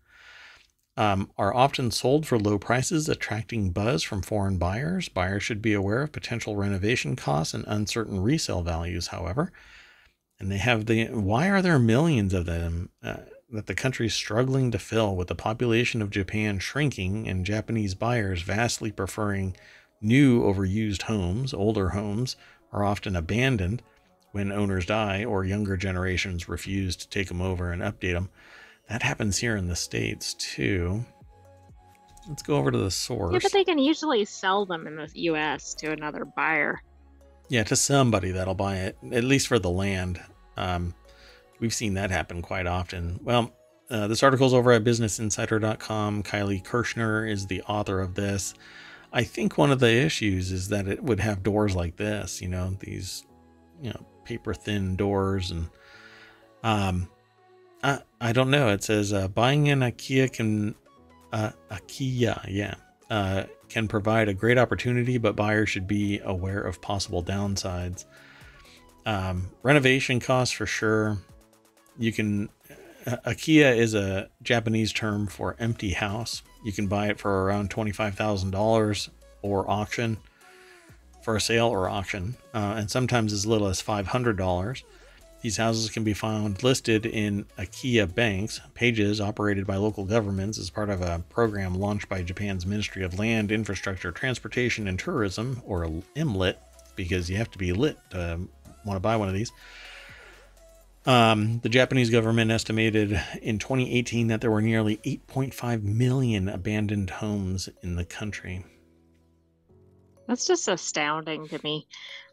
um, 0.99 1.31
are 1.37 1.55
often 1.55 1.91
sold 1.91 2.27
for 2.27 2.37
low 2.37 2.59
prices, 2.59 3.07
attracting 3.07 3.69
buzz 3.69 4.03
from 4.03 4.21
foreign 4.21 4.57
buyers. 4.57 5.07
Buyers 5.07 5.43
should 5.43 5.61
be 5.61 5.73
aware 5.73 6.01
of 6.01 6.11
potential 6.11 6.57
renovation 6.57 7.15
costs 7.15 7.53
and 7.53 7.63
uncertain 7.67 8.19
resale 8.19 8.63
values, 8.63 9.07
however. 9.07 9.53
And 10.41 10.51
they 10.51 10.57
have 10.57 10.87
the 10.87 11.05
why 11.05 11.47
are 11.49 11.61
there 11.61 11.79
millions 11.79 12.33
of 12.33 12.45
them? 12.45 12.89
Uh, 13.01 13.21
that 13.49 13.67
the 13.67 13.75
country 13.75 14.07
is 14.07 14.13
struggling 14.13 14.71
to 14.71 14.77
fill 14.77 15.15
with 15.15 15.29
the 15.29 15.35
population 15.35 16.01
of 16.01 16.11
Japan 16.11 16.59
shrinking 16.59 17.29
and 17.29 17.45
Japanese 17.45 17.95
buyers 17.95 18.41
vastly 18.41 18.91
preferring 18.91 19.55
new 20.01 20.43
overused 20.43 21.03
homes, 21.03 21.53
older 21.53 21.89
homes 21.89 22.35
are 22.73 22.83
often 22.83 23.15
abandoned 23.15 23.81
when 24.33 24.51
owners 24.51 24.85
die 24.85 25.23
or 25.23 25.45
younger 25.45 25.77
generations 25.77 26.49
refuse 26.49 26.95
to 26.97 27.09
take 27.09 27.29
them 27.29 27.41
over 27.41 27.71
and 27.71 27.81
update 27.81 28.13
them. 28.13 28.29
That 28.89 29.03
happens 29.03 29.37
here 29.37 29.55
in 29.55 29.67
the 29.67 29.75
States 29.75 30.33
too. 30.33 31.05
Let's 32.27 32.43
go 32.43 32.57
over 32.57 32.71
to 32.71 32.77
the 32.77 32.91
source. 32.91 33.33
Yeah, 33.33 33.39
but 33.41 33.51
they 33.51 33.63
can 33.63 33.79
usually 33.79 34.25
sell 34.25 34.65
them 34.65 34.87
in 34.87 34.95
the 34.95 35.09
US 35.13 35.73
to 35.75 35.91
another 35.91 36.25
buyer. 36.25 36.81
Yeah, 37.49 37.63
to 37.63 37.75
somebody 37.75 38.31
that'll 38.31 38.55
buy 38.55 38.77
it, 38.77 38.97
at 39.11 39.23
least 39.23 39.47
for 39.47 39.57
the 39.57 39.69
land. 39.69 40.19
Um, 40.57 40.93
we've 41.59 41.73
seen 41.73 41.95
that 41.95 42.11
happen 42.11 42.41
quite 42.41 42.67
often. 42.67 43.19
Well, 43.23 43.51
uh, 43.89 44.07
this 44.07 44.21
article's 44.21 44.53
over 44.53 44.71
at 44.71 44.83
businessinsider.com. 44.83 46.23
Kylie 46.23 46.63
Kirshner 46.63 47.29
is 47.29 47.47
the 47.47 47.61
author 47.63 47.99
of 48.01 48.13
this. 48.13 48.53
I 49.11 49.23
think 49.23 49.57
one 49.57 49.71
of 49.71 49.79
the 49.79 49.91
issues 49.91 50.51
is 50.51 50.69
that 50.69 50.87
it 50.87 51.03
would 51.03 51.19
have 51.19 51.41
doors 51.41 51.75
like 51.75 51.95
this, 51.95 52.41
you 52.41 52.47
know, 52.47 52.77
these, 52.79 53.25
you 53.81 53.89
know, 53.89 54.05
paper 54.23 54.53
thin 54.53 54.95
doors. 54.95 55.49
And 55.49 55.69
um, 56.63 57.09
I, 57.83 57.99
I 58.19 58.31
don't 58.33 58.49
know. 58.49 58.69
It 58.69 58.83
says 58.83 59.13
uh, 59.13 59.27
buying 59.27 59.69
an 59.69 59.79
IKEA 59.79 60.31
can, 60.31 60.75
uh, 61.31 61.51
IKEA, 61.71 62.45
yeah, 62.47 62.75
uh, 63.09 63.43
can 63.69 63.87
provide 63.87 64.27
a 64.27 64.33
great 64.33 64.57
opportunity, 64.57 65.17
but 65.17 65.35
buyers 65.35 65.69
should 65.69 65.87
be 65.87 66.19
aware 66.23 66.61
of 66.61 66.81
possible 66.81 67.23
downsides. 67.23 68.05
Um, 69.05 69.49
renovation 69.63 70.19
costs 70.19 70.53
for 70.53 70.65
sure. 70.65 71.17
You 71.97 72.11
can, 72.11 72.49
uh, 73.05 73.17
IKEA 73.25 73.77
is 73.77 73.93
a 73.93 74.29
Japanese 74.41 74.91
term 74.91 75.27
for 75.27 75.55
empty 75.59 75.91
house. 75.91 76.43
You 76.65 76.73
can 76.73 76.87
buy 76.87 77.07
it 77.07 77.19
for 77.19 77.45
around 77.45 77.69
$25,000 77.69 79.09
or 79.41 79.69
auction 79.69 80.17
for 81.21 81.35
a 81.35 81.41
sale 81.41 81.67
or 81.67 81.89
auction, 81.89 82.35
uh, 82.53 82.75
and 82.77 82.91
sometimes 82.91 83.31
as 83.31 83.45
little 83.45 83.67
as 83.67 83.81
$500. 83.81 84.83
These 85.41 85.57
houses 85.57 85.89
can 85.89 86.03
be 86.03 86.13
found 86.13 86.63
listed 86.63 87.05
in 87.05 87.45
IKEA 87.57 88.13
banks, 88.13 88.59
pages 88.73 89.21
operated 89.21 89.65
by 89.65 89.77
local 89.77 90.03
governments 90.03 90.57
as 90.57 90.69
part 90.69 90.89
of 90.89 91.01
a 91.01 91.23
program 91.29 91.75
launched 91.75 92.09
by 92.09 92.23
Japan's 92.23 92.65
Ministry 92.65 93.03
of 93.03 93.17
Land, 93.17 93.49
Infrastructure, 93.49 94.11
Transportation, 94.11 94.87
and 94.87 94.99
Tourism, 94.99 95.61
or 95.65 95.85
MLIT, 96.15 96.57
because 96.95 97.29
you 97.29 97.37
have 97.37 97.51
to 97.51 97.57
be 97.57 97.71
lit 97.71 97.97
to 98.09 98.41
want 98.83 98.97
to 98.97 99.01
buy 99.01 99.15
one 99.15 99.29
of 99.29 99.33
these. 99.33 99.51
Um, 101.05 101.59
the 101.59 101.69
Japanese 101.69 102.09
government 102.09 102.51
estimated 102.51 103.19
in 103.41 103.59
2018 103.59 104.27
that 104.27 104.41
there 104.41 104.51
were 104.51 104.61
nearly 104.61 104.97
8.5 104.97 105.83
million 105.83 106.49
abandoned 106.49 107.09
homes 107.09 107.69
in 107.81 107.95
the 107.95 108.05
country. 108.05 108.65
That's 110.29 110.45
just 110.45 110.67
astounding 110.67 111.47
to 111.47 111.59
me. 111.63 111.87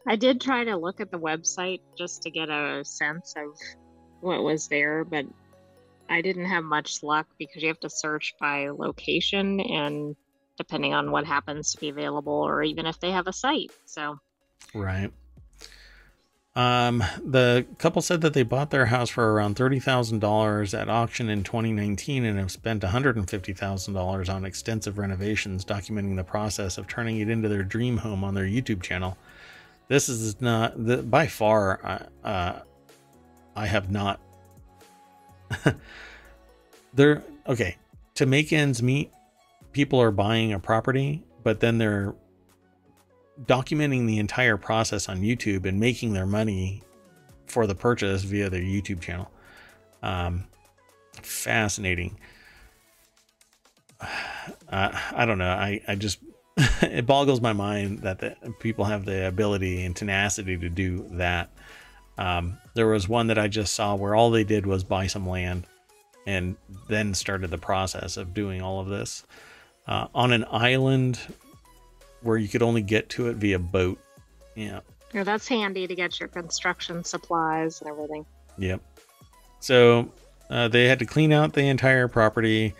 I 0.07 0.17
did 0.17 0.39
try 0.39 0.63
to 0.63 0.77
look 0.77 1.01
at 1.01 1.09
the 1.09 1.17
website 1.17 1.79
just 1.97 2.21
to 2.21 2.31
get 2.31 2.47
a 2.47 2.85
sense 2.85 3.33
of 3.35 3.47
what 4.21 4.43
was 4.43 4.67
there, 4.67 5.03
but 5.03 5.25
I 6.07 6.21
didn't 6.21 6.45
have 6.45 6.63
much 6.63 7.01
luck 7.01 7.25
because 7.39 7.63
you 7.63 7.69
have 7.69 7.79
to 7.79 7.89
search 7.89 8.35
by 8.39 8.69
location 8.69 9.59
and 9.59 10.15
depending 10.59 10.93
on 10.93 11.09
what 11.09 11.25
happens 11.25 11.71
to 11.71 11.79
be 11.79 11.89
available 11.89 12.33
or 12.33 12.61
even 12.61 12.85
if 12.85 12.99
they 12.99 13.09
have 13.09 13.25
a 13.25 13.33
site. 13.33 13.71
So, 13.85 14.17
right. 14.75 15.11
Um, 16.57 17.03
the 17.23 17.67
couple 17.77 18.01
said 18.01 18.21
that 18.21 18.33
they 18.33 18.41
bought 18.41 18.71
their 18.71 18.87
house 18.87 19.11
for 19.11 19.31
around 19.31 19.57
$30,000 19.57 20.79
at 20.79 20.89
auction 20.89 21.29
in 21.29 21.43
2019 21.43 22.25
and 22.25 22.39
have 22.39 22.49
spent 22.49 22.81
$150,000 22.81 24.33
on 24.33 24.43
extensive 24.43 24.97
renovations, 24.97 25.63
documenting 25.63 26.15
the 26.15 26.23
process 26.23 26.79
of 26.79 26.87
turning 26.87 27.19
it 27.19 27.29
into 27.29 27.47
their 27.47 27.61
dream 27.61 27.97
home 27.97 28.23
on 28.23 28.33
their 28.33 28.45
YouTube 28.45 28.81
channel. 28.81 29.19
This 29.87 30.09
is 30.09 30.41
not, 30.41 30.83
the, 30.83 31.03
by 31.03 31.27
far, 31.27 32.09
uh, 32.23 32.53
I 33.55 33.67
have 33.67 33.91
not. 33.91 34.19
they're, 36.95 37.21
okay, 37.45 37.77
to 38.15 38.25
make 38.25 38.51
ends 38.51 38.81
meet, 38.81 39.13
people 39.73 40.01
are 40.01 40.09
buying 40.09 40.53
a 40.53 40.59
property, 40.59 41.23
but 41.43 41.59
then 41.59 41.77
they're 41.77 42.15
documenting 43.45 44.07
the 44.07 44.19
entire 44.19 44.57
process 44.57 45.09
on 45.09 45.21
YouTube 45.21 45.65
and 45.65 45.79
making 45.79 46.13
their 46.13 46.25
money 46.25 46.81
for 47.45 47.67
the 47.67 47.75
purchase 47.75 48.23
via 48.23 48.49
their 48.49 48.61
YouTube 48.61 49.01
channel. 49.01 49.31
Um, 50.03 50.45
fascinating. 51.21 52.19
Uh, 54.69 54.91
I 55.13 55.25
don't 55.25 55.37
know. 55.37 55.49
I, 55.49 55.81
I 55.87 55.95
just, 55.95 56.19
it 56.81 57.05
boggles 57.05 57.41
my 57.41 57.53
mind 57.53 57.99
that 57.99 58.19
the, 58.19 58.35
people 58.59 58.85
have 58.85 59.05
the 59.05 59.27
ability 59.27 59.83
and 59.83 59.95
tenacity 59.95 60.57
to 60.57 60.69
do 60.69 61.05
that. 61.11 61.49
Um, 62.17 62.57
there 62.73 62.87
was 62.87 63.07
one 63.07 63.27
that 63.27 63.37
I 63.37 63.47
just 63.47 63.73
saw 63.73 63.95
where 63.95 64.13
all 64.13 64.29
they 64.29 64.43
did 64.43 64.65
was 64.65 64.83
buy 64.83 65.07
some 65.07 65.27
land 65.27 65.67
and 66.25 66.57
then 66.87 67.13
started 67.13 67.49
the 67.49 67.57
process 67.57 68.17
of 68.17 68.33
doing 68.33 68.61
all 68.61 68.79
of 68.79 68.87
this 68.87 69.25
uh, 69.87 70.07
on 70.13 70.31
an 70.33 70.45
island 70.51 71.19
where 72.27 72.37
you 72.37 72.47
could 72.47 72.61
only 72.61 72.81
get 72.81 73.09
to 73.09 73.27
it 73.29 73.37
via 73.37 73.57
boat. 73.57 73.97
Yeah. 74.53 74.81
Yeah, 75.13 75.23
that's 75.23 75.47
handy 75.47 75.87
to 75.87 75.95
get 75.95 76.19
your 76.19 76.27
construction 76.27 77.03
supplies 77.03 77.81
and 77.81 77.89
everything. 77.89 78.25
Yep. 78.57 78.81
So 79.61 80.11
uh, 80.49 80.67
they 80.67 80.87
had 80.87 80.99
to 80.99 81.05
clean 81.05 81.31
out 81.31 81.53
the 81.53 81.67
entire 81.67 82.07
property. 82.07 82.75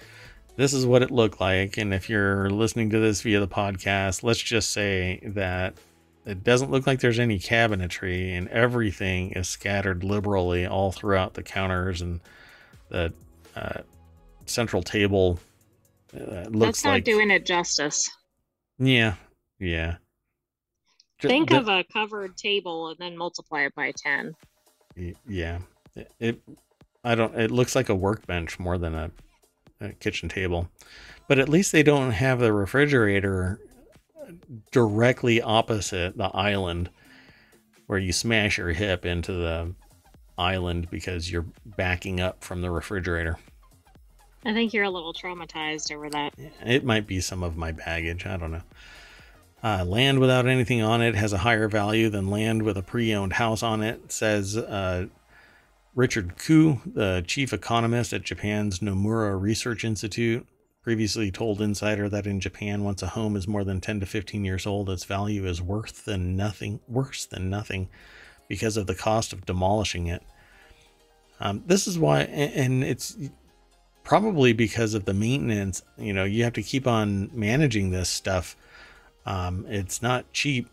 This 0.58 0.74
is 0.74 0.86
what 0.86 1.02
it 1.02 1.12
looked 1.12 1.40
like. 1.40 1.78
And 1.78 1.94
if 1.94 2.10
you're 2.10 2.50
listening 2.50 2.90
to 2.90 3.00
this 3.00 3.22
via 3.22 3.40
the 3.40 3.48
podcast, 3.48 4.22
let's 4.24 4.42
just 4.42 4.72
say 4.72 5.22
that 5.24 5.76
it 6.26 6.44
doesn't 6.44 6.70
look 6.70 6.86
like 6.86 7.00
there's 7.00 7.20
any 7.20 7.40
cabinetry 7.40 8.38
and 8.38 8.50
everything 8.50 9.32
is 9.32 9.48
scattered 9.48 10.04
liberally 10.04 10.66
all 10.66 10.92
throughout 10.92 11.36
the 11.36 11.44
counters 11.44 12.02
and 12.02 12.20
the 12.90 13.14
uh, 13.56 13.82
central 14.46 14.84
table. 14.84 15.40
Uh, 16.14 16.48
looks 16.50 16.80
That's 16.80 16.84
not 16.84 16.92
like 16.92 17.04
doing 17.06 17.32
it 17.32 17.46
justice. 17.46 18.10
yeah, 18.78 19.16
yeah. 19.60 19.98
Think 21.20 21.50
the- 21.50 21.58
of 21.58 21.68
a 21.68 21.84
covered 21.92 22.38
table 22.38 22.90
and 22.90 22.98
then 23.00 23.18
multiply 23.18 23.62
it 23.62 23.76
by 23.76 23.92
10. 23.92 24.36
Yeah 25.28 25.60
it, 25.98 26.12
it 26.20 26.42
i 27.04 27.16
don't 27.16 27.36
it 27.36 27.52
looks 27.52 27.76
like 27.76 27.90
a 27.90 27.96
workbench 27.96 28.60
more 28.60 28.78
than 28.78 28.94
a, 28.96 29.12
a 29.82 29.90
kitchen 29.94 30.30
table 30.30 30.70
but 31.28 31.40
at 31.40 31.50
least 31.50 31.72
they 31.72 31.84
don't 31.84 32.12
have 32.12 32.40
the 32.40 32.54
refrigerator 32.54 33.60
uh, 34.22 34.32
directly 34.72 35.42
opposite 35.42 36.18
the 36.18 36.36
island 36.36 36.90
where 37.88 38.00
you 38.00 38.12
smash 38.14 38.58
your 38.58 38.70
hip 38.70 39.06
into 39.06 39.34
the 39.34 39.74
island 40.38 40.90
because 40.90 41.32
you're 41.32 41.46
backing 41.66 42.20
up 42.20 42.44
from 42.44 42.62
the 42.62 42.70
refrigerator 42.72 43.38
I 44.46 44.54
think 44.54 44.74
you're 44.74 44.86
a 44.86 44.90
little 44.90 45.14
traumatized 45.14 45.92
over 45.94 46.10
that. 46.12 46.34
it 46.66 46.86
might 46.86 47.06
be 47.06 47.20
some 47.20 47.44
of 47.44 47.58
my 47.58 47.72
baggage 47.72 48.26
i 48.26 48.38
don't 48.38 48.52
know 48.52 48.62
uh, 49.64 49.84
land 49.86 50.20
without 50.20 50.48
anything 50.48 50.82
on 50.82 51.02
it 51.02 51.16
has 51.16 51.34
a 51.34 51.40
higher 51.40 51.68
value 51.68 52.10
than 52.10 52.30
land 52.30 52.64
with 52.64 52.78
a 52.78 52.84
pre-owned 52.84 53.34
house 53.34 53.64
on 53.64 53.82
it 53.82 54.12
says 54.12 54.56
uh, 54.56 55.08
Richard 55.98 56.38
Koo, 56.38 56.80
the 56.86 57.24
chief 57.26 57.52
economist 57.52 58.14
at 58.14 58.22
Japan's 58.22 58.80
Nomura 58.80 59.40
Research 59.42 59.84
Institute, 59.84 60.46
previously 60.84 61.32
told 61.32 61.60
Insider 61.60 62.08
that 62.08 62.28
in 62.28 62.40
Japan, 62.40 62.84
once 62.84 63.02
a 63.02 63.08
home 63.08 63.36
is 63.36 63.48
more 63.48 63.64
than 63.64 63.82
10 63.82 64.02
to 64.02 64.06
15 64.06 64.46
years 64.46 64.68
old, 64.68 64.92
its 64.92 65.06
value 65.06 65.48
is 65.48 65.60
worth 65.60 66.06
than 66.06 66.38
nothing, 66.38 66.80
worse 66.88 67.26
than 67.26 67.50
nothing, 67.50 67.90
because 68.48 68.78
of 68.78 68.86
the 68.86 68.94
cost 68.94 69.34
of 69.34 69.48
demolishing 69.48 70.06
it. 70.06 70.22
Um, 71.40 71.64
this 71.66 71.88
is 71.88 71.98
why, 71.98 72.22
and 72.22 72.84
it's 72.84 73.18
probably 74.04 74.54
because 74.54 74.94
of 74.94 75.06
the 75.06 75.16
maintenance. 75.16 75.82
You 75.98 76.14
know, 76.14 76.26
you 76.26 76.44
have 76.44 76.54
to 76.54 76.64
keep 76.64 76.86
on 76.86 77.32
managing 77.34 77.90
this 77.90 78.08
stuff. 78.08 78.56
Um, 79.28 79.66
it's 79.68 80.02
not 80.02 80.32
cheap 80.34 80.68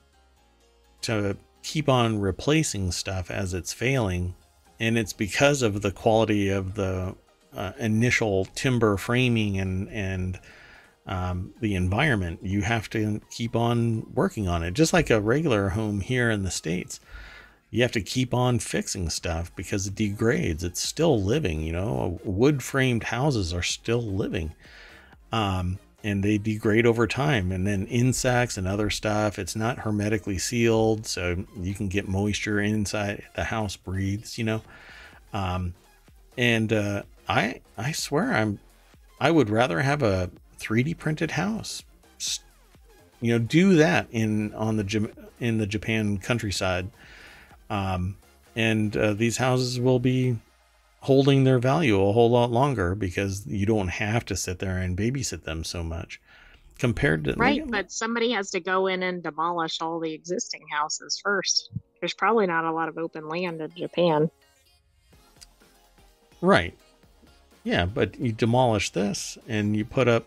to 1.03 1.37
keep 1.63 1.89
on 1.89 2.21
replacing 2.21 2.93
stuff 2.93 3.31
as 3.31 3.53
it's 3.53 3.73
failing 3.73 4.35
and 4.81 4.97
it's 4.99 5.13
because 5.13 5.63
of 5.63 5.83
the 5.83 5.91
quality 5.91 6.49
of 6.49 6.75
the 6.75 7.15
uh, 7.57 7.73
initial 7.79 8.47
timber 8.55 8.97
framing 8.97 9.59
and 9.59 9.89
and 9.91 10.39
um, 11.07 11.53
the 11.61 11.75
environment. 11.75 12.41
You 12.43 12.63
have 12.63 12.89
to 12.91 13.21
keep 13.31 13.55
on 13.55 14.07
working 14.15 14.49
on 14.49 14.63
it, 14.63 14.73
just 14.73 14.93
like 14.93 15.11
a 15.11 15.21
regular 15.21 15.71
home 15.71 16.01
here 16.01 16.31
in 16.31 16.43
the 16.43 16.51
states. 16.51 16.99
You 17.71 17.83
have 17.83 17.93
to 17.93 18.01
keep 18.01 18.33
on 18.33 18.59
fixing 18.61 19.11
stuff 19.11 19.55
because 19.57 19.87
it 19.87 19.95
degrades. 19.97 20.63
It's 20.63 20.81
still 20.81 21.21
living, 21.21 21.61
you 21.61 21.73
know. 21.73 22.21
Wood 22.25 22.63
framed 22.63 23.05
houses 23.05 23.53
are 23.53 23.63
still 23.63 24.03
living, 24.03 24.55
um, 25.33 25.79
and 26.05 26.23
they 26.23 26.37
degrade 26.37 26.85
over 26.85 27.07
time. 27.07 27.51
And 27.51 27.67
then 27.67 27.87
insects 27.87 28.59
and 28.59 28.69
other 28.69 28.91
stuff. 28.91 29.39
It's 29.39 29.57
not 29.57 29.79
hermetically 29.79 30.39
sealed, 30.39 31.07
so 31.07 31.45
you 31.59 31.75
can 31.75 31.89
get 31.89 32.07
moisture 32.07 32.61
inside 32.61 33.25
the 33.35 33.45
house 33.45 33.75
breathes, 33.75 34.39
you 34.39 34.45
know. 34.45 34.63
Um, 35.33 35.75
and 36.37 36.73
uh, 36.73 37.03
I 37.29 37.63
I 37.77 37.93
swear 37.93 38.35
I'm 38.35 38.61
I 39.19 39.31
would 39.31 39.49
rather 39.49 39.81
have 39.81 40.03
a 40.03 40.31
3D 40.61 40.99
printed 40.99 41.33
house. 41.33 41.83
You 43.21 43.33
know, 43.33 43.39
do 43.39 43.77
that 43.77 44.07
in 44.11 44.53
on 44.55 44.77
the 44.77 45.11
in 45.41 45.57
the 45.57 45.67
Japan 45.67 46.19
countryside, 46.19 46.91
um, 47.71 48.17
and 48.55 48.95
uh, 48.95 49.15
these 49.15 49.39
houses 49.39 49.81
will 49.81 49.99
be 49.99 50.37
holding 51.05 51.45
their 51.45 51.59
value 51.59 52.01
a 52.01 52.13
whole 52.13 52.31
lot 52.31 52.51
longer 52.51 52.95
because 52.95 53.47
you 53.47 53.67
don't 53.67 53.89
have 53.89 54.25
to 54.25 54.35
sit 54.35 54.59
there 54.59 54.79
and 54.79 54.97
babysit 54.97 55.45
them 55.45 55.63
so 55.63 55.83
much 55.83 56.19
compared 56.79 57.25
to 57.25 57.35
right 57.35 57.61
like, 57.61 57.71
but 57.71 57.93
somebody 57.93 58.31
has 58.31 58.51
to 58.51 58.59
go 58.59 58.87
in 58.87 59.03
and 59.03 59.23
demolish 59.23 59.83
all 59.83 60.01
the 60.01 60.13
existing 60.15 60.63
houses 60.73 61.21
first. 61.23 61.71
There's 62.01 62.15
probably 62.15 62.47
not 62.47 62.65
a 62.65 62.73
lot 62.73 62.89
of 62.89 62.97
open 62.97 63.29
land 63.29 63.61
in 63.61 63.71
japan. 63.77 64.31
Right. 66.41 66.75
Yeah 67.65 67.85
but 67.85 68.19
you 68.19 68.33
demolish 68.33 68.91
this 68.91 69.37
and 69.47 69.77
you 69.77 69.85
put 69.85 70.09
up 70.09 70.27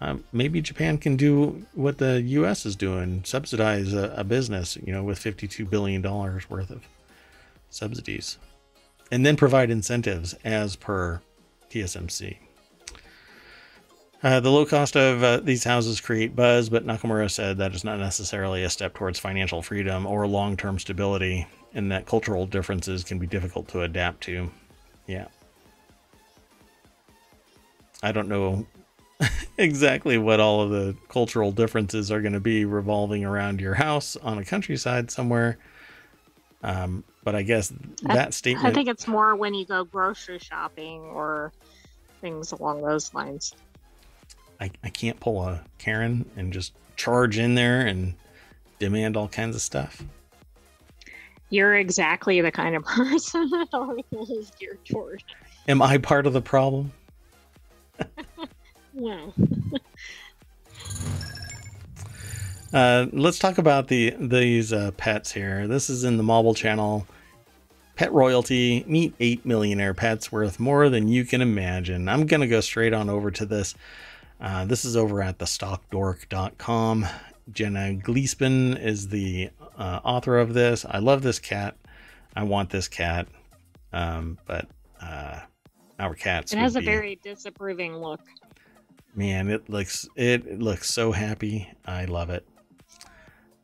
um, 0.00 0.22
maybe 0.32 0.60
japan 0.60 0.96
can 0.98 1.16
do 1.16 1.66
what 1.74 1.98
the 1.98 2.20
us 2.20 2.64
is 2.66 2.76
doing 2.76 3.22
subsidize 3.24 3.92
a, 3.92 4.14
a 4.16 4.24
business 4.24 4.76
you 4.76 4.92
know 4.92 5.02
with 5.02 5.18
52 5.18 5.64
billion 5.64 6.02
dollars 6.02 6.48
worth 6.48 6.70
of 6.70 6.82
subsidies 7.70 8.38
and 9.10 9.24
then 9.24 9.36
provide 9.36 9.70
incentives 9.70 10.34
as 10.44 10.76
per 10.76 11.20
tsmc 11.70 12.38
uh, 14.24 14.40
the 14.40 14.50
low 14.50 14.64
cost 14.64 14.96
of 14.96 15.22
uh, 15.22 15.36
these 15.40 15.64
houses 15.64 16.00
create 16.00 16.34
buzz, 16.34 16.70
but 16.70 16.86
Nakamura 16.86 17.30
said 17.30 17.58
that 17.58 17.74
is 17.74 17.84
not 17.84 17.98
necessarily 17.98 18.64
a 18.64 18.70
step 18.70 18.94
towards 18.94 19.18
financial 19.18 19.60
freedom 19.60 20.06
or 20.06 20.26
long 20.26 20.56
term 20.56 20.78
stability, 20.78 21.46
and 21.74 21.92
that 21.92 22.06
cultural 22.06 22.46
differences 22.46 23.04
can 23.04 23.18
be 23.18 23.26
difficult 23.26 23.68
to 23.68 23.82
adapt 23.82 24.22
to. 24.22 24.50
Yeah. 25.06 25.26
I 28.02 28.12
don't 28.12 28.28
know 28.28 28.66
exactly 29.58 30.16
what 30.16 30.40
all 30.40 30.62
of 30.62 30.70
the 30.70 30.96
cultural 31.08 31.52
differences 31.52 32.10
are 32.10 32.22
going 32.22 32.32
to 32.32 32.40
be 32.40 32.64
revolving 32.64 33.26
around 33.26 33.60
your 33.60 33.74
house 33.74 34.16
on 34.16 34.38
a 34.38 34.44
countryside 34.44 35.10
somewhere. 35.10 35.58
Um, 36.62 37.04
but 37.24 37.34
I 37.34 37.42
guess 37.42 37.72
that 38.02 38.28
I, 38.28 38.30
statement. 38.30 38.66
I 38.66 38.72
think 38.72 38.88
it's 38.88 39.08
more 39.08 39.34
when 39.34 39.54
you 39.54 39.64
go 39.64 39.84
grocery 39.84 40.38
shopping 40.38 41.00
or 41.00 41.52
things 42.20 42.52
along 42.52 42.82
those 42.82 43.12
lines. 43.14 43.54
I, 44.60 44.70
I 44.82 44.90
can't 44.90 45.18
pull 45.18 45.42
a 45.42 45.62
Karen 45.78 46.30
and 46.36 46.52
just 46.52 46.72
charge 46.96 47.38
in 47.38 47.54
there 47.54 47.80
and 47.80 48.14
demand 48.78 49.16
all 49.16 49.28
kinds 49.28 49.56
of 49.56 49.62
stuff. 49.62 50.02
You're 51.50 51.76
exactly 51.76 52.40
the 52.40 52.50
kind 52.50 52.76
of 52.76 52.84
person 52.84 53.48
that 53.50 53.68
article 53.72 54.26
is 54.30 54.50
geared 54.58 54.84
toward. 54.84 55.22
Am 55.68 55.82
I 55.82 55.98
part 55.98 56.26
of 56.26 56.32
the 56.32 56.42
problem? 56.42 56.92
well. 58.94 59.34
uh, 62.72 63.06
let's 63.12 63.38
talk 63.38 63.58
about 63.58 63.88
the 63.88 64.14
these 64.18 64.72
uh, 64.72 64.90
pets 64.96 65.32
here. 65.32 65.66
This 65.66 65.88
is 65.88 66.04
in 66.04 66.16
the 66.16 66.22
Mobble 66.24 66.56
channel. 66.56 67.06
Pet 67.96 68.12
royalty. 68.12 68.84
Meet 68.86 69.14
eight 69.20 69.46
millionaire 69.46 69.94
pets 69.94 70.32
worth 70.32 70.58
more 70.58 70.88
than 70.88 71.08
you 71.08 71.24
can 71.24 71.40
imagine. 71.40 72.08
I'm 72.08 72.26
gonna 72.26 72.46
go 72.46 72.60
straight 72.60 72.92
on 72.92 73.08
over 73.08 73.30
to 73.30 73.46
this. 73.46 73.74
Uh, 74.40 74.64
this 74.64 74.84
is 74.84 74.96
over 74.96 75.22
at 75.22 75.38
thestockdork.com. 75.38 77.06
Jenna 77.52 77.94
Gleespen 77.94 78.82
is 78.82 79.08
the 79.08 79.50
uh, 79.78 80.00
author 80.02 80.38
of 80.38 80.54
this. 80.54 80.84
I 80.88 80.98
love 80.98 81.22
this 81.22 81.38
cat. 81.38 81.76
I 82.34 82.42
want 82.44 82.70
this 82.70 82.88
cat. 82.88 83.28
Um, 83.92 84.38
but 84.46 84.66
uh, 85.00 85.40
our 85.98 86.14
cats. 86.14 86.52
It 86.52 86.58
has 86.58 86.76
a 86.76 86.80
be, 86.80 86.86
very 86.86 87.20
disapproving 87.22 87.96
look. 87.96 88.20
Man, 89.14 89.48
it 89.48 89.68
looks 89.70 90.08
it, 90.16 90.46
it 90.46 90.58
looks 90.60 90.90
so 90.90 91.12
happy. 91.12 91.70
I 91.86 92.06
love 92.06 92.30
it. 92.30 92.46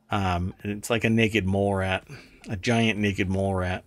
Um, 0.09 0.53
it's 0.63 0.89
like 0.89 1.03
a 1.03 1.09
naked 1.09 1.45
mole 1.45 1.75
rat, 1.75 2.05
a 2.49 2.55
giant 2.55 2.99
naked 2.99 3.29
mole 3.29 3.55
rat. 3.55 3.83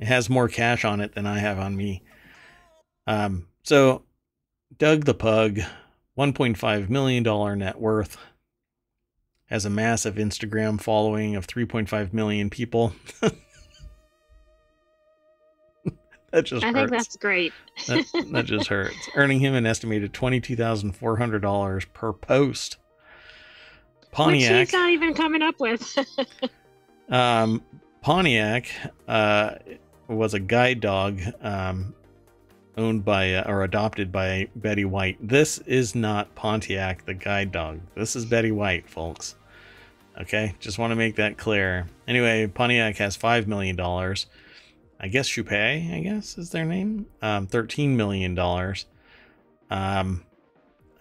It 0.00 0.06
has 0.06 0.28
more 0.28 0.48
cash 0.48 0.84
on 0.84 1.00
it 1.00 1.14
than 1.14 1.26
I 1.26 1.38
have 1.38 1.58
on 1.58 1.76
me. 1.76 2.02
Um, 3.06 3.46
so 3.62 4.02
Doug 4.78 5.04
the 5.04 5.14
pug 5.14 5.60
$1.5 6.18 6.88
million 6.88 7.58
net 7.58 7.80
worth, 7.80 8.16
has 9.46 9.64
a 9.64 9.70
massive 9.70 10.16
Instagram 10.16 10.80
following 10.80 11.36
of 11.36 11.46
3.5 11.46 12.12
million 12.12 12.50
people. 12.50 12.94
that 16.32 16.44
just 16.44 16.64
I 16.64 16.68
hurts. 16.68 16.78
think 16.78 16.90
that's 16.90 17.16
great. 17.16 17.52
that, 17.86 18.04
that, 18.32 18.46
just 18.46 18.68
hurts. 18.68 18.96
Earning 19.14 19.40
him 19.40 19.54
an 19.54 19.66
estimated 19.66 20.12
$22,400 20.12 21.92
per 21.92 22.12
post. 22.12 22.78
Pontiac. 24.10 24.50
Which 24.50 24.58
he's 24.68 24.72
not 24.72 24.90
even 24.90 25.14
coming 25.14 25.42
up 25.42 25.60
with. 25.60 25.98
um, 27.10 27.62
Pontiac 28.00 28.68
uh, 29.06 29.56
was 30.08 30.34
a 30.34 30.40
guide 30.40 30.80
dog 30.80 31.20
um, 31.40 31.94
owned 32.76 33.04
by 33.04 33.34
uh, 33.34 33.50
or 33.50 33.64
adopted 33.64 34.12
by 34.12 34.48
Betty 34.54 34.84
White. 34.84 35.16
This 35.20 35.58
is 35.58 35.94
not 35.94 36.34
Pontiac 36.34 37.04
the 37.04 37.14
guide 37.14 37.52
dog. 37.52 37.80
This 37.94 38.16
is 38.16 38.24
Betty 38.24 38.52
White, 38.52 38.88
folks. 38.88 39.34
Okay, 40.20 40.54
just 40.60 40.78
want 40.78 40.92
to 40.92 40.96
make 40.96 41.16
that 41.16 41.36
clear. 41.36 41.86
Anyway, 42.08 42.46
Pontiac 42.46 42.96
has 42.96 43.16
five 43.16 43.46
million 43.46 43.76
dollars. 43.76 44.26
I 44.98 45.08
guess 45.08 45.28
Choupette, 45.28 45.94
I 45.94 46.00
guess 46.00 46.38
is 46.38 46.50
their 46.50 46.64
name. 46.64 47.06
Um, 47.20 47.46
thirteen 47.46 47.96
million 47.96 48.34
dollars. 48.34 48.86
Um, 49.70 50.24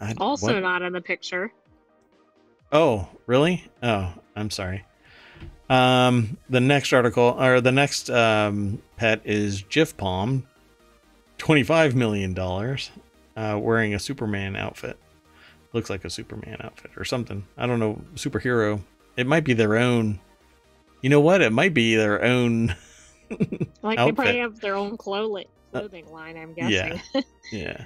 I, 0.02 0.14
also 0.18 0.54
what? 0.54 0.64
not 0.64 0.82
in 0.82 0.92
the 0.92 1.02
picture. 1.02 1.52
Oh, 2.72 3.08
really? 3.26 3.70
Oh, 3.82 4.14
I'm 4.36 4.50
sorry. 4.50 4.84
Um, 5.70 6.38
the 6.50 6.60
next 6.60 6.94
article 6.94 7.36
or 7.40 7.60
the 7.60 7.72
next 7.72 8.10
um, 8.10 8.82
pet 8.98 9.22
is 9.26 9.64
Jiffpom, 9.64 10.44
$25 11.40 11.96
million 11.96 12.38
uh, 12.38 13.60
wearing 13.60 13.94
a 13.94 14.00
Superman 14.00 14.56
outfit. 14.56 14.98
Looks 15.74 15.90
like 15.90 16.06
a 16.06 16.10
Superman 16.10 16.58
outfit 16.62 16.92
or 16.96 17.04
something. 17.04 17.46
I 17.58 17.68
don't 17.68 17.80
know. 17.80 18.02
Superhero. 18.16 18.82
It 19.18 19.28
might 19.28 19.44
be 19.44 19.54
their 19.54 19.76
own. 19.78 20.20
You 21.02 21.10
know 21.10 21.20
what? 21.20 21.42
It 21.42 21.52
might 21.52 21.74
be 21.74 21.96
their 21.96 22.24
own. 22.24 22.76
like 23.82 23.98
outfit. 24.00 24.06
they 24.06 24.12
probably 24.12 24.40
have 24.40 24.60
their 24.60 24.76
own 24.76 24.98
clothing, 24.98 25.48
uh, 25.74 25.80
clothing 25.80 26.12
line, 26.12 26.38
I'm 26.38 26.54
guessing. 26.54 27.02
Yeah. 27.14 27.22
yeah. 27.52 27.86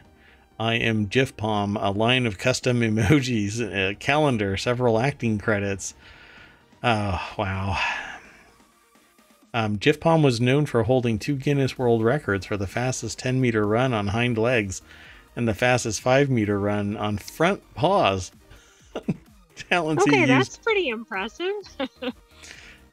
I 0.59 0.75
am 0.75 1.07
Jiffpom, 1.07 1.77
a 1.81 1.91
line 1.91 2.25
of 2.25 2.37
custom 2.37 2.79
emojis, 2.81 3.61
a 3.61 3.95
calendar, 3.95 4.57
several 4.57 4.99
acting 4.99 5.39
credits. 5.39 5.95
Oh, 6.83 7.33
wow. 7.37 7.77
Um, 9.53 9.77
Jiffpom 9.77 10.23
was 10.23 10.39
known 10.39 10.65
for 10.65 10.83
holding 10.83 11.17
two 11.17 11.35
Guinness 11.35 11.77
World 11.77 12.03
Records 12.03 12.45
for 12.45 12.55
the 12.55 12.67
fastest 12.67 13.19
10 13.19 13.41
meter 13.41 13.65
run 13.65 13.93
on 13.93 14.07
hind 14.07 14.37
legs 14.37 14.81
and 15.35 15.47
the 15.47 15.53
fastest 15.53 16.01
5 16.01 16.29
meter 16.29 16.59
run 16.59 16.95
on 16.95 17.17
front 17.17 17.61
paws. 17.73 18.31
talents 19.55 20.03
okay, 20.03 20.25
that's 20.25 20.49
used, 20.49 20.63
pretty 20.63 20.89
impressive. 20.89 21.53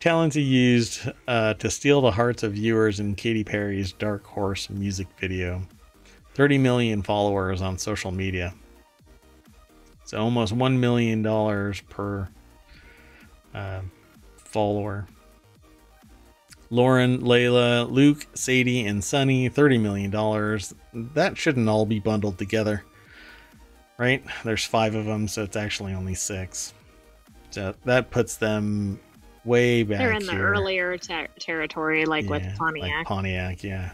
talents 0.00 0.34
he 0.34 0.42
used 0.42 1.10
uh, 1.28 1.54
to 1.54 1.70
steal 1.70 2.00
the 2.00 2.10
hearts 2.10 2.42
of 2.42 2.52
viewers 2.52 3.00
in 3.00 3.14
Katy 3.14 3.44
Perry's 3.44 3.92
Dark 3.92 4.24
Horse 4.24 4.70
music 4.70 5.08
video. 5.18 5.62
30 6.34 6.58
million 6.58 7.02
followers 7.02 7.62
on 7.62 7.78
social 7.78 8.10
media. 8.10 8.54
So 10.04 10.18
almost 10.18 10.54
$1 10.54 10.78
million 10.78 11.22
per 11.88 12.28
uh, 13.56 13.80
follower. 14.36 15.06
Lauren, 16.70 17.20
Layla, 17.22 17.90
Luke, 17.90 18.26
Sadie, 18.34 18.86
and 18.86 19.02
Sunny, 19.02 19.48
$30 19.48 19.80
million. 19.80 20.10
That 21.14 21.36
shouldn't 21.38 21.68
all 21.68 21.86
be 21.86 22.00
bundled 22.00 22.38
together. 22.38 22.84
Right? 23.98 24.22
There's 24.44 24.64
five 24.64 24.94
of 24.94 25.06
them, 25.06 25.26
so 25.28 25.42
it's 25.42 25.56
actually 25.56 25.94
only 25.94 26.14
six. 26.14 26.74
So 27.50 27.74
that 27.84 28.10
puts 28.10 28.36
them 28.36 29.00
way 29.44 29.84
back. 29.84 29.98
They're 29.98 30.12
in 30.12 30.20
here. 30.22 30.32
the 30.32 30.38
earlier 30.38 30.98
ter- 30.98 31.28
territory, 31.38 32.04
like 32.04 32.24
yeah, 32.24 32.30
with 32.30 32.56
Pontiac. 32.58 32.90
Like 32.90 33.06
Pontiac, 33.06 33.64
yeah. 33.64 33.92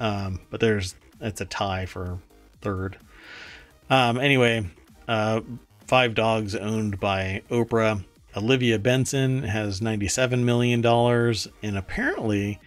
Um, 0.00 0.40
but 0.50 0.60
there's 0.60 0.96
it's 1.20 1.40
a 1.40 1.44
tie 1.44 1.86
for 1.86 2.18
third. 2.62 2.96
Um, 3.90 4.18
anyway, 4.18 4.66
uh, 5.06 5.42
five 5.86 6.14
dogs 6.14 6.56
owned 6.56 6.98
by 6.98 7.42
Oprah. 7.50 8.04
Olivia 8.36 8.78
Benson 8.78 9.42
has 9.42 9.80
$97 9.80 10.42
million. 10.44 10.84
And 11.62 11.78
apparently, 11.78 12.60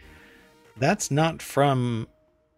that's 0.78 1.12
not 1.12 1.42
from 1.42 2.08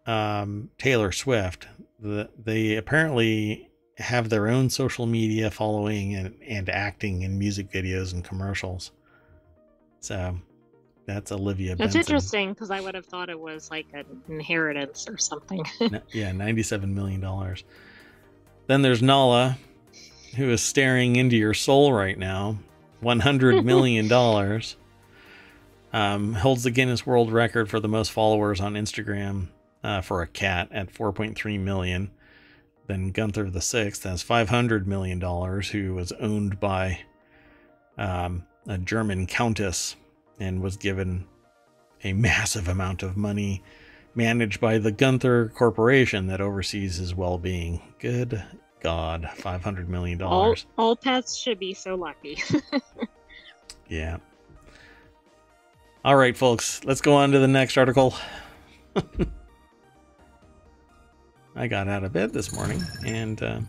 um, 0.06 0.70
Taylor 0.78 1.12
Swift. 1.12 1.66
The, 2.00 2.28
they 2.42 2.76
apparently 2.76 3.68
have 3.98 4.28
their 4.28 4.48
own 4.48 4.68
social 4.70 5.06
media 5.06 5.50
following 5.50 6.14
and, 6.14 6.34
and 6.46 6.68
acting 6.68 7.22
in 7.22 7.38
music 7.38 7.70
videos 7.70 8.12
and 8.12 8.24
commercials. 8.24 8.90
So 10.00 10.36
That's 11.06 11.30
Olivia. 11.32 11.76
Benson. 11.76 11.84
That's 11.84 11.94
Benson. 11.94 12.14
interesting 12.14 12.52
because 12.52 12.70
I 12.70 12.80
would 12.80 12.94
have 12.94 13.06
thought 13.06 13.30
it 13.30 13.38
was 13.38 13.70
like 13.70 13.86
an 13.94 14.04
inheritance 14.28 15.06
or 15.08 15.16
something. 15.18 15.64
Yeah, 16.12 16.32
ninety-seven 16.32 16.94
million 16.94 17.20
dollars. 17.20 17.64
Then 18.66 18.82
there's 18.82 19.02
Nala, 19.02 19.58
who 20.36 20.50
is 20.50 20.62
staring 20.62 21.16
into 21.16 21.36
your 21.36 21.54
soul 21.54 21.92
right 21.92 22.18
now. 22.18 22.58
One 23.04 23.20
hundred 23.20 23.64
million 23.66 24.08
dollars. 24.08 24.76
Um, 25.92 26.34
holds 26.34 26.64
the 26.64 26.72
Guinness 26.72 27.06
World 27.06 27.30
Record 27.30 27.70
for 27.70 27.78
the 27.78 27.86
most 27.86 28.10
followers 28.10 28.60
on 28.60 28.74
Instagram 28.74 29.46
uh, 29.84 30.00
for 30.00 30.22
a 30.22 30.26
cat 30.26 30.68
at 30.72 30.92
4.3 30.92 31.60
million. 31.60 32.10
Then 32.88 33.12
Gunther 33.12 33.50
the 33.50 33.60
Sixth 33.60 34.02
has 34.02 34.20
500 34.20 34.88
million 34.88 35.20
dollars, 35.20 35.68
who 35.70 35.94
was 35.94 36.10
owned 36.12 36.58
by 36.58 37.00
um, 37.96 38.44
a 38.66 38.78
German 38.78 39.26
countess 39.26 39.94
and 40.40 40.60
was 40.60 40.76
given 40.76 41.26
a 42.02 42.12
massive 42.12 42.66
amount 42.66 43.02
of 43.02 43.16
money 43.16 43.62
managed 44.14 44.60
by 44.60 44.78
the 44.78 44.92
Gunther 44.92 45.52
Corporation 45.54 46.26
that 46.26 46.40
oversees 46.40 46.96
his 46.96 47.14
well 47.14 47.38
being. 47.38 47.80
Good 47.98 48.42
God, 48.84 49.28
$500 49.38 49.88
million. 49.88 50.22
all, 50.22 50.54
all 50.78 50.94
pets 50.94 51.34
should 51.36 51.58
be 51.58 51.74
so 51.74 51.96
lucky. 51.96 52.38
Yeah. 53.88 54.16
All 56.04 56.16
right, 56.16 56.36
folks, 56.36 56.84
let's 56.84 57.00
go 57.00 57.14
on 57.14 57.30
to 57.32 57.38
the 57.38 57.48
next 57.48 57.76
article. 57.76 58.14
I 61.56 61.66
got 61.66 61.88
out 61.88 62.04
of 62.04 62.12
bed 62.12 62.32
this 62.32 62.52
morning 62.52 62.82
and 63.06 63.42
uh, 63.42 63.60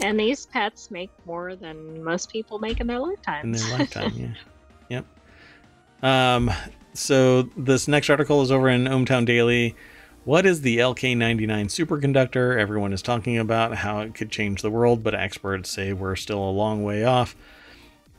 and 0.00 0.18
these 0.20 0.46
pets 0.46 0.90
make 0.90 1.10
more 1.26 1.56
than 1.56 2.02
most 2.02 2.30
people 2.30 2.58
make 2.58 2.80
in 2.80 2.86
their 2.86 2.98
lifetime. 2.98 3.44
in 3.46 3.52
their 3.52 3.70
lifetime, 3.78 4.34
yeah. 4.90 5.02
Yep. 6.02 6.04
Um, 6.04 6.50
so 6.92 7.42
this 7.56 7.88
next 7.88 8.10
article 8.10 8.42
is 8.42 8.50
over 8.52 8.68
in 8.68 8.84
ohmTown 8.84 9.24
Daily. 9.26 9.74
What 10.28 10.44
is 10.44 10.60
the 10.60 10.76
LK99 10.76 11.68
superconductor? 11.68 12.60
Everyone 12.60 12.92
is 12.92 13.00
talking 13.00 13.38
about 13.38 13.76
how 13.76 14.00
it 14.00 14.14
could 14.14 14.30
change 14.30 14.60
the 14.60 14.68
world, 14.70 15.02
but 15.02 15.14
experts 15.14 15.70
say 15.70 15.94
we're 15.94 16.16
still 16.16 16.38
a 16.46 16.50
long 16.50 16.84
way 16.84 17.02
off. 17.02 17.34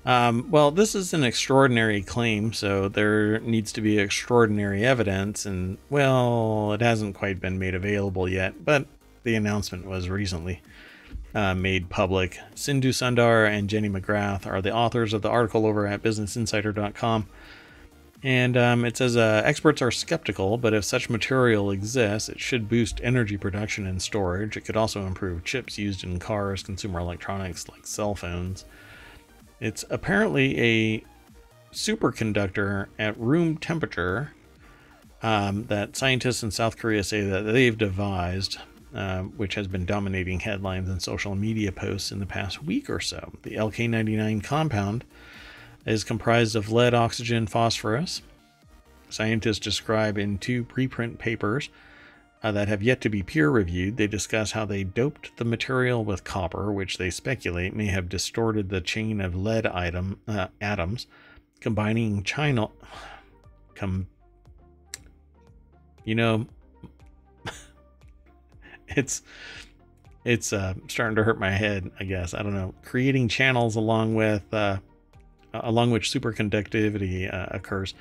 Um, 0.07 0.49
well, 0.49 0.72
this 0.72 0.95
is 0.95 1.14
an 1.14 1.24
extraordinary 1.24 2.01
claim, 2.01 2.51
so 2.51 2.89
there 2.89 3.39
needs 3.41 3.72
to 3.74 3.82
be 3.82 3.99
extraordinary 3.99 4.84
evidence, 4.84 5.45
and 5.45 5.78
well, 5.91 6.74
it 6.74 6.82
hasn't 6.82 7.14
quite 7.14 7.39
been 7.39 7.60
made 7.60 7.76
available 7.76 8.28
yet, 8.28 8.66
but 8.66 8.88
the 9.22 9.36
announcement 9.36 9.86
was 9.86 10.10
recently 10.10 10.64
uh, 11.36 11.53
made 11.53 11.91
public. 11.91 12.39
Sindhu 12.55 12.91
Sundar 12.91 13.47
and 13.47 13.70
Jenny 13.70 13.88
McGrath 13.88 14.47
are 14.47 14.64
the 14.64 14.74
authors 14.74 15.14
of 15.14 15.22
the 15.22 15.30
article 15.30 15.64
over 15.68 15.86
at 15.86 16.01
BusinessInsider.com. 16.01 17.28
And 18.22 18.57
um, 18.57 18.84
it 18.84 18.97
says 18.97 19.15
uh, 19.15 19.41
experts 19.45 19.82
are 19.82 19.91
skeptical, 19.91 20.57
but 20.57 20.74
if 20.74 20.84
such 20.84 21.09
material 21.09 21.72
exists, 21.72 22.28
it 22.28 22.39
should 22.39 22.67
boost 22.67 22.99
energy 23.01 23.38
production 23.38 23.88
and 23.88 24.01
storage. 24.01 24.57
It 24.57 24.61
could 24.61 24.76
also 24.76 25.05
improve 25.05 25.45
chips 25.45 25.78
used 25.78 26.03
in 26.03 26.20
cars, 26.20 26.61
consumer 26.61 26.99
electronics 26.99 27.70
like 27.70 27.88
cell 27.88 28.15
phones. 28.15 28.65
It's 29.61 29.86
apparently 29.89 30.59
a 30.59 31.03
superconductor 31.72 32.88
at 32.97 33.17
room 33.17 33.57
temperature 33.57 34.34
um, 35.22 35.65
that 35.65 35.95
scientists 35.95 36.43
in 36.43 36.51
South 36.51 36.78
Korea 36.78 37.03
say 37.03 37.22
that 37.22 37.43
they've 37.43 37.78
devised, 37.78 38.57
uh, 38.93 39.22
which 39.22 39.55
has 39.55 39.67
been 39.67 39.86
dominating 39.86 40.41
headlines 40.41 40.89
and 40.89 41.01
social 41.01 41.36
media 41.36 41.72
posts 41.72 42.11
in 42.11 42.20
the 42.20 42.26
past 42.26 42.63
week 42.63 42.89
or 42.89 42.99
so. 42.99 43.32
The 43.43 43.51
LK99 43.51 44.43
compound 44.43 45.05
is 45.86 46.04
comprised 46.04 46.56
of 46.56 46.72
lead, 46.72 46.94
oxygen, 46.94 47.48
phosphorus. 47.48 48.22
Scientists 49.10 49.60
describe 49.60 50.18
in 50.18 50.38
two 50.38 50.64
preprint 50.64 51.18
papers 51.18 51.70
uh, 52.44 52.52
that 52.52 52.68
have 52.68 52.84
yet 52.84 53.02
to 53.02 53.10
be 53.10 53.24
peer 53.24 53.50
reviewed. 53.50 53.98
They 53.98 54.08
discuss 54.08 54.52
how 54.52 54.66
they 54.66 54.84
doped 54.84 55.36
the 55.38 55.46
material 55.46 56.06
with 56.06 56.24
copper, 56.24 56.72
which 56.72 56.98
they 56.98 57.10
speculate 57.10 57.76
may 57.76 57.88
have 57.88 58.10
distorted 58.10 58.70
the 58.70 58.82
chain 58.82 59.20
of 59.20 59.36
lead 59.36 59.66
item 59.66 60.20
uh, 60.28 60.48
atoms, 60.62 61.08
combining 61.60 62.24
China. 62.24 62.70
Com, 63.76 64.08
you 66.06 66.16
know, 66.16 66.46
it's 68.90 69.22
it's 70.24 70.54
uh, 70.54 70.74
starting 70.88 71.16
to 71.16 71.24
hurt 71.24 71.40
my 71.40 71.52
head. 71.52 71.90
I 72.00 72.04
guess 72.04 72.34
I 72.34 72.44
don't 72.44 72.54
know. 72.54 72.74
Creating 72.84 73.28
channels 73.28 73.76
along 73.76 74.16
with 74.16 74.54
uh, 74.54 74.78
along 75.54 75.91
which 75.91 76.12
superconductivity 76.12 77.34
uh, 77.34 77.47
occurs. 77.52 77.93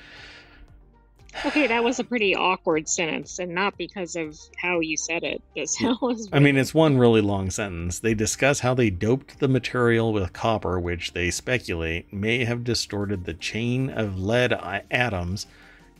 okay, 1.44 1.66
that 1.66 1.84
was 1.84 1.98
a 1.98 2.04
pretty 2.04 2.34
awkward 2.34 2.88
sentence, 2.88 3.38
and 3.38 3.54
not 3.54 3.76
because 3.76 4.16
of 4.16 4.38
how 4.56 4.80
you 4.80 4.96
said 4.96 5.22
it. 5.22 5.42
It 5.54 5.70
was. 6.02 6.28
I 6.32 6.38
mean, 6.38 6.56
it's 6.56 6.74
one 6.74 6.98
really 6.98 7.20
long 7.20 7.50
sentence. 7.50 7.98
They 7.98 8.14
discuss 8.14 8.60
how 8.60 8.74
they 8.74 8.90
doped 8.90 9.38
the 9.38 9.48
material 9.48 10.12
with 10.12 10.32
copper, 10.32 10.80
which 10.80 11.12
they 11.12 11.30
speculate 11.30 12.12
may 12.12 12.44
have 12.44 12.64
distorted 12.64 13.24
the 13.24 13.34
chain 13.34 13.90
of 13.90 14.18
lead 14.18 14.52
atoms, 14.90 15.46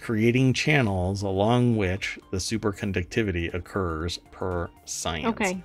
creating 0.01 0.55
channels 0.55 1.23
along 1.23 1.77
which 1.77 2.19
the 2.31 2.39
superconductivity 2.39 3.53
occurs 3.53 4.19
per 4.31 4.71
science. 4.85 5.27
okay. 5.27 5.63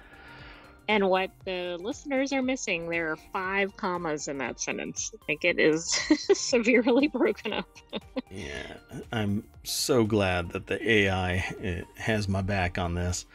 And 0.87 1.09
what 1.09 1.31
the 1.45 1.77
listeners 1.79 2.33
are 2.33 2.41
missing, 2.41 2.89
there 2.89 3.11
are 3.11 3.15
five 3.15 3.75
commas 3.77 4.27
in 4.27 4.37
that 4.39 4.59
sentence. 4.59 5.13
Like 5.29 5.45
it 5.45 5.59
is 5.59 5.93
severely 6.33 7.07
broken 7.07 7.53
up. 7.53 7.69
Yeah, 8.29 8.73
I'm 9.11 9.43
so 9.63 10.03
glad 10.03 10.49
that 10.51 10.67
the 10.67 10.91
AI 10.91 11.37
uh, 11.37 12.01
has 12.01 12.27
my 12.27 12.41
back 12.41 12.77
on 12.77 12.95
this. 12.95 13.25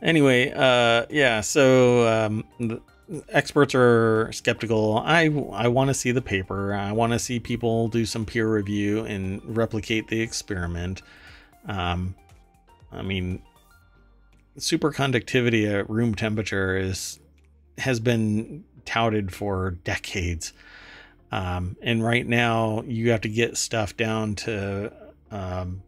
Anyway, 0.00 0.50
uh, 0.56 1.04
yeah, 1.10 1.42
so 1.42 2.08
um, 2.08 2.44
the 2.58 2.80
experts 3.28 3.74
are 3.74 4.30
skeptical. 4.32 4.98
I 5.04 5.24
I 5.52 5.68
want 5.68 5.88
to 5.88 5.94
see 5.94 6.12
the 6.12 6.22
paper. 6.22 6.74
I 6.74 6.92
want 6.92 7.12
to 7.12 7.18
see 7.18 7.38
people 7.38 7.88
do 7.88 8.06
some 8.06 8.24
peer 8.24 8.50
review 8.50 9.04
and 9.04 9.42
replicate 9.44 10.08
the 10.08 10.20
experiment. 10.20 11.02
Um, 11.66 12.14
I 12.92 13.02
mean, 13.02 13.42
superconductivity 14.58 15.70
at 15.72 15.88
room 15.88 16.14
temperature 16.14 16.76
is 16.76 17.18
has 17.78 18.00
been 18.00 18.64
touted 18.84 19.32
for 19.32 19.72
decades. 19.84 20.52
Um, 21.32 21.76
and 21.80 22.04
right 22.04 22.26
now, 22.26 22.82
you 22.86 23.10
have 23.10 23.20
to 23.22 23.28
get 23.28 23.56
stuff 23.56 23.96
down 23.96 24.34
to, 24.36 24.92
um, 25.30 25.82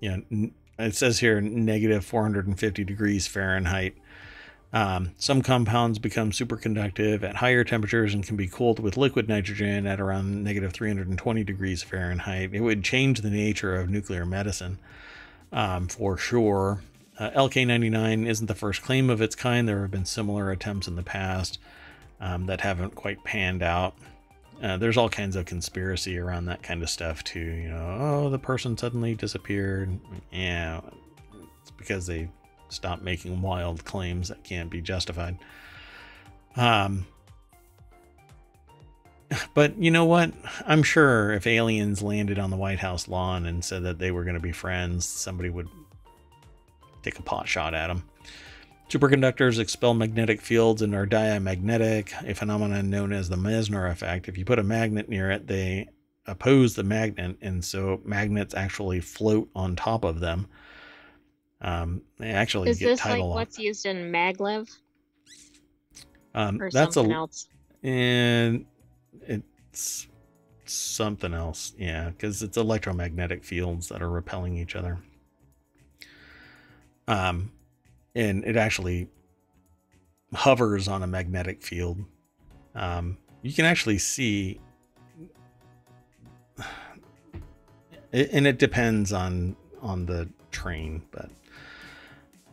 you 0.00 0.24
know, 0.30 0.50
it 0.78 0.96
says 0.96 1.20
here 1.20 1.40
negative 1.40 2.04
450 2.04 2.84
degrees 2.84 3.26
Fahrenheit. 3.26 3.96
Um, 4.72 5.12
some 5.18 5.42
compounds 5.42 5.98
become 5.98 6.30
superconductive 6.30 7.22
at 7.22 7.36
higher 7.36 7.62
temperatures 7.62 8.14
and 8.14 8.26
can 8.26 8.36
be 8.36 8.48
cooled 8.48 8.80
with 8.80 8.96
liquid 8.96 9.28
nitrogen 9.28 9.86
at 9.86 10.00
around 10.00 10.42
negative 10.42 10.72
320 10.72 11.44
degrees 11.44 11.82
Fahrenheit. 11.82 12.54
It 12.54 12.60
would 12.60 12.82
change 12.82 13.20
the 13.20 13.30
nature 13.30 13.76
of 13.76 13.90
nuclear 13.90 14.24
medicine 14.24 14.78
um, 15.52 15.88
for 15.88 16.16
sure. 16.16 16.82
Uh, 17.22 17.30
LK99 17.36 18.26
isn't 18.26 18.46
the 18.46 18.54
first 18.54 18.82
claim 18.82 19.08
of 19.08 19.22
its 19.22 19.36
kind. 19.36 19.68
There 19.68 19.82
have 19.82 19.92
been 19.92 20.04
similar 20.04 20.50
attempts 20.50 20.88
in 20.88 20.96
the 20.96 21.04
past 21.04 21.60
um, 22.20 22.46
that 22.46 22.60
haven't 22.60 22.96
quite 22.96 23.22
panned 23.22 23.62
out. 23.62 23.94
Uh, 24.60 24.76
there's 24.76 24.96
all 24.96 25.08
kinds 25.08 25.36
of 25.36 25.46
conspiracy 25.46 26.18
around 26.18 26.46
that 26.46 26.64
kind 26.64 26.82
of 26.82 26.90
stuff 26.90 27.22
too. 27.22 27.38
You 27.38 27.68
know, 27.68 27.98
oh, 28.00 28.28
the 28.28 28.40
person 28.40 28.76
suddenly 28.76 29.14
disappeared. 29.14 30.00
Yeah, 30.32 30.80
it's 31.60 31.70
because 31.70 32.08
they 32.08 32.28
stopped 32.70 33.04
making 33.04 33.40
wild 33.40 33.84
claims 33.84 34.26
that 34.26 34.42
can't 34.42 34.68
be 34.68 34.80
justified. 34.80 35.38
Um, 36.56 37.06
but 39.54 39.78
you 39.78 39.92
know 39.92 40.06
what? 40.06 40.32
I'm 40.66 40.82
sure 40.82 41.30
if 41.30 41.46
aliens 41.46 42.02
landed 42.02 42.40
on 42.40 42.50
the 42.50 42.56
White 42.56 42.80
House 42.80 43.06
lawn 43.06 43.46
and 43.46 43.64
said 43.64 43.84
that 43.84 44.00
they 44.00 44.10
were 44.10 44.24
going 44.24 44.34
to 44.34 44.40
be 44.40 44.50
friends, 44.50 45.06
somebody 45.06 45.50
would 45.50 45.68
take 47.02 47.18
a 47.18 47.22
pot 47.22 47.48
shot 47.48 47.74
at 47.74 47.88
them. 47.88 48.04
Superconductors 48.88 49.58
expel 49.58 49.94
magnetic 49.94 50.40
fields 50.40 50.82
and 50.82 50.94
are 50.94 51.06
diamagnetic, 51.06 52.12
a 52.24 52.34
phenomenon 52.34 52.90
known 52.90 53.12
as 53.12 53.28
the 53.28 53.36
Meissner 53.36 53.90
effect. 53.90 54.28
If 54.28 54.36
you 54.36 54.44
put 54.44 54.58
a 54.58 54.62
magnet 54.62 55.08
near 55.08 55.30
it, 55.30 55.46
they 55.46 55.88
oppose 56.26 56.74
the 56.74 56.82
magnet, 56.84 57.36
and 57.40 57.64
so 57.64 58.00
magnets 58.04 58.54
actually 58.54 59.00
float 59.00 59.48
on 59.54 59.76
top 59.76 60.04
of 60.04 60.20
them. 60.20 60.46
Um, 61.62 62.02
they 62.18 62.30
actually 62.30 62.70
Is 62.70 62.80
get 62.80 62.86
this 62.86 63.04
like 63.04 63.22
what's 63.22 63.58
used 63.58 63.86
in 63.86 64.12
maglev 64.12 64.68
um, 66.34 66.60
or 66.60 66.70
that's 66.70 66.94
something 66.94 67.12
a 67.12 67.16
else? 67.16 67.48
and 67.82 68.66
it's 69.22 70.08
something 70.64 71.34
else 71.34 71.74
yeah 71.78 72.10
because 72.10 72.42
it's 72.42 72.56
electromagnetic 72.56 73.44
fields 73.44 73.88
that 73.88 74.02
are 74.02 74.10
repelling 74.10 74.56
each 74.56 74.74
other 74.74 74.98
um 77.08 77.50
and 78.14 78.44
it 78.44 78.56
actually 78.56 79.08
hovers 80.34 80.88
on 80.88 81.02
a 81.02 81.06
magnetic 81.06 81.62
field 81.62 81.98
um 82.74 83.16
you 83.42 83.52
can 83.52 83.64
actually 83.64 83.98
see 83.98 84.60
and 88.12 88.46
it 88.46 88.58
depends 88.58 89.12
on 89.12 89.56
on 89.80 90.06
the 90.06 90.28
train, 90.50 91.02
but 91.10 91.30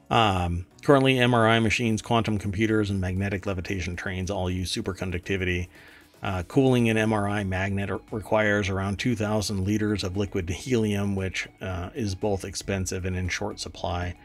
um, 0.10 0.66
currently 0.84 1.16
MRI 1.16 1.62
machines, 1.62 2.02
quantum 2.02 2.40
computers, 2.40 2.90
and 2.90 3.00
magnetic 3.00 3.46
levitation 3.46 3.96
trains 3.96 4.32
all 4.32 4.50
use 4.50 4.74
superconductivity. 4.74 5.68
Uh, 6.22 6.44
cooling 6.48 6.90
an 6.90 6.98
MRI 6.98 7.48
magnet 7.48 7.90
requires 8.12 8.68
around 8.68 9.00
2,000 9.00 9.64
liters 9.64 10.04
of 10.04 10.18
liquid 10.18 10.50
helium, 10.50 11.16
which 11.16 11.48
uh, 11.62 11.92
is 11.94 12.16
both 12.16 12.44
expensive 12.44 13.06
and 13.06 13.16
in 13.16 13.30
short 13.30 13.60
supply. 13.60 14.16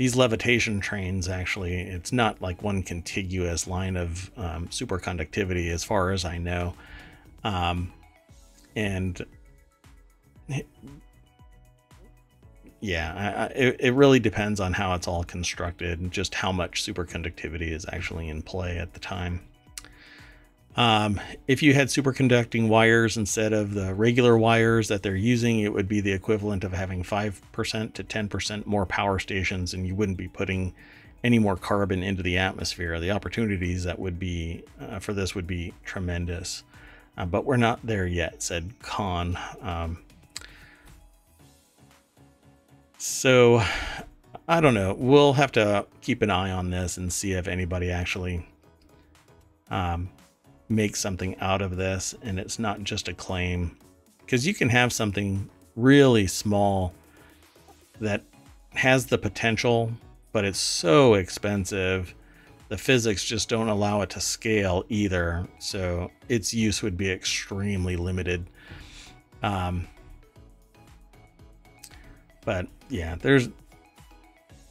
These 0.00 0.16
levitation 0.16 0.80
trains 0.80 1.28
actually, 1.28 1.74
it's 1.74 2.10
not 2.10 2.40
like 2.40 2.62
one 2.62 2.82
contiguous 2.82 3.66
line 3.66 3.98
of 3.98 4.30
um, 4.38 4.66
superconductivity 4.68 5.70
as 5.70 5.84
far 5.84 6.10
as 6.10 6.24
I 6.24 6.38
know. 6.38 6.72
Um, 7.44 7.92
and 8.74 9.22
yeah, 12.80 13.12
I, 13.14 13.42
I, 13.42 13.46
it, 13.48 13.76
it 13.78 13.90
really 13.90 14.20
depends 14.20 14.58
on 14.58 14.72
how 14.72 14.94
it's 14.94 15.06
all 15.06 15.22
constructed 15.22 16.00
and 16.00 16.10
just 16.10 16.34
how 16.34 16.50
much 16.50 16.82
superconductivity 16.82 17.70
is 17.70 17.84
actually 17.92 18.30
in 18.30 18.40
play 18.40 18.78
at 18.78 18.94
the 18.94 19.00
time. 19.00 19.42
Um, 20.76 21.20
if 21.48 21.62
you 21.62 21.74
had 21.74 21.88
superconducting 21.88 22.68
wires 22.68 23.16
instead 23.16 23.52
of 23.52 23.74
the 23.74 23.92
regular 23.92 24.38
wires 24.38 24.88
that 24.88 25.02
they're 25.02 25.16
using, 25.16 25.60
it 25.60 25.72
would 25.72 25.88
be 25.88 26.00
the 26.00 26.12
equivalent 26.12 26.64
of 26.64 26.72
having 26.72 27.02
5% 27.02 27.94
to 27.94 28.04
10% 28.04 28.66
more 28.66 28.86
power 28.86 29.18
stations, 29.18 29.74
and 29.74 29.86
you 29.86 29.94
wouldn't 29.94 30.18
be 30.18 30.28
putting 30.28 30.72
any 31.22 31.38
more 31.38 31.56
carbon 31.56 32.02
into 32.02 32.22
the 32.22 32.38
atmosphere. 32.38 32.98
The 33.00 33.10
opportunities 33.10 33.84
that 33.84 33.98
would 33.98 34.18
be 34.18 34.62
uh, 34.80 35.00
for 35.00 35.12
this 35.12 35.34
would 35.34 35.46
be 35.46 35.74
tremendous. 35.84 36.62
Uh, 37.18 37.26
but 37.26 37.44
we're 37.44 37.56
not 37.56 37.80
there 37.84 38.06
yet, 38.06 38.42
said 38.42 38.72
Khan. 38.80 39.38
Um, 39.60 39.98
so 42.96 43.62
I 44.48 44.60
don't 44.60 44.74
know. 44.74 44.94
We'll 44.98 45.34
have 45.34 45.52
to 45.52 45.86
keep 46.00 46.22
an 46.22 46.30
eye 46.30 46.50
on 46.50 46.70
this 46.70 46.96
and 46.96 47.12
see 47.12 47.32
if 47.32 47.48
anybody 47.48 47.90
actually 47.90 48.46
um, 49.70 50.08
makes 50.70 51.00
something 51.00 51.36
out 51.40 51.60
of 51.60 51.76
this 51.76 52.14
and 52.22 52.38
it's 52.38 52.58
not 52.58 52.82
just 52.82 53.08
a 53.08 53.14
claim. 53.14 53.76
Because 54.20 54.46
you 54.46 54.54
can 54.54 54.68
have 54.68 54.92
something 54.92 55.50
really 55.76 56.26
small 56.26 56.94
that 58.00 58.22
has 58.70 59.06
the 59.06 59.18
potential, 59.18 59.92
but 60.32 60.44
it's 60.44 60.60
so 60.60 61.14
expensive 61.14 62.14
the 62.70 62.78
physics 62.78 63.24
just 63.24 63.48
don't 63.48 63.68
allow 63.68 64.00
it 64.00 64.10
to 64.10 64.20
scale 64.20 64.84
either. 64.88 65.46
So 65.58 66.08
its 66.28 66.54
use 66.54 66.82
would 66.82 66.96
be 66.96 67.10
extremely 67.10 67.96
limited. 67.96 68.46
Um, 69.42 69.88
but 72.44 72.68
yeah, 72.88 73.16
there's 73.16 73.48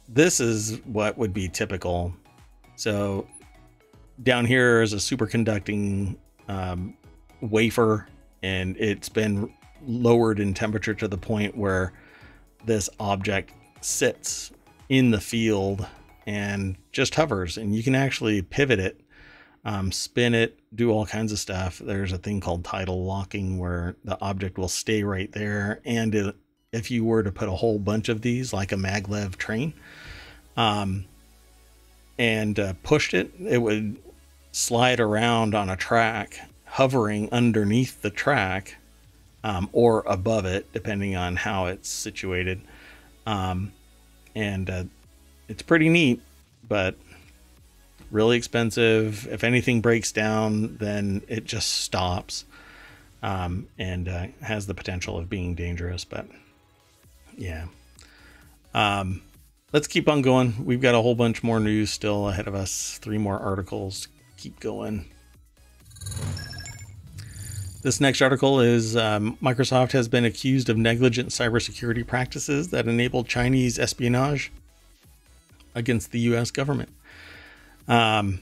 this 0.08 0.40
is 0.40 0.78
what 0.86 1.18
would 1.18 1.34
be 1.34 1.46
typical. 1.46 2.14
So 2.76 3.26
down 4.22 4.44
here 4.44 4.82
is 4.82 4.92
a 4.92 4.96
superconducting 4.96 6.16
um, 6.48 6.96
wafer, 7.40 8.08
and 8.42 8.76
it's 8.76 9.08
been 9.08 9.52
lowered 9.86 10.40
in 10.40 10.54
temperature 10.54 10.94
to 10.94 11.08
the 11.08 11.18
point 11.18 11.56
where 11.56 11.92
this 12.64 12.90
object 12.98 13.52
sits 13.80 14.52
in 14.88 15.10
the 15.10 15.20
field 15.20 15.86
and 16.26 16.76
just 16.92 17.14
hovers 17.14 17.56
and 17.56 17.74
you 17.74 17.82
can 17.82 17.94
actually 17.94 18.42
pivot 18.42 18.78
it 18.78 19.00
um, 19.64 19.90
spin 19.90 20.34
it 20.34 20.58
do 20.74 20.90
all 20.90 21.04
kinds 21.04 21.32
of 21.32 21.38
stuff. 21.38 21.78
There's 21.78 22.12
a 22.12 22.18
thing 22.18 22.40
called 22.40 22.64
tidal 22.64 23.04
locking 23.04 23.58
where 23.58 23.96
the 24.04 24.18
object 24.20 24.56
will 24.56 24.68
stay 24.68 25.02
right 25.02 25.30
there 25.32 25.80
and 25.84 26.14
it, 26.14 26.36
if 26.72 26.90
you 26.90 27.04
were 27.04 27.22
to 27.22 27.32
put 27.32 27.48
a 27.48 27.52
whole 27.52 27.78
bunch 27.78 28.08
of 28.08 28.22
these 28.22 28.52
like 28.52 28.72
a 28.72 28.76
maglev 28.76 29.36
train 29.36 29.74
um, 30.56 31.04
and 32.18 32.58
uh, 32.58 32.74
pushed 32.82 33.14
it 33.14 33.32
it 33.38 33.58
would 33.58 33.98
slide 34.52 35.00
around 35.00 35.54
on 35.54 35.68
a 35.68 35.76
track 35.76 36.38
hovering 36.64 37.28
underneath 37.32 38.00
the 38.02 38.10
track 38.10 38.76
um, 39.42 39.68
or 39.72 40.02
above 40.06 40.44
it 40.44 40.72
depending 40.72 41.16
on 41.16 41.36
how 41.36 41.66
it's 41.66 41.88
situated 41.88 42.60
um, 43.26 43.72
and 44.34 44.70
uh, 44.70 44.84
it's 45.48 45.62
pretty 45.62 45.88
neat, 45.88 46.20
but 46.66 46.96
really 48.10 48.36
expensive. 48.36 49.26
If 49.30 49.44
anything 49.44 49.80
breaks 49.80 50.12
down, 50.12 50.76
then 50.76 51.22
it 51.28 51.44
just 51.44 51.68
stops 51.68 52.44
um, 53.22 53.68
and 53.78 54.08
uh, 54.08 54.26
has 54.42 54.66
the 54.66 54.74
potential 54.74 55.18
of 55.18 55.28
being 55.28 55.54
dangerous. 55.54 56.04
But 56.04 56.26
yeah. 57.36 57.66
Um, 58.74 59.22
let's 59.72 59.88
keep 59.88 60.08
on 60.08 60.22
going. 60.22 60.64
We've 60.64 60.80
got 60.80 60.94
a 60.94 61.02
whole 61.02 61.14
bunch 61.14 61.42
more 61.42 61.60
news 61.60 61.90
still 61.90 62.28
ahead 62.28 62.46
of 62.46 62.54
us, 62.54 62.98
three 63.02 63.18
more 63.18 63.38
articles. 63.38 64.08
Keep 64.40 64.58
going. 64.58 65.04
This 67.82 68.00
next 68.00 68.22
article 68.22 68.58
is 68.58 68.96
um, 68.96 69.36
Microsoft 69.42 69.92
has 69.92 70.08
been 70.08 70.24
accused 70.24 70.70
of 70.70 70.78
negligent 70.78 71.28
cybersecurity 71.28 72.06
practices 72.06 72.68
that 72.68 72.88
enabled 72.88 73.28
Chinese 73.28 73.78
espionage 73.78 74.50
against 75.74 76.10
the 76.12 76.20
U.S. 76.20 76.50
government. 76.50 76.88
Um, 77.86 78.40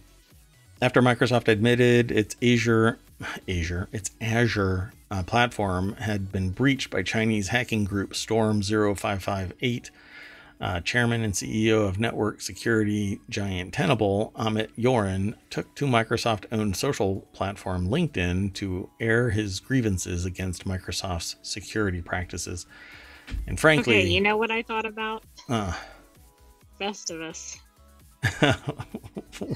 after 0.80 1.02
Microsoft 1.02 1.48
admitted 1.48 2.12
its 2.12 2.36
Azure, 2.40 3.00
Azure, 3.48 3.88
its 3.90 4.12
Azure 4.20 4.92
uh, 5.10 5.24
platform 5.24 5.94
had 5.94 6.30
been 6.30 6.50
breached 6.50 6.90
by 6.90 7.02
Chinese 7.02 7.48
hacking 7.48 7.82
group 7.82 8.14
Storm 8.14 8.62
0558, 8.62 9.90
uh, 10.60 10.80
chairman 10.80 11.22
and 11.22 11.32
CEO 11.32 11.86
of 11.86 12.00
network 12.00 12.40
security 12.40 13.20
giant 13.28 13.72
Tenable, 13.72 14.32
Amit 14.36 14.70
Yoran, 14.76 15.34
took 15.50 15.72
to 15.76 15.86
Microsoft 15.86 16.46
owned 16.50 16.76
social 16.76 17.20
platform 17.32 17.88
LinkedIn 17.88 18.54
to 18.54 18.90
air 19.00 19.30
his 19.30 19.60
grievances 19.60 20.24
against 20.24 20.66
Microsoft's 20.66 21.36
security 21.42 22.02
practices. 22.02 22.66
And 23.46 23.58
frankly, 23.60 23.98
okay, 23.98 24.08
you 24.08 24.20
know 24.20 24.36
what 24.36 24.50
I 24.50 24.62
thought 24.62 24.86
about? 24.86 25.22
Uh, 25.48 25.72
Festivus. 26.80 27.58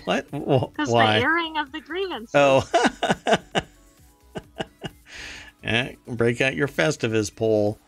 what? 0.05 0.30
Because 0.30 0.88
the 0.88 1.20
airing 1.20 1.59
of 1.59 1.72
the 1.72 1.80
grievances. 1.80 2.30
Oh. 2.34 2.62
yeah, 5.64 5.92
break 6.07 6.40
out 6.40 6.55
your 6.55 6.68
Festivus 6.68 7.34
pole. 7.34 7.78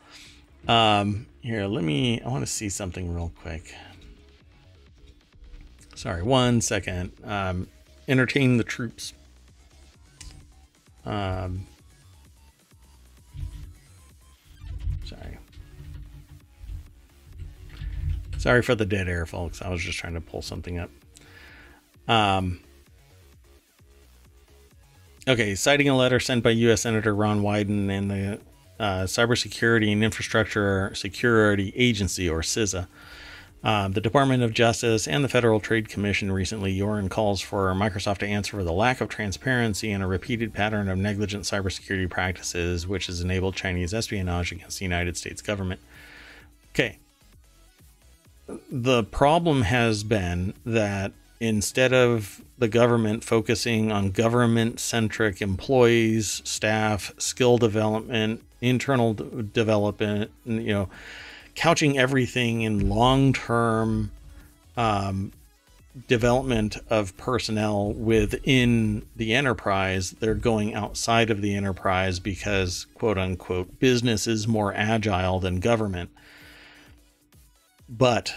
Um, 0.67 1.27
here, 1.45 1.67
let 1.67 1.85
me. 1.85 2.23
I 2.23 2.29
want 2.29 2.45
to 2.45 2.51
see 2.51 2.71
something 2.71 3.15
real 3.15 3.31
quick. 3.43 3.75
Sorry, 5.95 6.23
one 6.23 6.63
second. 6.63 7.13
Um, 7.23 7.69
entertain 8.09 8.57
the 8.57 8.65
troops. 8.65 9.13
Um, 11.05 11.67
sorry. 15.05 15.39
Sorry 18.39 18.63
for 18.63 18.75
the 18.75 18.87
dead 18.87 19.07
air, 19.07 19.27
folks. 19.27 19.61
I 19.61 19.69
was 19.69 19.83
just 19.83 19.99
trying 19.99 20.15
to 20.15 20.23
pull 20.23 20.41
something 20.41 20.79
up. 20.79 20.91
Um, 22.09 22.61
okay, 25.29 25.55
citing 25.55 25.91
a 25.91 25.97
letter 25.97 26.21
sent 26.21 26.43
by 26.43 26.51
U.S. 26.51 26.81
Senator 26.81 27.15
Ron 27.15 27.43
Wyden 27.43 27.91
and 27.91 28.11
the 28.11 28.41
uh, 28.79 29.05
Cybersecurity 29.05 29.93
and 29.93 30.03
Infrastructure 30.03 30.93
Security 30.95 31.73
Agency, 31.77 32.29
or 32.29 32.41
CISA, 32.41 32.87
uh, 33.65 33.89
the 33.89 34.01
Department 34.01 34.43
of 34.43 34.53
Justice 34.53 35.09
and 35.09 35.25
the 35.25 35.29
Federal 35.29 35.59
Trade 35.59 35.89
Commission 35.89 36.31
recently, 36.31 36.77
Yoran 36.79 37.09
calls 37.09 37.41
for 37.41 37.73
Microsoft 37.73 38.19
to 38.19 38.27
answer 38.27 38.59
for 38.59 38.65
the 38.65 38.73
lack 38.73 39.01
of 39.01 39.09
transparency 39.09 39.91
and 39.91 40.03
a 40.03 40.07
repeated 40.07 40.53
pattern 40.53 40.87
of 40.89 40.99
negligent 40.99 41.45
cybersecurity 41.45 42.11
practices, 42.11 42.87
which 42.87 43.07
has 43.07 43.23
enabled 43.23 43.57
Chinese 43.57 43.95
espionage 43.95 44.53
against 44.53 44.81
the 44.81 44.85
United 44.85 45.17
States 45.17 45.41
government. 45.41 45.81
Okay, 46.73 46.99
the 48.71 49.03
problem 49.05 49.63
has 49.63 50.05
been 50.05 50.53
that 50.67 51.13
instead 51.41 51.93
of 51.93 52.43
the 52.59 52.69
government 52.69 53.25
focusing 53.25 53.91
on 53.91 54.11
government 54.11 54.81
centric 54.81 55.43
employees, 55.43 56.41
staff, 56.45 57.13
skill 57.19 57.59
development, 57.59 58.43
internal 58.61 59.15
d- 59.15 59.49
development, 59.53 60.31
you 60.45 60.73
know, 60.73 60.89
couching 61.55 61.99
everything 61.99 62.63
in 62.63 62.89
long 62.89 63.33
term 63.33 64.11
um, 64.77 65.33
development 66.09 66.77
of 66.91 67.17
personnel 67.17 67.93
within 67.93 69.05
the 69.17 69.35
enterprise, 69.35 70.13
they're 70.13 70.35
going 70.35 70.75
outside 70.75 71.31
of 71.31 71.41
the 71.41 71.55
enterprise 71.55 72.19
because, 72.19 72.87
quote 72.95 73.19
unquote, 73.19 73.79
business 73.79 74.27
is 74.27 74.49
more 74.49 74.75
agile 74.75 75.39
than 75.39 75.61
government. 75.61 76.11
But 77.89 78.35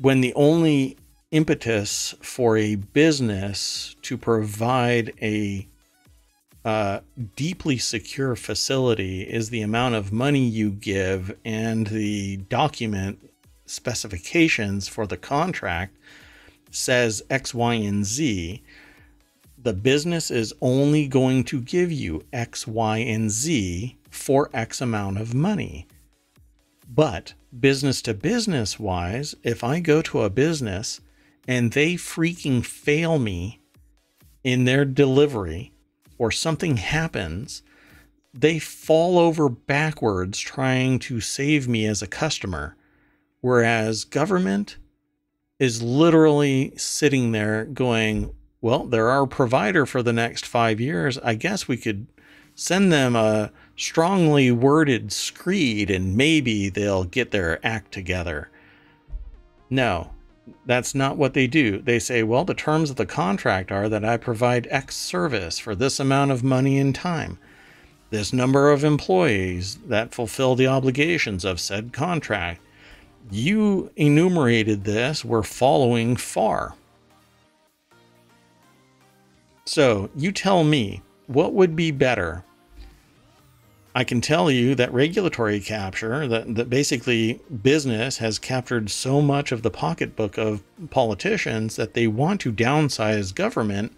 when 0.00 0.22
the 0.22 0.34
only 0.34 0.96
impetus 1.32 2.14
for 2.20 2.56
a 2.56 2.76
business 2.76 3.96
to 4.02 4.16
provide 4.16 5.12
a 5.20 5.66
uh, 6.64 7.00
deeply 7.34 7.76
secure 7.76 8.36
facility 8.36 9.22
is 9.22 9.50
the 9.50 9.62
amount 9.62 9.96
of 9.96 10.12
money 10.12 10.46
you 10.46 10.70
give 10.70 11.36
and 11.44 11.88
the 11.88 12.36
document 12.36 13.30
specifications 13.66 14.86
for 14.86 15.06
the 15.06 15.16
contract 15.16 15.96
says 16.70 17.22
X, 17.28 17.52
Y, 17.52 17.74
and 17.74 18.04
Z, 18.04 18.62
the 19.58 19.72
business 19.72 20.30
is 20.30 20.54
only 20.60 21.06
going 21.06 21.44
to 21.44 21.60
give 21.60 21.90
you 21.90 22.22
X, 22.32 22.66
Y, 22.66 22.98
and 22.98 23.30
Z 23.30 23.96
for 24.10 24.50
X 24.52 24.80
amount 24.80 25.18
of 25.18 25.34
money. 25.34 25.86
But 26.88 27.34
business 27.58 28.02
to 28.02 28.14
business 28.14 28.78
wise, 28.78 29.34
if 29.42 29.64
I 29.64 29.80
go 29.80 30.02
to 30.02 30.22
a 30.22 30.30
business 30.30 31.00
and 31.46 31.72
they 31.72 31.94
freaking 31.94 32.64
fail 32.64 33.18
me 33.18 33.60
in 34.44 34.64
their 34.64 34.84
delivery 34.84 35.72
or 36.18 36.30
something 36.30 36.76
happens, 36.76 37.62
they 38.34 38.58
fall 38.58 39.18
over 39.18 39.48
backwards 39.48 40.38
trying 40.38 40.98
to 40.98 41.20
save 41.20 41.68
me 41.68 41.86
as 41.86 42.02
a 42.02 42.06
customer. 42.06 42.76
Whereas 43.40 44.04
government 44.04 44.76
is 45.58 45.82
literally 45.82 46.72
sitting 46.76 47.32
there 47.32 47.64
going, 47.64 48.34
well, 48.60 48.84
they're 48.84 49.10
our 49.10 49.26
provider 49.26 49.84
for 49.84 50.02
the 50.02 50.12
next 50.12 50.46
five 50.46 50.80
years. 50.80 51.18
I 51.18 51.34
guess 51.34 51.66
we 51.66 51.76
could 51.76 52.06
send 52.54 52.92
them 52.92 53.16
a 53.16 53.50
strongly 53.76 54.50
worded 54.50 55.12
screed 55.12 55.90
and 55.90 56.16
maybe 56.16 56.68
they'll 56.68 57.04
get 57.04 57.30
their 57.32 57.64
act 57.66 57.92
together. 57.92 58.50
No, 59.68 60.12
that's 60.66 60.94
not 60.94 61.16
what 61.16 61.34
they 61.34 61.46
do. 61.46 61.78
They 61.78 61.98
say, 61.98 62.22
well, 62.22 62.44
the 62.44 62.54
terms 62.54 62.90
of 62.90 62.96
the 62.96 63.06
contract 63.06 63.70
are 63.70 63.88
that 63.88 64.04
I 64.04 64.16
provide 64.16 64.66
X 64.70 64.96
service 64.96 65.58
for 65.58 65.74
this 65.74 66.00
amount 66.00 66.30
of 66.30 66.44
money 66.44 66.78
and 66.78 66.94
time, 66.94 67.38
this 68.10 68.32
number 68.32 68.70
of 68.70 68.84
employees 68.84 69.78
that 69.86 70.14
fulfill 70.14 70.54
the 70.54 70.66
obligations 70.66 71.44
of 71.44 71.60
said 71.60 71.92
contract. 71.92 72.60
You 73.30 73.90
enumerated 73.96 74.84
this, 74.84 75.24
we're 75.24 75.42
following 75.42 76.16
FAR. 76.16 76.74
So 79.64 80.10
you 80.16 80.32
tell 80.32 80.64
me, 80.64 81.02
what 81.28 81.54
would 81.54 81.76
be 81.76 81.92
better 81.92 82.44
I 83.94 84.04
can 84.04 84.20
tell 84.22 84.50
you 84.50 84.74
that 84.76 84.92
regulatory 84.92 85.60
capture, 85.60 86.26
that, 86.26 86.54
that 86.54 86.70
basically 86.70 87.40
business 87.62 88.18
has 88.18 88.38
captured 88.38 88.90
so 88.90 89.20
much 89.20 89.52
of 89.52 89.62
the 89.62 89.70
pocketbook 89.70 90.38
of 90.38 90.62
politicians 90.90 91.76
that 91.76 91.92
they 91.92 92.06
want 92.06 92.40
to 92.42 92.52
downsize 92.52 93.34
government 93.34 93.94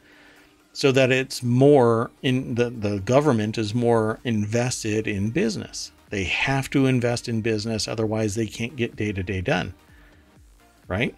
so 0.72 0.90
that 0.90 1.12
it's 1.12 1.42
more 1.42 2.10
in 2.22 2.56
the, 2.56 2.70
the 2.70 2.98
government 2.98 3.56
is 3.56 3.72
more 3.72 4.18
invested 4.24 5.06
in 5.06 5.30
business. 5.30 5.92
They 6.10 6.24
have 6.24 6.68
to 6.70 6.86
invest 6.86 7.28
in 7.28 7.40
business, 7.40 7.86
otherwise, 7.86 8.34
they 8.34 8.46
can't 8.46 8.74
get 8.74 8.96
day 8.96 9.12
to 9.12 9.22
day 9.22 9.40
done. 9.40 9.74
Right? 10.88 11.14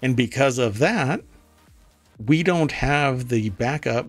And 0.00 0.16
because 0.16 0.58
of 0.58 0.78
that, 0.78 1.22
we 2.26 2.42
don't 2.42 2.72
have 2.72 3.28
the 3.28 3.50
backup 3.50 4.08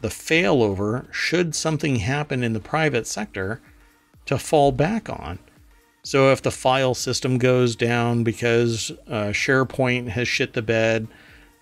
the 0.00 0.08
failover 0.08 1.12
should 1.12 1.54
something 1.54 1.96
happen 1.96 2.42
in 2.42 2.52
the 2.52 2.60
private 2.60 3.06
sector 3.06 3.60
to 4.26 4.38
fall 4.38 4.72
back 4.72 5.08
on. 5.08 5.38
So 6.02 6.30
if 6.30 6.42
the 6.42 6.50
file 6.50 6.94
system 6.94 7.38
goes 7.38 7.74
down 7.76 8.24
because 8.24 8.90
uh, 9.08 9.28
SharePoint 9.28 10.08
has 10.08 10.28
shit 10.28 10.52
the 10.52 10.62
bed, 10.62 11.08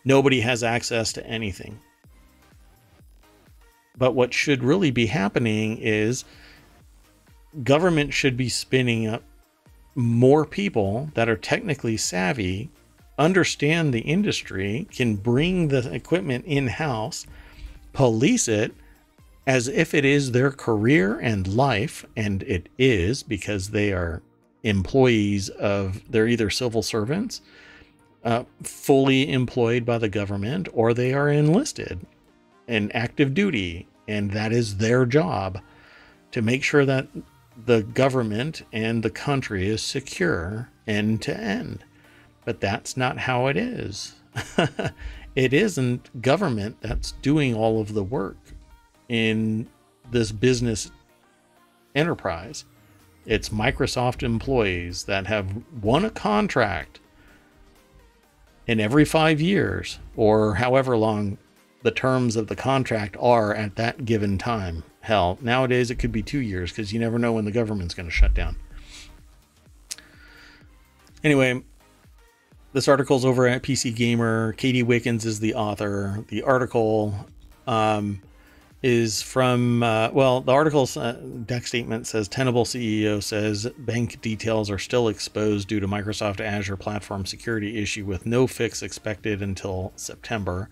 nobody 0.05 0.41
has 0.41 0.65
access 0.65 1.13
to 1.13 1.27
anything. 1.27 1.81
But 3.97 4.15
what 4.15 4.35
should 4.35 4.65
really 4.65 4.91
be 4.91 5.07
happening 5.07 5.79
is 5.79 6.25
government 7.63 8.13
should 8.13 8.37
be 8.37 8.49
spinning 8.49 9.07
up 9.07 9.23
more 9.95 10.45
people 10.45 11.11
that 11.15 11.29
are 11.29 11.37
technically 11.37 11.97
savvy, 11.97 12.71
understand 13.19 13.93
the 13.93 14.01
industry, 14.01 14.89
can 14.91 15.17
bring 15.17 15.69
the 15.69 15.93
equipment 15.93 16.45
in 16.47 16.67
house 16.67 17.27
police 17.93 18.49
it 18.49 18.75
as 19.47 19.69
if 19.69 19.95
it 19.95 20.05
is 20.05 20.33
their 20.33 20.51
career 20.51 21.19
and 21.19 21.47
life, 21.49 22.07
and 22.17 22.43
it 22.45 22.69
is 22.79 23.23
because 23.23 23.71
they 23.71 23.93
are 23.93 24.23
employees 24.63 25.49
of, 25.49 26.01
they're 26.11 26.29
either 26.29 26.51
civil 26.51 26.83
servants, 26.83 27.41
uh, 28.25 28.45
fully 28.63 29.33
employed 29.33 29.85
by 29.85 29.99
the 29.99 30.09
government, 30.09 30.69
or 30.73 30.95
they 30.95 31.13
are 31.13 31.29
enlisted 31.29 32.07
in 32.69 32.93
active 32.93 33.35
duty, 33.35 33.89
and 34.07 34.31
that 34.31 34.53
is 34.53 34.77
their 34.77 35.05
job 35.05 35.61
to 36.31 36.41
make 36.41 36.63
sure 36.63 36.87
that 36.87 37.09
the 37.67 37.83
government 37.83 38.63
and 38.73 39.03
the 39.03 39.11
country 39.11 39.69
is 39.69 39.83
secure 39.83 40.71
end 40.87 41.21
to 41.23 41.37
end. 41.37 41.85
But 42.45 42.61
that's 42.61 42.97
not 42.97 43.19
how 43.19 43.49
it 43.49 43.57
is. 43.57 44.15
it 45.35 45.53
isn't 45.53 46.23
government 46.23 46.77
that's 46.81 47.13
doing 47.13 47.55
all 47.55 47.81
of 47.81 47.95
the 47.95 48.03
work 48.03 48.37
in 49.09 49.69
this 50.11 50.33
business 50.33 50.91
enterprise. 51.95 52.65
It's 53.25 53.49
Microsoft 53.51 54.23
employees 54.23 55.05
that 55.05 55.27
have 55.27 55.63
won 55.83 56.05
a 56.05 56.11
contract 56.11 57.01
in 58.67 58.81
every 58.81 59.05
five 59.05 59.41
years 59.41 59.99
or 60.17 60.55
however 60.55 60.97
long 60.97 61.39
the 61.83 61.91
terms 61.91 62.37
of 62.37 62.47
the 62.47 62.57
contract 62.57 63.17
are 63.19 63.55
at 63.55 63.77
that 63.77 64.05
given 64.05 64.39
time. 64.39 64.85
Hell, 65.01 65.39
nowadays 65.41 65.91
it 65.91 65.97
could 65.97 66.13
be 66.13 66.23
two 66.23 66.39
years 66.39 66.71
because 66.71 66.93
you 66.93 67.01
never 67.01 67.19
know 67.19 67.33
when 67.33 67.45
the 67.45 67.51
government's 67.51 67.95
going 67.95 68.09
to 68.09 68.15
shut 68.15 68.35
down. 68.35 68.57
Anyway, 71.25 71.63
this 72.73 72.89
article's 72.89 73.25
over 73.25 73.47
at 73.47 73.63
PC 73.63 73.95
Gamer. 73.95 74.53
Katie 74.55 74.83
Wickens 74.83 75.25
is 75.25 75.41
the 75.41 75.55
author. 75.55 76.25
The 76.29 76.43
article 76.43 77.15
um, 77.67 78.23
is 78.83 79.21
from, 79.23 79.83
uh, 79.83 80.11
well, 80.13 80.41
the 80.41 80.53
article's 80.53 80.97
uh, 80.97 81.13
deck 81.45 81.67
statement 81.67 82.07
says 82.07 82.29
Tenable 82.29 82.65
CEO 82.65 83.23
says 83.23 83.69
bank 83.79 84.21
details 84.23 84.71
are 84.71 84.79
still 84.79 85.09
exposed 85.09 85.69
due 85.69 85.81
to 85.81 85.87
Microsoft 85.87 86.41
Azure 86.41 86.77
platform 86.77 87.27
security 87.27 87.81
issue 87.81 88.05
with 88.05 88.27
no 88.27 88.47
fix 88.47 88.83
expected 88.83 89.43
until 89.43 89.93
September. 89.97 90.69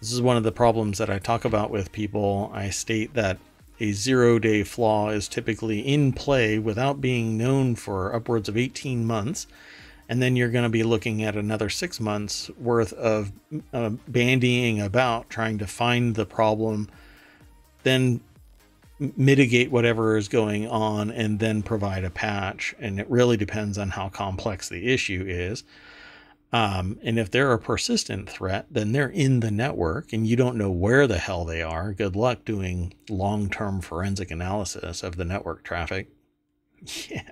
This 0.00 0.12
is 0.12 0.22
one 0.22 0.36
of 0.36 0.44
the 0.44 0.52
problems 0.52 0.98
that 0.98 1.10
I 1.10 1.18
talk 1.18 1.44
about 1.44 1.70
with 1.70 1.92
people. 1.92 2.50
I 2.54 2.70
state 2.70 3.14
that 3.14 3.38
a 3.80 3.92
zero 3.92 4.38
day 4.38 4.62
flaw 4.62 5.10
is 5.10 5.28
typically 5.28 5.80
in 5.80 6.12
play 6.12 6.58
without 6.58 7.00
being 7.00 7.36
known 7.36 7.74
for 7.74 8.14
upwards 8.14 8.48
of 8.48 8.56
18 8.56 9.04
months 9.04 9.46
and 10.08 10.20
then 10.20 10.36
you're 10.36 10.50
going 10.50 10.64
to 10.64 10.68
be 10.68 10.82
looking 10.82 11.22
at 11.22 11.36
another 11.36 11.68
six 11.68 12.00
months 12.00 12.50
worth 12.58 12.92
of 12.94 13.32
uh, 13.72 13.90
bandying 14.10 14.84
about 14.84 15.30
trying 15.30 15.58
to 15.58 15.66
find 15.66 16.14
the 16.14 16.26
problem, 16.26 16.88
then 17.82 18.20
mitigate 19.16 19.70
whatever 19.70 20.16
is 20.16 20.28
going 20.28 20.68
on, 20.68 21.10
and 21.10 21.38
then 21.38 21.62
provide 21.62 22.04
a 22.04 22.10
patch. 22.10 22.74
And 22.78 23.00
it 23.00 23.08
really 23.08 23.36
depends 23.36 23.78
on 23.78 23.90
how 23.90 24.08
complex 24.08 24.68
the 24.68 24.92
issue 24.92 25.24
is. 25.26 25.64
Um, 26.52 26.98
and 27.02 27.18
if 27.18 27.30
they're 27.30 27.52
a 27.52 27.58
persistent 27.58 28.28
threat, 28.28 28.66
then 28.70 28.92
they're 28.92 29.08
in 29.08 29.40
the 29.40 29.50
network 29.50 30.12
and 30.12 30.26
you 30.26 30.36
don't 30.36 30.58
know 30.58 30.70
where 30.70 31.06
the 31.06 31.16
hell 31.16 31.46
they 31.46 31.62
are. 31.62 31.94
Good 31.94 32.14
luck 32.14 32.44
doing 32.44 32.92
long 33.08 33.48
term 33.48 33.80
forensic 33.80 34.30
analysis 34.30 35.02
of 35.02 35.16
the 35.16 35.24
network 35.24 35.64
traffic. 35.64 36.08
Yeah 37.08 37.22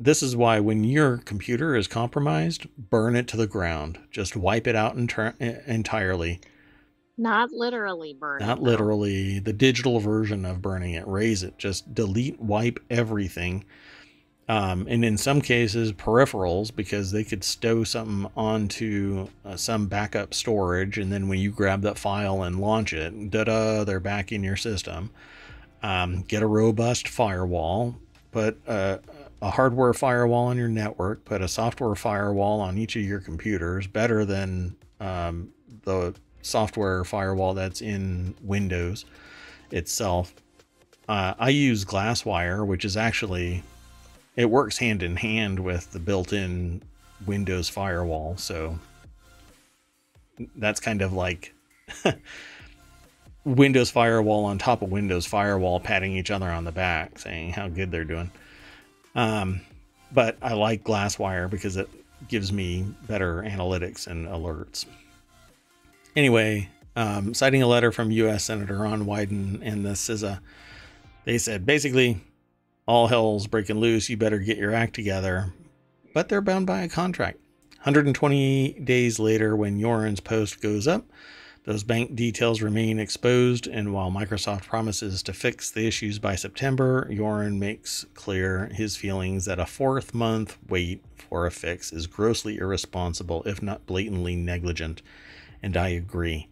this 0.00 0.22
is 0.22 0.34
why 0.34 0.58
when 0.60 0.82
your 0.82 1.18
computer 1.18 1.76
is 1.76 1.86
compromised, 1.86 2.66
burn 2.76 3.14
it 3.14 3.28
to 3.28 3.36
the 3.36 3.46
ground. 3.46 3.98
Just 4.10 4.34
wipe 4.34 4.66
it 4.66 4.74
out 4.74 4.96
inter- 4.96 5.34
entirely. 5.66 6.40
Not 7.18 7.52
literally 7.52 8.14
burn 8.18 8.40
it. 8.40 8.46
Not 8.46 8.62
literally. 8.62 9.40
The 9.40 9.52
digital 9.52 10.00
version 10.00 10.46
of 10.46 10.62
burning 10.62 10.94
it. 10.94 11.06
raze 11.06 11.42
it. 11.42 11.58
Just 11.58 11.94
delete, 11.94 12.40
wipe 12.40 12.80
everything. 12.88 13.66
Um, 14.48 14.86
and 14.88 15.04
in 15.04 15.18
some 15.18 15.42
cases, 15.42 15.92
peripherals, 15.92 16.74
because 16.74 17.12
they 17.12 17.22
could 17.22 17.44
stow 17.44 17.84
something 17.84 18.28
onto 18.36 19.28
uh, 19.44 19.56
some 19.56 19.86
backup 19.86 20.32
storage. 20.32 20.96
And 20.96 21.12
then 21.12 21.28
when 21.28 21.38
you 21.38 21.52
grab 21.52 21.82
that 21.82 21.98
file 21.98 22.42
and 22.42 22.58
launch 22.58 22.94
it, 22.94 23.30
da 23.30 23.44
da, 23.44 23.84
they're 23.84 24.00
back 24.00 24.32
in 24.32 24.42
your 24.42 24.56
system. 24.56 25.10
Um, 25.82 26.22
get 26.22 26.42
a 26.42 26.46
robust 26.46 27.06
firewall. 27.06 27.96
Put 28.32 28.58
a, 28.66 29.00
a 29.42 29.50
hardware 29.50 29.94
firewall 29.94 30.46
on 30.46 30.56
your 30.56 30.68
network, 30.68 31.24
put 31.24 31.40
a 31.40 31.48
software 31.48 31.94
firewall 31.94 32.60
on 32.60 32.78
each 32.78 32.96
of 32.96 33.02
your 33.02 33.20
computers, 33.20 33.86
better 33.86 34.24
than 34.24 34.76
um, 35.00 35.48
the 35.84 36.14
software 36.42 37.04
firewall 37.04 37.54
that's 37.54 37.80
in 37.80 38.34
Windows 38.42 39.04
itself. 39.70 40.34
Uh, 41.08 41.34
I 41.38 41.48
use 41.48 41.84
Glasswire, 41.84 42.66
which 42.66 42.84
is 42.84 42.96
actually 42.96 43.62
it 44.36 44.48
works 44.48 44.78
hand 44.78 45.02
in 45.02 45.16
hand 45.16 45.58
with 45.58 45.90
the 45.92 45.98
built-in 45.98 46.82
Windows 47.26 47.68
firewall. 47.68 48.36
So 48.36 48.78
that's 50.56 50.80
kind 50.80 51.02
of 51.02 51.12
like 51.12 51.54
Windows 53.44 53.90
Firewall 53.90 54.44
on 54.44 54.58
top 54.58 54.82
of 54.82 54.90
Windows 54.90 55.26
Firewall, 55.26 55.80
patting 55.80 56.12
each 56.12 56.30
other 56.30 56.48
on 56.48 56.64
the 56.64 56.72
back, 56.72 57.18
saying 57.18 57.52
how 57.52 57.68
good 57.68 57.90
they're 57.90 58.04
doing. 58.04 58.30
Um, 59.14 59.60
but 60.12 60.36
I 60.42 60.54
like 60.54 60.84
Glasswire 60.84 61.48
because 61.48 61.76
it 61.76 61.88
gives 62.28 62.52
me 62.52 62.86
better 63.06 63.42
analytics 63.42 64.06
and 64.06 64.26
alerts. 64.26 64.86
Anyway, 66.16 66.68
um, 66.96 67.34
citing 67.34 67.62
a 67.62 67.66
letter 67.66 67.92
from 67.92 68.10
U.S. 68.10 68.44
Senator 68.44 68.78
Ron 68.78 69.04
Wyden 69.06 69.60
and 69.62 69.84
the 69.84 69.90
CISA, 69.90 70.40
they 71.24 71.38
said 71.38 71.64
basically, 71.64 72.20
all 72.86 73.06
hell's 73.06 73.46
breaking 73.46 73.78
loose. 73.78 74.08
You 74.10 74.16
better 74.16 74.38
get 74.38 74.58
your 74.58 74.74
act 74.74 74.94
together. 74.94 75.52
But 76.12 76.28
they're 76.28 76.40
bound 76.40 76.66
by 76.66 76.82
a 76.82 76.88
contract. 76.88 77.38
120 77.78 78.80
days 78.80 79.18
later, 79.18 79.56
when 79.56 79.78
Yoran's 79.78 80.20
post 80.20 80.60
goes 80.60 80.88
up, 80.88 81.06
those 81.64 81.82
bank 81.82 82.14
details 82.14 82.62
remain 82.62 82.98
exposed, 82.98 83.66
and 83.66 83.92
while 83.92 84.10
Microsoft 84.10 84.66
promises 84.66 85.22
to 85.24 85.34
fix 85.34 85.70
the 85.70 85.86
issues 85.86 86.18
by 86.18 86.34
September, 86.34 87.06
Yoran 87.10 87.58
makes 87.58 88.06
clear 88.14 88.70
his 88.72 88.96
feelings 88.96 89.44
that 89.44 89.58
a 89.58 89.66
fourth 89.66 90.14
month 90.14 90.56
wait 90.68 91.04
for 91.16 91.46
a 91.46 91.50
fix 91.50 91.92
is 91.92 92.06
grossly 92.06 92.56
irresponsible, 92.56 93.42
if 93.44 93.62
not 93.62 93.84
blatantly 93.86 94.36
negligent. 94.36 95.02
And 95.62 95.76
I 95.76 95.88
agree. 95.88 96.48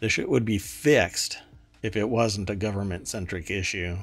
The 0.00 0.08
shit 0.08 0.30
would 0.30 0.46
be 0.46 0.58
fixed 0.58 1.38
if 1.82 1.94
it 1.94 2.08
wasn't 2.08 2.50
a 2.50 2.56
government 2.56 3.08
centric 3.08 3.50
issue. 3.50 3.98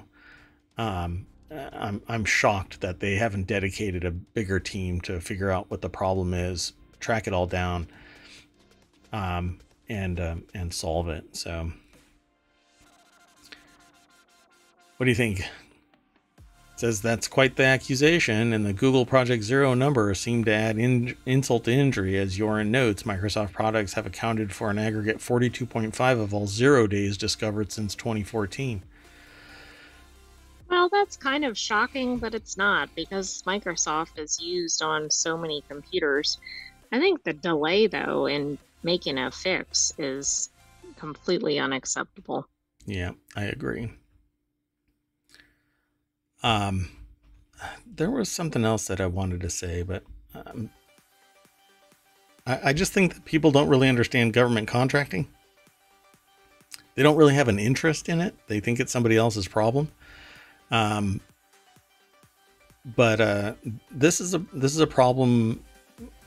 Um, 0.77 1.25
I'm, 1.49 2.01
I'm 2.07 2.25
shocked 2.25 2.81
that 2.81 2.99
they 2.99 3.15
haven't 3.15 3.47
dedicated 3.47 4.03
a 4.03 4.11
bigger 4.11 4.59
team 4.59 5.01
to 5.01 5.19
figure 5.19 5.49
out 5.49 5.71
what 5.71 5.81
the 5.81 5.89
problem 5.89 6.33
is, 6.33 6.73
track 6.99 7.27
it 7.27 7.33
all 7.33 7.47
down. 7.47 7.87
Um, 9.11 9.59
and 9.89 10.19
um, 10.19 10.43
and 10.53 10.73
solve 10.73 11.09
it. 11.09 11.35
So, 11.35 11.71
what 14.97 15.05
do 15.05 15.09
you 15.09 15.15
think? 15.15 15.39
It 15.39 16.79
says 16.79 17.01
that's 17.01 17.29
quite 17.29 17.55
the 17.55 17.63
accusation, 17.63 18.51
and 18.51 18.65
the 18.65 18.73
Google 18.73 19.05
Project 19.05 19.43
Zero 19.43 19.73
number 19.73 20.13
seemed 20.13 20.45
to 20.47 20.53
add 20.53 20.77
in, 20.77 21.15
insult 21.25 21.63
to 21.65 21.71
injury. 21.71 22.17
As 22.17 22.37
Yoran 22.37 22.67
notes, 22.67 23.03
Microsoft 23.03 23.53
products 23.53 23.93
have 23.93 24.05
accounted 24.05 24.53
for 24.53 24.69
an 24.69 24.77
aggregate 24.77 25.19
42.5 25.19 26.21
of 26.21 26.33
all 26.33 26.47
zero 26.47 26.85
days 26.85 27.15
discovered 27.15 27.71
since 27.71 27.95
2014. 27.95 28.81
Well, 30.69 30.89
that's 30.89 31.15
kind 31.15 31.45
of 31.45 31.57
shocking, 31.57 32.17
but 32.17 32.35
it's 32.35 32.57
not 32.57 32.89
because 32.93 33.41
Microsoft 33.43 34.17
is 34.17 34.41
used 34.41 34.81
on 34.81 35.09
so 35.09 35.37
many 35.37 35.63
computers. 35.69 36.39
I 36.91 36.99
think 36.99 37.23
the 37.23 37.33
delay, 37.33 37.87
though, 37.87 38.27
in 38.27 38.57
making 38.85 39.17
a 39.17 39.31
fix 39.31 39.91
is 39.97 40.51
completely 40.95 41.59
unacceptable. 41.59 42.47
Yeah, 42.85 43.11
I 43.35 43.45
agree. 43.45 43.91
Um, 46.43 46.89
there 47.85 48.11
was 48.11 48.29
something 48.29 48.63
else 48.63 48.85
that 48.85 49.01
I 49.01 49.07
wanted 49.07 49.41
to 49.41 49.49
say, 49.49 49.81
but 49.81 50.03
um, 50.35 50.69
I, 52.45 52.69
I 52.69 52.73
just 52.73 52.93
think 52.93 53.15
that 53.15 53.25
people 53.25 53.51
don't 53.51 53.67
really 53.67 53.89
understand 53.89 54.33
government 54.33 54.67
contracting. 54.67 55.27
They 56.93 57.01
don't 57.01 57.17
really 57.17 57.33
have 57.33 57.47
an 57.47 57.57
interest 57.57 58.07
in 58.07 58.21
it. 58.21 58.35
They 58.47 58.59
think 58.59 58.79
it's 58.79 58.91
somebody 58.91 59.17
else's 59.17 59.47
problem. 59.47 59.91
Um, 60.69 61.19
but 62.95 63.19
uh, 63.19 63.53
this 63.89 64.21
is 64.21 64.35
a 64.35 64.39
this 64.53 64.73
is 64.75 64.79
a 64.79 64.87
problem 64.87 65.63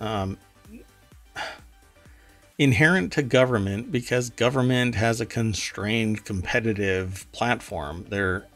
um, 0.01 0.36
inherent 2.59 3.12
to 3.12 3.22
government 3.22 3.93
because 3.93 4.30
government 4.30 4.97
has 4.97 5.20
a 5.20 5.26
constrained 5.26 6.24
competitive 6.24 7.30
platform. 7.30 8.05
There, 8.09 8.47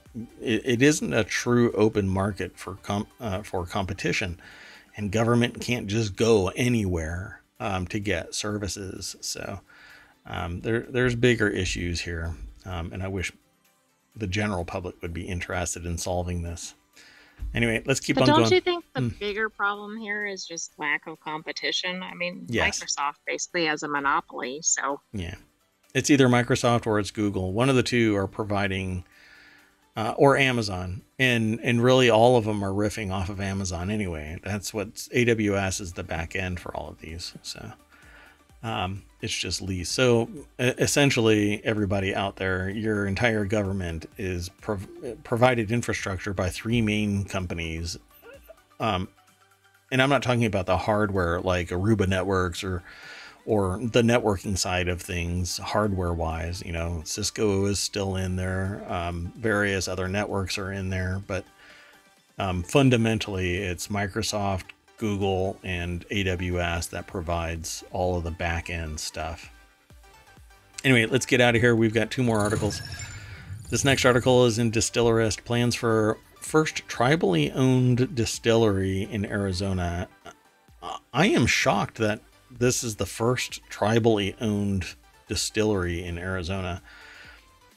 it, 0.40 0.82
isn't 0.82 1.12
a 1.12 1.24
true 1.24 1.72
open 1.72 2.08
market 2.08 2.58
for 2.58 2.74
com, 2.76 3.06
uh, 3.20 3.42
for 3.42 3.64
competition, 3.64 4.40
and 4.96 5.10
government 5.10 5.60
can't 5.60 5.86
just 5.86 6.16
go 6.16 6.48
anywhere 6.48 7.40
um, 7.60 7.86
to 7.86 8.00
get 8.00 8.34
services. 8.34 9.16
So 9.20 9.60
um, 10.26 10.60
there, 10.60 10.80
there's 10.80 11.14
bigger 11.14 11.48
issues 11.48 12.00
here, 12.00 12.34
um, 12.66 12.92
and 12.92 13.02
I 13.02 13.08
wish 13.08 13.32
the 14.14 14.26
general 14.26 14.64
public 14.64 15.00
would 15.00 15.14
be 15.14 15.22
interested 15.22 15.86
in 15.86 15.96
solving 15.96 16.42
this. 16.42 16.74
Anyway, 17.54 17.82
let's 17.86 18.00
keep 18.00 18.16
but 18.16 18.22
on 18.22 18.26
don't 18.28 18.36
going. 18.36 18.50
Don't 18.50 18.54
you 18.54 18.60
think 18.60 18.84
the 18.94 19.00
mm. 19.00 19.18
bigger 19.18 19.48
problem 19.48 19.96
here 19.98 20.26
is 20.26 20.46
just 20.46 20.72
lack 20.78 21.06
of 21.06 21.20
competition? 21.20 22.02
I 22.02 22.14
mean, 22.14 22.46
yes. 22.48 22.80
Microsoft 22.80 23.16
basically 23.26 23.66
has 23.66 23.82
a 23.82 23.88
monopoly, 23.88 24.60
so 24.62 25.00
yeah, 25.12 25.34
it's 25.94 26.10
either 26.10 26.28
Microsoft 26.28 26.86
or 26.86 26.98
it's 26.98 27.10
Google. 27.10 27.52
One 27.52 27.68
of 27.68 27.76
the 27.76 27.82
two 27.82 28.16
are 28.16 28.26
providing, 28.26 29.04
uh, 29.96 30.14
or 30.16 30.36
Amazon, 30.36 31.02
and 31.18 31.60
and 31.62 31.82
really 31.82 32.08
all 32.08 32.36
of 32.36 32.44
them 32.44 32.64
are 32.64 32.72
riffing 32.72 33.12
off 33.12 33.28
of 33.28 33.40
Amazon 33.40 33.90
anyway. 33.90 34.38
That's 34.42 34.72
what 34.72 34.94
AWS 34.94 35.80
is 35.80 35.92
the 35.92 36.04
back 36.04 36.34
end 36.34 36.60
for 36.60 36.74
all 36.76 36.88
of 36.88 37.00
these. 37.00 37.34
So 37.42 37.72
um, 38.62 39.02
it's 39.20 39.36
just 39.36 39.62
lease. 39.62 39.90
So 39.90 40.28
essentially, 40.58 41.64
everybody 41.64 42.14
out 42.14 42.36
there, 42.36 42.68
your 42.68 43.06
entire 43.06 43.44
government 43.44 44.06
is 44.18 44.48
prov- 44.48 44.88
provided 45.24 45.70
infrastructure 45.70 46.32
by 46.32 46.48
three 46.48 46.80
main 46.82 47.24
companies. 47.24 47.98
Um, 48.80 49.08
and 49.90 50.00
I'm 50.00 50.10
not 50.10 50.22
talking 50.22 50.44
about 50.44 50.66
the 50.66 50.78
hardware 50.78 51.40
like 51.40 51.68
Aruba 51.68 52.08
Networks 52.08 52.64
or 52.64 52.82
or 53.44 53.78
the 53.78 54.02
networking 54.02 54.56
side 54.56 54.86
of 54.88 55.02
things, 55.02 55.58
hardware 55.58 56.12
wise. 56.12 56.62
You 56.64 56.72
know, 56.72 57.02
Cisco 57.04 57.66
is 57.66 57.80
still 57.80 58.14
in 58.16 58.36
there. 58.36 58.84
Um, 58.88 59.32
various 59.36 59.88
other 59.88 60.06
networks 60.08 60.58
are 60.58 60.70
in 60.70 60.90
there, 60.90 61.20
but 61.26 61.44
um, 62.38 62.62
fundamentally, 62.62 63.56
it's 63.56 63.88
Microsoft, 63.88 64.66
Google 64.98 65.58
and 65.62 66.08
AWS 66.08 66.90
that 66.90 67.06
provides 67.06 67.84
all 67.90 68.16
of 68.16 68.24
the 68.24 68.30
back 68.30 68.70
end 68.70 69.00
stuff. 69.00 69.50
Anyway, 70.84 71.06
let's 71.06 71.26
get 71.26 71.40
out 71.40 71.54
of 71.54 71.60
here. 71.60 71.76
We've 71.76 71.94
got 71.94 72.10
two 72.10 72.22
more 72.22 72.38
articles. 72.38 72.82
This 73.70 73.84
next 73.84 74.04
article 74.04 74.44
is 74.46 74.58
in 74.58 74.70
Distillerist 74.70 75.44
plans 75.44 75.74
for 75.74 76.18
first 76.40 76.86
tribally 76.88 77.52
owned 77.54 78.14
distillery 78.14 79.02
in 79.02 79.24
Arizona. 79.24 80.08
I 81.12 81.26
am 81.26 81.46
shocked 81.46 81.98
that 81.98 82.20
this 82.50 82.84
is 82.84 82.96
the 82.96 83.06
first 83.06 83.60
tribally 83.70 84.34
owned 84.40 84.94
distillery 85.28 86.04
in 86.04 86.18
Arizona. 86.18 86.82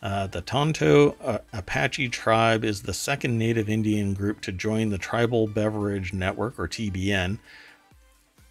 Uh, 0.06 0.27
the 0.27 0.41
Tonto 0.41 1.15
uh, 1.23 1.40
Apache 1.52 2.10
tribe 2.10 2.64
is 2.64 2.84
the 2.84 2.94
second 2.94 3.40
native 3.40 3.68
Indian 3.68 4.14
group 4.14 4.40
to 4.41 4.52
join 4.52 4.90
the 4.90 4.99
Tribal 4.99 5.48
Beverage 5.48 6.14
Network, 6.14 6.60
or 6.60 6.68
TBN, 6.68 7.40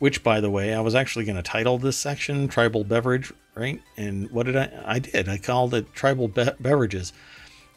which, 0.00 0.24
by 0.24 0.40
the 0.40 0.50
way, 0.50 0.74
I 0.74 0.80
was 0.80 0.96
actually 0.96 1.24
going 1.24 1.36
to 1.36 1.44
title 1.44 1.78
this 1.78 1.96
section 1.96 2.48
Tribal 2.48 2.82
Beverage, 2.82 3.32
right? 3.54 3.80
And 3.96 4.28
what 4.32 4.46
did 4.46 4.56
I? 4.56 4.82
I 4.84 4.98
did. 4.98 5.28
I 5.28 5.38
called 5.38 5.74
it 5.74 5.94
Tribal 5.94 6.26
Be- 6.26 6.50
Beverages 6.58 7.12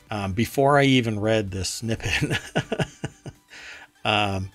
um, 0.10 0.34
before 0.34 0.80
I 0.80 0.86
even 0.86 1.20
read 1.20 1.52
this 1.52 1.70
snippet. 1.70 2.36
um, 4.04 4.50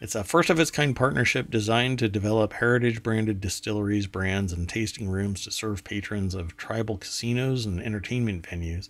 it's 0.00 0.14
a 0.14 0.24
first 0.24 0.50
of 0.50 0.58
its 0.58 0.70
kind 0.70 0.94
partnership 0.94 1.50
designed 1.50 1.98
to 2.00 2.08
develop 2.08 2.54
heritage 2.54 3.02
branded 3.02 3.40
distilleries, 3.40 4.06
brands, 4.06 4.52
and 4.52 4.68
tasting 4.68 5.08
rooms 5.08 5.44
to 5.44 5.50
serve 5.50 5.84
patrons 5.84 6.34
of 6.34 6.56
tribal 6.56 6.98
casinos 6.98 7.64
and 7.64 7.80
entertainment 7.80 8.44
venues. 8.44 8.88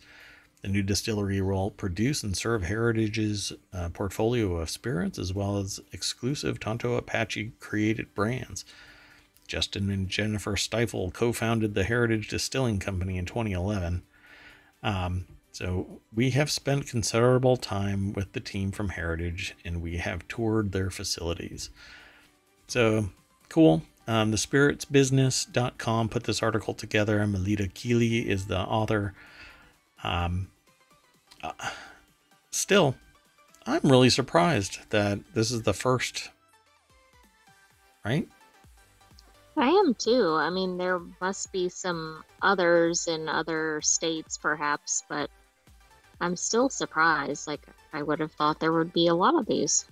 The 0.62 0.68
new 0.68 0.82
distillery 0.82 1.42
will 1.42 1.70
produce 1.70 2.22
and 2.22 2.34
serve 2.34 2.62
Heritage's 2.62 3.52
uh, 3.72 3.90
portfolio 3.90 4.56
of 4.56 4.70
spirits 4.70 5.18
as 5.18 5.34
well 5.34 5.58
as 5.58 5.78
exclusive 5.92 6.58
Tonto 6.58 6.94
Apache 6.94 7.52
created 7.60 8.14
brands. 8.14 8.64
Justin 9.46 9.90
and 9.90 10.08
Jennifer 10.08 10.56
Stiefel 10.56 11.10
co 11.10 11.32
founded 11.32 11.74
the 11.74 11.84
Heritage 11.84 12.28
Distilling 12.28 12.78
Company 12.78 13.18
in 13.18 13.26
2011. 13.26 14.02
Um, 14.82 15.26
so 15.54 16.00
we 16.12 16.30
have 16.30 16.50
spent 16.50 16.88
considerable 16.88 17.56
time 17.56 18.12
with 18.12 18.32
the 18.32 18.40
team 18.40 18.72
from 18.72 18.88
Heritage 18.88 19.54
and 19.64 19.80
we 19.80 19.98
have 19.98 20.26
toured 20.26 20.72
their 20.72 20.90
facilities. 20.90 21.70
So 22.66 23.10
cool. 23.48 23.82
Um, 24.08 24.32
the 24.32 24.36
spiritsbusiness.com 24.36 26.08
put 26.08 26.24
this 26.24 26.42
article 26.42 26.74
together. 26.74 27.24
Melita 27.24 27.68
Kiely 27.68 28.26
is 28.26 28.46
the 28.46 28.58
author. 28.58 29.14
Um, 30.02 30.48
uh, 31.40 31.52
still, 32.50 32.96
I'm 33.64 33.80
really 33.84 34.10
surprised 34.10 34.80
that 34.90 35.20
this 35.34 35.52
is 35.52 35.62
the 35.62 35.72
first, 35.72 36.30
right? 38.04 38.26
I 39.56 39.68
am 39.68 39.94
too. 39.94 40.34
I 40.34 40.50
mean, 40.50 40.78
there 40.78 41.00
must 41.20 41.52
be 41.52 41.68
some 41.68 42.24
others 42.42 43.06
in 43.06 43.28
other 43.28 43.80
states, 43.82 44.36
perhaps, 44.36 45.04
but 45.08 45.30
I'm 46.20 46.36
still 46.36 46.68
surprised. 46.68 47.46
Like, 47.46 47.66
I 47.92 48.02
would 48.02 48.20
have 48.20 48.32
thought 48.32 48.60
there 48.60 48.72
would 48.72 48.92
be 48.92 49.08
a 49.08 49.14
lot 49.14 49.34
of 49.34 49.46
these. 49.46 49.86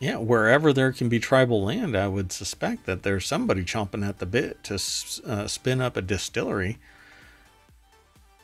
Yeah, 0.00 0.16
wherever 0.16 0.72
there 0.72 0.92
can 0.92 1.10
be 1.10 1.18
tribal 1.18 1.62
land, 1.64 1.94
I 1.94 2.08
would 2.08 2.32
suspect 2.32 2.86
that 2.86 3.02
there's 3.02 3.26
somebody 3.26 3.64
chomping 3.64 4.06
at 4.06 4.18
the 4.18 4.26
bit 4.26 4.64
to 4.64 4.74
uh, 5.26 5.46
spin 5.46 5.80
up 5.82 5.96
a 5.96 6.02
distillery. 6.02 6.78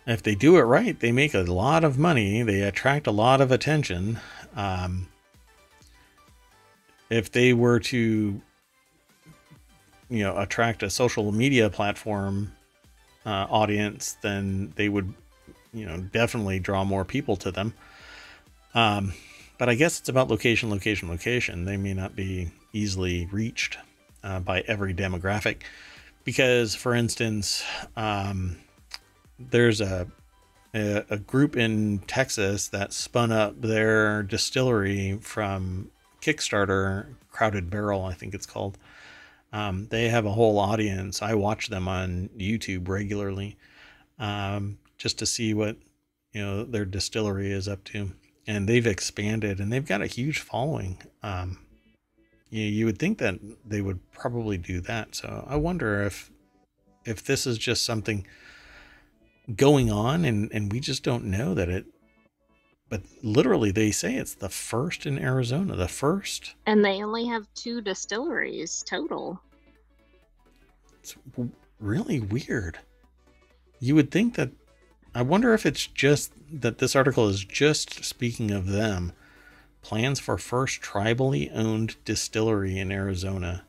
if 0.07 0.23
they 0.23 0.35
do 0.35 0.57
it 0.57 0.63
right, 0.63 0.99
they 1.01 1.13
make 1.13 1.33
a 1.35 1.41
lot 1.43 1.83
of 1.83 1.99
money. 1.99 2.43
They 2.43 2.61
attract 2.61 3.07
a 3.07 3.11
lot 3.11 3.41
of 3.41 3.51
attention. 3.51 4.21
Um, 4.55 5.09
if 7.09 7.33
they 7.33 7.53
were 7.53 7.81
to, 7.81 8.41
you 10.11 10.23
know, 10.23 10.37
attract 10.37 10.83
a 10.83 10.91
social 10.91 11.33
media 11.33 11.71
platform 11.71 12.53
uh, 13.25 13.47
audience, 13.49 14.17
then 14.23 14.73
they 14.77 14.89
would, 14.89 15.15
you 15.77 15.87
know, 15.87 15.99
definitely 15.99 16.59
draw 16.59 16.85
more 16.85 17.05
people 17.05 17.37
to 17.37 17.53
them. 17.53 17.75
Um, 18.75 19.13
but 19.59 19.69
I 19.69 19.75
guess 19.75 20.01
it's 20.01 20.09
about 20.09 20.29
location, 20.29 20.71
location, 20.71 21.09
location. 21.09 21.65
They 21.65 21.77
may 21.77 21.95
not 21.95 22.17
be 22.17 22.51
easily 22.73 23.27
reached 23.31 23.79
uh, 24.25 24.41
by 24.41 24.61
every 24.67 24.95
demographic 24.95 25.63
because, 26.25 26.75
for 26.75 26.95
instance, 26.95 27.65
um, 27.97 28.59
there's 29.39 29.81
a, 29.81 30.09
a, 30.75 31.05
a 31.11 31.19
group 31.19 31.57
in 31.57 32.01
Texas 32.01 32.69
that 32.69 32.93
spun 32.93 33.33
up 33.33 33.61
their 33.61 34.23
distillery 34.23 35.19
from 35.21 35.91
Kickstarter, 36.21 37.07
Crowded 37.31 37.71
Barrel, 37.71 38.05
I 38.05 38.15
think 38.15 38.35
it's 38.35 38.47
called. 38.47 38.79
Um, 39.53 39.87
they 39.91 40.09
have 40.09 40.27
a 40.27 40.33
whole 40.33 40.59
audience. 40.59 41.23
I 41.23 41.35
watch 41.35 41.69
them 41.69 41.87
on 41.89 42.29
YouTube 42.37 42.89
regularly, 42.89 43.57
um, 44.19 44.79
just 44.97 45.19
to 45.19 45.27
see 45.27 45.55
what 45.55 45.77
you 46.33 46.43
know 46.43 46.65
their 46.65 46.85
distillery 46.85 47.51
is 47.53 47.69
up 47.69 47.85
to, 47.85 48.13
and 48.47 48.69
they've 48.69 48.87
expanded 48.87 49.61
and 49.61 49.73
they've 49.73 49.87
got 49.87 50.03
a 50.03 50.07
huge 50.07 50.41
following. 50.41 50.99
Um, 51.23 51.59
you, 52.51 52.65
you 52.65 52.87
would 52.87 52.99
think 52.99 53.19
that 53.19 53.39
they 53.65 53.81
would 53.81 54.01
probably 54.13 54.59
do 54.59 54.81
that. 54.83 55.15
So 55.15 55.47
I 55.49 55.57
wonder 55.57 56.03
if 56.03 56.31
if 57.05 57.25
this 57.25 57.47
is 57.47 57.59
just 57.59 57.85
something 57.85 58.27
going 59.55 59.91
on 59.91 60.25
and 60.25 60.51
and 60.53 60.73
we 60.73 60.81
just 60.81 61.03
don't 61.03 61.25
know 61.25 61.55
that 61.55 61.69
it 61.69 61.87
but 62.89 63.03
literally 63.23 63.71
they 63.71 63.91
say 63.91 64.15
it's 64.15 64.35
the 64.35 64.49
first 64.49 65.07
in 65.07 65.19
Arizona, 65.19 65.75
the 65.75 65.89
first. 65.89 66.55
And 66.67 66.85
they 66.85 67.03
only 67.03 67.27
have 67.27 67.47
two 67.55 67.81
distilleries 67.81 68.85
total. 68.87 69.41
It's 71.03 71.17
really 71.81 72.21
weird. 72.21 72.79
You 73.81 73.97
would 73.97 74.11
think 74.11 74.37
that 74.37 74.51
I 75.17 75.23
wonder 75.23 75.55
if 75.55 75.65
it's 75.65 75.87
just 75.87 76.31
that 76.61 76.77
this 76.77 76.95
article 76.95 77.27
is 77.27 77.43
just 77.43 78.05
speaking 78.05 78.51
of 78.51 78.67
them. 78.67 79.15
Plans 79.81 80.21
for 80.21 80.37
first 80.37 80.83
tribally 80.83 81.51
owned 81.55 81.97
distillery 82.05 82.79
in 82.79 82.93
Arizona. 82.93 83.65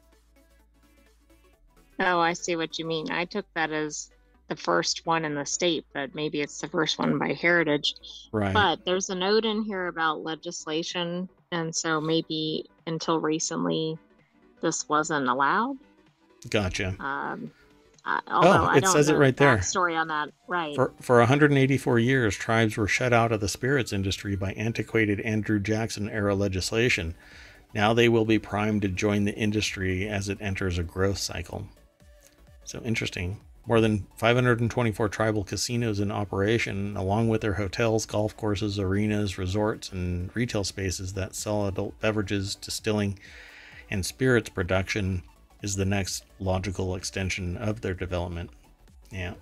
Oh, 2.01 2.19
I 2.19 2.33
see 2.33 2.57
what 2.57 2.77
you 2.77 2.85
mean. 2.85 3.09
I 3.11 3.23
took 3.23 3.45
that 3.53 3.71
as 3.71 4.11
the 4.49 4.57
first 4.57 5.05
one 5.05 5.23
in 5.23 5.35
the 5.35 5.45
state, 5.45 5.85
but 5.93 6.13
maybe 6.13 6.41
it's 6.41 6.59
the 6.59 6.67
first 6.67 6.99
one 6.99 7.17
by 7.17 7.31
heritage. 7.31 7.95
Right. 8.33 8.53
But 8.53 8.83
there's 8.83 9.09
a 9.09 9.15
note 9.15 9.45
in 9.45 9.63
here 9.63 9.87
about 9.87 10.25
legislation, 10.25 11.29
and 11.53 11.73
so 11.73 12.01
maybe 12.01 12.65
until 12.87 13.21
recently, 13.21 13.97
this 14.59 14.89
wasn't 14.89 15.29
allowed. 15.29 15.77
Gotcha. 16.49 16.93
Um, 16.99 17.51
Uh, 18.07 18.21
oh, 18.27 18.35
although 18.35 18.69
oh, 18.71 18.77
it 18.77 18.87
says 18.87 19.09
it 19.09 19.17
right 19.17 19.35
the 19.35 19.43
there. 19.43 19.61
Story 19.61 19.93
on 19.93 20.07
that, 20.07 20.29
right? 20.47 20.73
For, 20.75 20.93
for 21.01 21.17
184 21.19 21.99
years, 21.99 22.37
tribes 22.37 22.77
were 22.77 22.87
shut 22.87 23.11
out 23.11 23.33
of 23.33 23.41
the 23.41 23.49
spirits 23.49 23.91
industry 23.91 24.37
by 24.37 24.53
antiquated 24.53 25.19
Andrew 25.21 25.59
Jackson 25.59 26.09
era 26.09 26.33
legislation. 26.33 27.15
Now 27.73 27.93
they 27.93 28.07
will 28.07 28.23
be 28.23 28.39
primed 28.39 28.83
to 28.83 28.87
join 28.87 29.25
the 29.25 29.35
industry 29.35 30.07
as 30.07 30.29
it 30.29 30.37
enters 30.39 30.77
a 30.77 30.83
growth 30.83 31.17
cycle. 31.17 31.67
So 32.63 32.81
interesting. 32.85 33.41
More 33.65 33.81
than 33.81 34.07
524 34.15 35.09
tribal 35.09 35.43
casinos 35.43 35.99
in 35.99 36.09
operation, 36.09 36.95
along 36.95 37.27
with 37.27 37.41
their 37.41 37.55
hotels, 37.55 38.05
golf 38.05 38.37
courses, 38.37 38.79
arenas, 38.79 39.37
resorts, 39.37 39.91
and 39.91 40.33
retail 40.33 40.63
spaces 40.63 41.11
that 41.15 41.35
sell 41.35 41.67
adult 41.67 41.99
beverages, 41.99 42.55
distilling, 42.55 43.19
and 43.89 44.05
spirits 44.05 44.47
production, 44.47 45.23
is 45.61 45.75
the 45.75 45.85
next 45.85 46.23
logical 46.39 46.95
extension 46.95 47.57
of 47.57 47.81
their 47.81 47.93
development. 47.93 48.49
Yeah. 49.11 49.33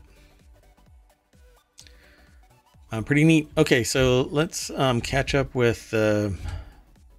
Uh, 2.92 3.02
pretty 3.02 3.24
neat. 3.24 3.50
Okay, 3.58 3.84
so 3.84 4.28
let's 4.32 4.70
um, 4.72 5.02
catch 5.02 5.36
up 5.36 5.54
with 5.56 5.90
the 5.92 6.36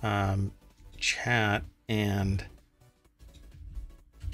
um, 0.02 0.52
chat 0.96 1.62
and 1.88 2.44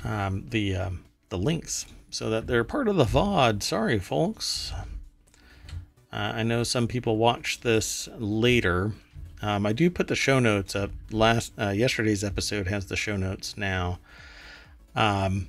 um, 0.04 0.46
the 0.50 0.76
um, 0.76 1.04
the 1.30 1.38
links 1.38 1.86
so 2.10 2.28
that 2.30 2.46
they're 2.46 2.64
part 2.64 2.88
of 2.88 2.96
the 2.96 3.04
VOD. 3.04 3.62
Sorry, 3.62 3.98
folks. 3.98 4.72
Uh, 6.12 6.32
I 6.34 6.42
know 6.42 6.62
some 6.62 6.86
people 6.86 7.16
watch 7.16 7.60
this 7.60 8.08
later. 8.18 8.92
Um, 9.40 9.64
I 9.64 9.72
do 9.72 9.90
put 9.90 10.08
the 10.08 10.14
show 10.14 10.38
notes 10.38 10.76
up. 10.76 10.90
Last 11.10 11.52
uh, 11.58 11.70
yesterday's 11.70 12.22
episode 12.22 12.68
has 12.68 12.86
the 12.86 12.96
show 12.96 13.16
notes 13.16 13.56
now. 13.56 13.98
Um, 14.94 15.48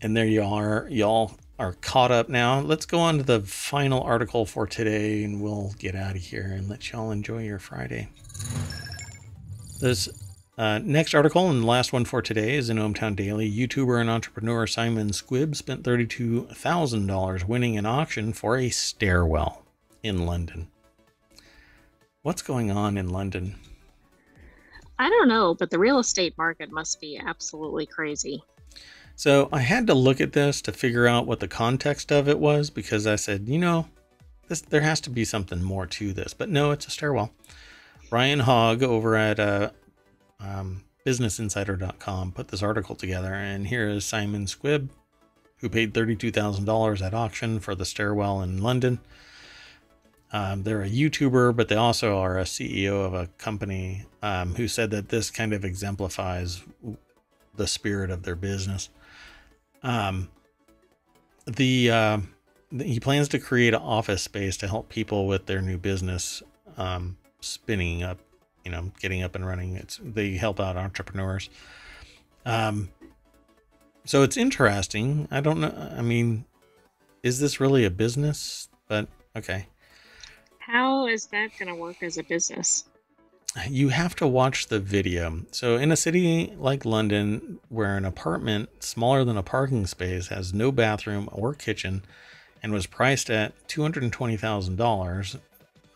and 0.00 0.16
there 0.16 0.26
you 0.26 0.42
are. 0.42 0.86
Y'all 0.90 1.32
are 1.58 1.74
caught 1.74 2.12
up 2.12 2.28
now. 2.28 2.60
Let's 2.60 2.86
go 2.86 3.00
on 3.00 3.18
to 3.18 3.24
the 3.24 3.40
final 3.40 4.00
article 4.02 4.46
for 4.46 4.66
today, 4.66 5.24
and 5.24 5.40
we'll 5.42 5.74
get 5.78 5.94
out 5.94 6.14
of 6.14 6.22
here 6.22 6.52
and 6.56 6.68
let 6.68 6.92
y'all 6.92 7.10
enjoy 7.10 7.42
your 7.42 7.58
Friday. 7.58 8.08
This 9.80 10.08
uh, 10.56 10.80
next 10.82 11.14
article 11.14 11.50
and 11.50 11.64
last 11.64 11.92
one 11.92 12.04
for 12.04 12.20
today 12.20 12.56
is 12.56 12.68
in 12.68 12.78
ohmTown 12.78 13.14
Daily. 13.14 13.50
YouTuber 13.50 14.00
and 14.00 14.10
entrepreneur 14.10 14.66
Simon 14.66 15.10
Squibb 15.10 15.54
spent 15.54 15.82
$32,000 15.82 17.44
winning 17.44 17.76
an 17.76 17.86
auction 17.86 18.32
for 18.32 18.56
a 18.56 18.68
stairwell 18.68 19.64
in 20.02 20.26
London. 20.26 20.68
What's 22.22 22.42
going 22.42 22.70
on 22.70 22.98
in 22.98 23.08
London? 23.08 23.54
I 24.98 25.08
don't 25.08 25.28
know, 25.28 25.54
but 25.54 25.70
the 25.70 25.78
real 25.78 25.98
estate 25.98 26.36
market 26.36 26.72
must 26.72 27.00
be 27.00 27.18
absolutely 27.18 27.86
crazy. 27.86 28.42
So 29.14 29.48
I 29.52 29.60
had 29.60 29.86
to 29.88 29.94
look 29.94 30.20
at 30.20 30.32
this 30.32 30.62
to 30.62 30.72
figure 30.72 31.06
out 31.06 31.26
what 31.26 31.40
the 31.40 31.48
context 31.48 32.12
of 32.12 32.28
it 32.28 32.38
was 32.38 32.70
because 32.70 33.06
I 33.06 33.16
said, 33.16 33.48
you 33.48 33.58
know, 33.58 33.88
this 34.48 34.60
there 34.60 34.80
has 34.80 35.00
to 35.02 35.10
be 35.10 35.24
something 35.24 35.62
more 35.62 35.86
to 35.86 36.12
this. 36.12 36.34
But 36.34 36.48
no, 36.48 36.70
it's 36.70 36.86
a 36.86 36.90
stairwell. 36.90 37.32
Ryan 38.10 38.40
Hogg 38.40 38.82
over 38.82 39.16
at 39.16 39.38
uh, 39.38 39.70
um, 40.40 40.84
BusinessInsider.com 41.06 42.32
put 42.32 42.48
this 42.48 42.62
article 42.62 42.94
together, 42.94 43.34
and 43.34 43.66
here 43.66 43.88
is 43.88 44.04
Simon 44.04 44.46
Squibb, 44.46 44.88
who 45.58 45.68
paid 45.68 45.94
$32,000 45.94 47.02
at 47.02 47.14
auction 47.14 47.60
for 47.60 47.74
the 47.74 47.84
stairwell 47.84 48.40
in 48.40 48.62
London. 48.62 49.00
Um, 50.32 50.62
they're 50.62 50.82
a 50.82 50.88
YouTuber, 50.88 51.56
but 51.56 51.68
they 51.68 51.76
also 51.76 52.18
are 52.18 52.38
a 52.38 52.44
CEO 52.44 53.04
of 53.04 53.14
a 53.14 53.28
company 53.38 54.04
um, 54.22 54.54
who 54.54 54.68
said 54.68 54.90
that 54.90 55.08
this 55.08 55.30
kind 55.30 55.52
of 55.52 55.64
exemplifies 55.64 56.62
the 57.56 57.66
spirit 57.66 58.10
of 58.10 58.22
their 58.24 58.36
business. 58.36 58.90
Um, 59.82 60.28
the 61.46 61.90
uh, 61.90 62.18
he 62.70 63.00
plans 63.00 63.28
to 63.28 63.38
create 63.38 63.72
an 63.72 63.80
office 63.80 64.22
space 64.22 64.56
to 64.58 64.68
help 64.68 64.88
people 64.88 65.26
with 65.26 65.46
their 65.46 65.62
new 65.62 65.78
business 65.78 66.42
um, 66.76 67.16
spinning 67.40 68.02
up, 68.02 68.18
you 68.64 68.70
know, 68.70 68.92
getting 69.00 69.22
up 69.22 69.34
and 69.34 69.46
running. 69.46 69.76
It's 69.76 69.98
they 70.02 70.32
help 70.32 70.60
out 70.60 70.76
entrepreneurs. 70.76 71.48
Um, 72.44 72.90
so 74.04 74.22
it's 74.22 74.36
interesting. 74.36 75.28
I 75.30 75.40
don't 75.40 75.60
know. 75.60 75.92
I 75.96 76.02
mean, 76.02 76.44
is 77.22 77.40
this 77.40 77.60
really 77.60 77.84
a 77.84 77.90
business? 77.90 78.68
But 78.88 79.08
okay. 79.36 79.66
How 80.68 81.06
is 81.06 81.24
that 81.28 81.48
going 81.58 81.74
to 81.74 81.74
work 81.74 82.02
as 82.02 82.18
a 82.18 82.22
business? 82.22 82.84
You 83.70 83.88
have 83.88 84.14
to 84.16 84.26
watch 84.26 84.66
the 84.66 84.78
video. 84.78 85.46
So, 85.50 85.78
in 85.78 85.90
a 85.90 85.96
city 85.96 86.52
like 86.58 86.84
London, 86.84 87.58
where 87.70 87.96
an 87.96 88.04
apartment 88.04 88.84
smaller 88.84 89.24
than 89.24 89.38
a 89.38 89.42
parking 89.42 89.86
space 89.86 90.28
has 90.28 90.52
no 90.52 90.70
bathroom 90.70 91.30
or 91.32 91.54
kitchen 91.54 92.02
and 92.62 92.70
was 92.70 92.84
priced 92.84 93.30
at 93.30 93.66
$220,000, 93.68 95.40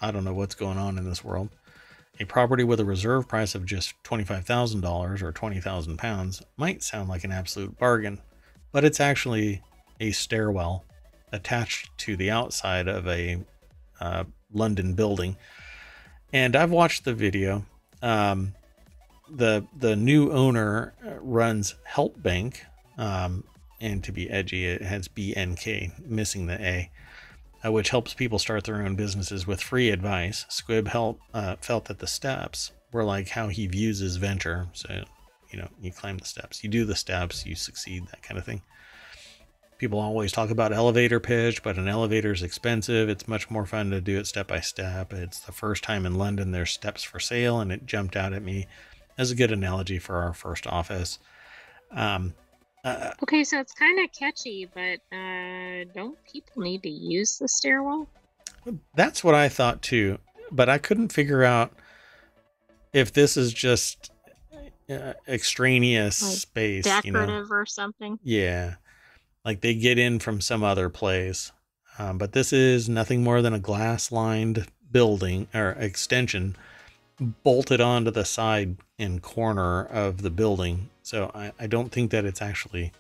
I 0.01 0.11
don't 0.11 0.25
know 0.25 0.33
what's 0.33 0.55
going 0.55 0.79
on 0.79 0.97
in 0.97 1.05
this 1.05 1.23
world. 1.23 1.51
A 2.19 2.25
property 2.25 2.65
with 2.65 2.81
a 2.81 2.85
reserve 2.87 3.29
price 3.29 3.55
of 3.55 3.67
just 3.67 3.93
$25,000 4.05 5.23
or 5.23 5.33
20,000 5.33 5.99
pounds 5.99 6.43
might 6.57 6.83
sound 6.83 7.11
like 7.11 7.25
an 7.25 7.33
absolute 7.33 7.79
bargain, 7.79 8.23
but 8.73 8.85
it's 8.85 9.01
actually 9.01 9.61
a 10.01 10.13
stairwell 10.13 10.87
attached 11.31 11.91
to 11.99 12.17
the 12.17 12.31
outside 12.31 12.89
of 12.89 13.07
a 13.07 13.45
uh, 14.01 14.25
London 14.53 14.95
building. 14.95 15.37
And 16.33 16.57
I've 16.57 16.71
watched 16.71 17.05
the 17.05 17.15
video. 17.15 17.65
Um, 18.01 18.55
the 19.31 19.65
the 19.79 19.97
new 19.97 20.31
owner 20.31 20.95
runs 21.21 21.75
Help 21.85 22.23
Bank, 22.23 22.65
um, 22.99 23.45
and 23.81 24.03
to 24.05 24.13
be 24.13 24.31
edgy, 24.31 24.67
it 24.67 24.83
has 24.83 25.09
BNK, 25.09 26.07
missing 26.07 26.47
the 26.47 26.61
A, 26.61 26.91
uh, 27.65 27.73
which 27.73 27.91
helps 27.91 28.15
people 28.15 28.39
start 28.39 28.65
their 28.65 28.83
own 28.83 28.95
businesses 28.95 29.47
with 29.47 29.61
free 29.61 29.91
advice. 29.91 30.45
Squibb 30.49 30.89
help, 30.89 31.21
uh, 31.33 31.57
felt 31.61 31.87
that 31.87 31.99
the 31.99 32.07
steps 32.07 32.73
were 32.93 33.05
like 33.05 33.29
how 33.29 33.49
he 33.49 33.67
views 33.67 33.99
his 33.99 34.17
venture. 34.17 34.69
So, 34.73 35.05
you 35.51 35.59
know, 35.59 35.69
you 35.81 35.93
climb 35.93 36.19
the 36.19 36.27
steps, 36.27 36.63
you 36.63 36.71
do 36.71 36.85
the 36.85 36.97
steps, 36.97 37.47
you 37.47 37.55
succeed, 37.55 38.07
that 38.09 38.23
kind 38.23 38.39
of 38.39 38.45
thing. 38.45 38.63
People 39.83 39.99
always 39.99 40.31
talk 40.31 40.49
about 40.51 40.73
elevator 40.73 41.19
pitch, 41.19 41.61
but 41.65 41.77
an 41.77 41.89
elevator 41.89 42.31
is 42.31 42.41
expensive. 42.45 43.09
It's 43.09 43.27
much 43.27 43.51
more 43.51 43.67
fun 43.67 43.91
to 43.91 44.01
do 44.01 44.17
it 44.17 44.29
step 44.29 44.47
by 44.47 44.61
step. 44.61 45.13
It's 45.13 45.41
the 45.41 45.51
first 45.51 45.83
time 45.83 46.07
in 46.07 46.15
London 46.15 46.53
there's 46.53 46.71
steps 46.71 47.03
for 47.03 47.19
sale, 47.19 47.59
and 47.59 47.73
it 47.73 47.85
jumped 47.85 48.15
out 48.15 48.33
at 48.33 48.45
me 48.45 48.69
as 49.19 49.33
a 49.33 49.35
good 49.35 49.51
analogy 49.51 49.99
for 49.99 50.19
our 50.19 50.33
first 50.35 50.69
office. 50.69 51.19
Um, 51.91 52.35
uh, 52.85 53.11
Okay, 53.25 53.43
so 53.43 53.59
it's 53.59 53.73
kind 53.73 53.99
of 53.99 54.13
catchy, 54.13 54.69
but 54.73 55.01
uh, 55.13 55.85
don't 55.93 56.17
people 56.33 56.63
need 56.63 56.85
to 56.85 56.89
use 56.89 57.39
the 57.39 57.49
stairwell? 57.49 58.07
that's 58.95 59.25
what 59.25 59.35
I 59.35 59.49
thought 59.49 59.83
too, 59.83 60.19
but 60.53 60.69
I 60.69 60.79
couldn't 60.79 61.13
figure 61.13 61.43
out 61.43 61.73
if 62.93 63.13
this 63.13 63.37
is 63.37 63.53
just 63.53 64.13
uh, 64.89 65.15
extraneous 65.27 66.23
Like 66.23 66.39
space. 66.39 66.85
Decorative 66.85 67.29
You 67.29 67.43
know? 67.51 67.57
or 67.57 67.67
something? 67.67 68.21
Yeah, 68.23 68.75
like 69.45 69.61
they 69.61 69.75
get 69.75 69.99
in 69.99 70.19
from 70.19 70.41
some 70.41 70.63
other 70.63 70.89
place. 70.89 71.53
Um, 71.99 72.19
but 72.19 72.33
this 72.33 72.53
is 72.53 72.89
nothing 72.89 73.23
more 73.23 73.43
than 73.43 73.53
a 73.53 73.59
glass 73.59 74.11
lined 74.11 74.67
building 74.91 75.49
or 75.55 75.71
extension 75.73 76.57
bolted 77.45 77.81
onto 77.81 78.11
the 78.11 78.25
side 78.25 78.77
and 78.99 79.23
corner 79.23 79.85
of 79.85 80.23
the 80.23 80.31
building. 80.31 80.91
So 81.03 81.31
I, 81.35 81.53
I 81.59 81.67
don't 81.67 81.93
think 81.93 82.11
that 82.11 82.25
it's 82.25 82.43
actually 82.43 82.93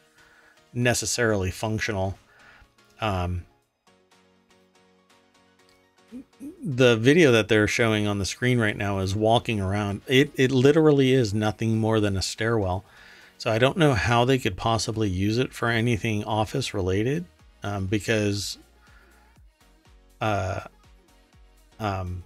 necessarily 0.73 1.51
functional. 1.51 2.19
Um, 3.01 3.47
the 6.62 6.97
video 6.97 7.32
that 7.32 7.48
they're 7.48 7.69
showing 7.69 8.06
on 8.06 8.19
the 8.19 8.24
screen 8.24 8.59
right 8.59 8.77
now 8.77 8.98
is 8.98 9.14
walking 9.14 9.60
around. 9.60 10.02
It, 10.06 10.32
it 10.36 10.51
literally 10.51 11.12
is 11.12 11.32
nothing 11.32 11.78
more 11.78 12.01
than 12.01 12.16
a 12.16 12.23
stairwell. 12.23 12.85
So 13.43 13.51
I 13.51 13.59
don't 13.59 13.77
know 13.77 13.93
how 13.93 14.24
they 14.24 14.39
could 14.39 14.56
possibly 14.56 15.09
use 15.09 15.39
it 15.39 15.52
for 15.52 15.69
anything 15.69 16.23
office 16.23 16.74
related, 16.74 17.24
um, 17.64 17.86
because, 17.86 18.56
uh, 20.20 20.60
um, 21.81 22.23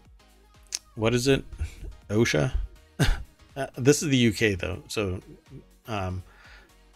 what 0.94 1.14
is 1.14 1.26
it? 1.26 1.42
OSHA. 2.10 2.52
uh, 3.00 3.66
this 3.78 4.02
is 4.02 4.10
the 4.10 4.28
UK 4.28 4.58
though, 4.58 4.82
so 4.88 5.22
um, 5.88 6.22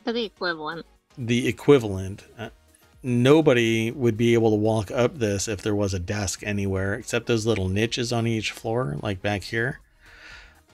the 0.05 0.27
equivalent. 0.27 0.85
the 1.17 1.49
equivalent. 1.49 2.23
Uh, 2.39 2.51
nobody 3.03 3.91
would 3.91 4.19
be 4.19 4.35
able 4.35 4.51
to 4.51 4.57
walk 4.57 4.91
up 4.91 5.19
this 5.19 5.49
if 5.49 5.63
there 5.63 5.75
was 5.75 5.95
a 5.95 5.99
desk 5.99 6.43
anywhere, 6.45 6.93
except 6.93 7.25
those 7.25 7.47
little 7.47 7.69
niches 7.69 8.13
on 8.13 8.27
each 8.27 8.53
floor, 8.53 8.99
like 9.01 9.23
back 9.23 9.45
here. 9.45 9.81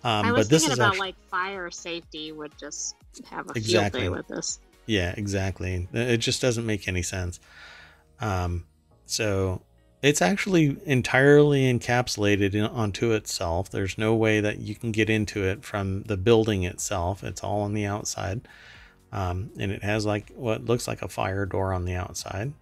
Um, 0.02 0.26
I 0.26 0.32
was 0.32 0.46
but 0.46 0.50
this 0.50 0.62
thinking 0.62 0.72
is 0.72 0.78
about 0.80 0.88
actually, 0.94 1.06
like 1.06 1.28
fire 1.30 1.70
safety 1.70 2.32
would 2.32 2.58
just 2.58 2.96
have 3.30 3.48
a 3.48 3.52
Exactly. 3.54 4.02
field 4.02 4.14
day 4.14 4.18
with 4.18 4.28
this. 4.28 4.60
Yeah, 4.86 5.14
exactly. 5.16 5.88
It 5.92 6.18
just 6.18 6.40
doesn't 6.40 6.64
make 6.64 6.86
any 6.86 7.02
sense. 7.02 7.40
Um, 8.20 8.64
so 9.06 9.62
it's 10.02 10.22
actually 10.22 10.76
entirely 10.84 11.64
encapsulated 11.72 12.54
in, 12.54 12.64
onto 12.64 13.12
itself. 13.12 13.70
There's 13.70 13.98
no 13.98 14.14
way 14.14 14.40
that 14.40 14.58
you 14.58 14.74
can 14.74 14.92
get 14.92 15.10
into 15.10 15.42
it 15.44 15.64
from 15.64 16.02
the 16.04 16.16
building 16.16 16.64
itself. 16.64 17.24
It's 17.24 17.42
all 17.42 17.62
on 17.62 17.74
the 17.74 17.86
outside. 17.86 18.46
Um, 19.12 19.50
and 19.58 19.72
it 19.72 19.82
has 19.82 20.04
like 20.06 20.30
what 20.34 20.64
looks 20.64 20.86
like 20.86 21.02
a 21.02 21.08
fire 21.08 21.46
door 21.46 21.72
on 21.72 21.84
the 21.84 21.94
outside. 21.94 22.52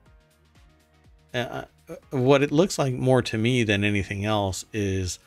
Uh, 1.32 1.64
what 2.10 2.43
it 2.43 2.52
looks 2.52 2.78
like 2.78 2.94
more 2.94 3.20
to 3.22 3.36
me 3.36 3.64
than 3.64 3.85
anything 3.85 4.24
else 4.24 4.64
is 4.72 5.18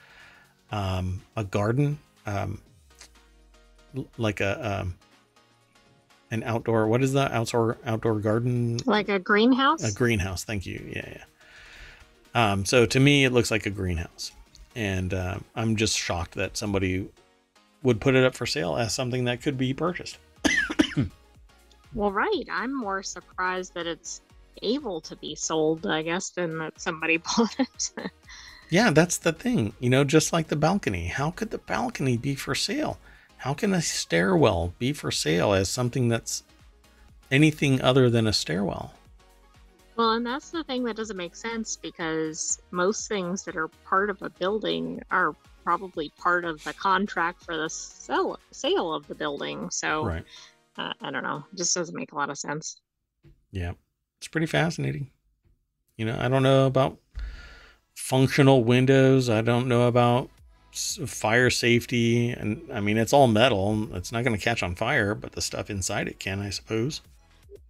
um, 0.72 1.22
a 1.36 1.44
garden, 1.44 2.00
um, 2.26 2.62
like 4.18 4.40
a 4.40 4.80
um, 4.82 4.96
an 6.32 6.44
outdoor. 6.44 6.88
What 6.88 7.04
is 7.04 7.14
that 7.14 7.32
outdoor 7.32 7.78
outdoor 7.86 8.20
garden? 8.20 8.78
Like 8.86 9.10
a 9.10 9.20
greenhouse? 9.20 9.84
A 9.84 9.94
greenhouse. 9.94 10.44
Thank 10.44 10.66
you. 10.66 10.84
Yeah, 10.94 11.10
yeah. 11.16 11.24
Um, 12.52 12.66
so 12.66 12.86
to 12.86 13.00
me, 13.00 13.26
it 13.26 13.32
looks 13.32 13.52
like 13.52 13.66
a 13.66 13.70
greenhouse, 13.70 14.32
and 14.76 15.14
uh, 15.14 15.40
I'm 15.56 15.76
just 15.76 15.98
shocked 15.98 16.36
that 16.36 16.58
somebody 16.58 17.10
would 17.84 18.02
put 18.02 18.16
it 18.16 18.24
up 18.24 18.36
for 18.36 18.46
sale 18.46 18.76
as 18.76 18.94
something 18.94 19.26
that 19.26 19.42
could 19.42 19.58
be 19.58 19.74
purchased. 19.74 20.18
Well, 21.94 22.12
right. 22.12 22.44
I'm 22.52 22.76
more 22.76 23.02
surprised 23.02 23.74
that 23.74 23.88
it's 23.88 24.22
able 24.62 25.02
to 25.02 25.16
be 25.16 25.36
sold, 25.36 25.88
I 25.88 26.02
guess, 26.02 26.30
than 26.30 26.58
that 26.60 26.80
somebody 26.80 27.18
bought 27.38 27.56
it. 27.60 27.92
Yeah, 28.70 28.92
that's 28.92 29.18
the 29.18 29.32
thing. 29.32 29.74
You 29.80 29.90
know, 29.90 30.04
just 30.04 30.34
like 30.34 30.48
the 30.48 30.56
balcony. 30.56 31.08
How 31.08 31.32
could 31.32 31.52
the 31.52 31.58
balcony 31.58 32.18
be 32.18 32.36
for 32.36 32.54
sale? 32.54 33.00
How 33.38 33.54
can 33.54 33.74
a 33.74 33.82
stairwell 33.82 34.74
be 34.80 34.94
for 34.94 35.12
sale 35.12 35.54
as 35.54 35.70
something 35.70 36.10
that's 36.10 36.44
anything 37.32 37.82
other 37.82 38.10
than 38.10 38.28
a 38.28 38.34
stairwell? 38.34 38.94
well, 39.96 40.12
and 40.12 40.24
that's 40.26 40.52
the 40.52 40.64
thing 40.64 40.84
that 40.84 40.96
doesn't 40.96 41.18
make 41.18 41.36
sense 41.36 41.76
because 41.76 42.62
most 42.70 43.08
things 43.08 43.44
that 43.44 43.56
are 43.56 43.68
part 43.84 44.12
of 44.12 44.22
a 44.22 44.30
building 44.30 45.02
are 45.10 45.34
probably 45.64 46.10
part 46.20 46.46
of 46.46 46.64
the 46.64 46.74
contract 46.74 47.44
for 47.44 47.58
the 47.58 47.68
sell- 47.68 48.40
sale 48.52 48.94
of 48.94 49.08
the 49.08 49.16
building. 49.16 49.72
So 49.72 50.06
Right. 50.06 50.24
uh, 50.78 50.94
I 51.02 51.10
don't 51.10 51.24
know. 51.24 51.44
It 51.52 51.58
just 51.58 51.74
doesn't 51.74 51.96
make 51.96 52.12
a 52.12 52.16
lot 52.16 52.30
of 52.30 52.38
sense. 52.38 52.80
Yeah. 53.52 53.74
It's 54.20 54.28
pretty 54.28 54.46
fascinating. 54.48 55.10
You 55.98 56.06
know, 56.06 56.18
I 56.20 56.28
don't 56.28 56.44
know 56.44 56.68
about 56.68 57.00
functional 57.96 58.64
windows. 58.64 59.30
I 59.32 59.42
don't 59.42 59.68
know 59.68 59.88
about 59.88 60.30
fire 60.72 61.50
safety. 61.50 62.30
And 62.30 62.62
I 62.72 62.80
mean, 62.80 62.98
it's 62.98 63.14
all 63.14 63.28
metal. 63.28 63.90
It's 63.96 64.12
not 64.12 64.24
going 64.24 64.38
to 64.38 64.44
catch 64.44 64.64
on 64.64 64.76
fire, 64.76 65.16
but 65.16 65.34
the 65.34 65.42
stuff 65.42 65.70
inside 65.70 66.08
it 66.08 66.20
can, 66.20 66.40
I 66.40 66.50
suppose. 66.50 67.02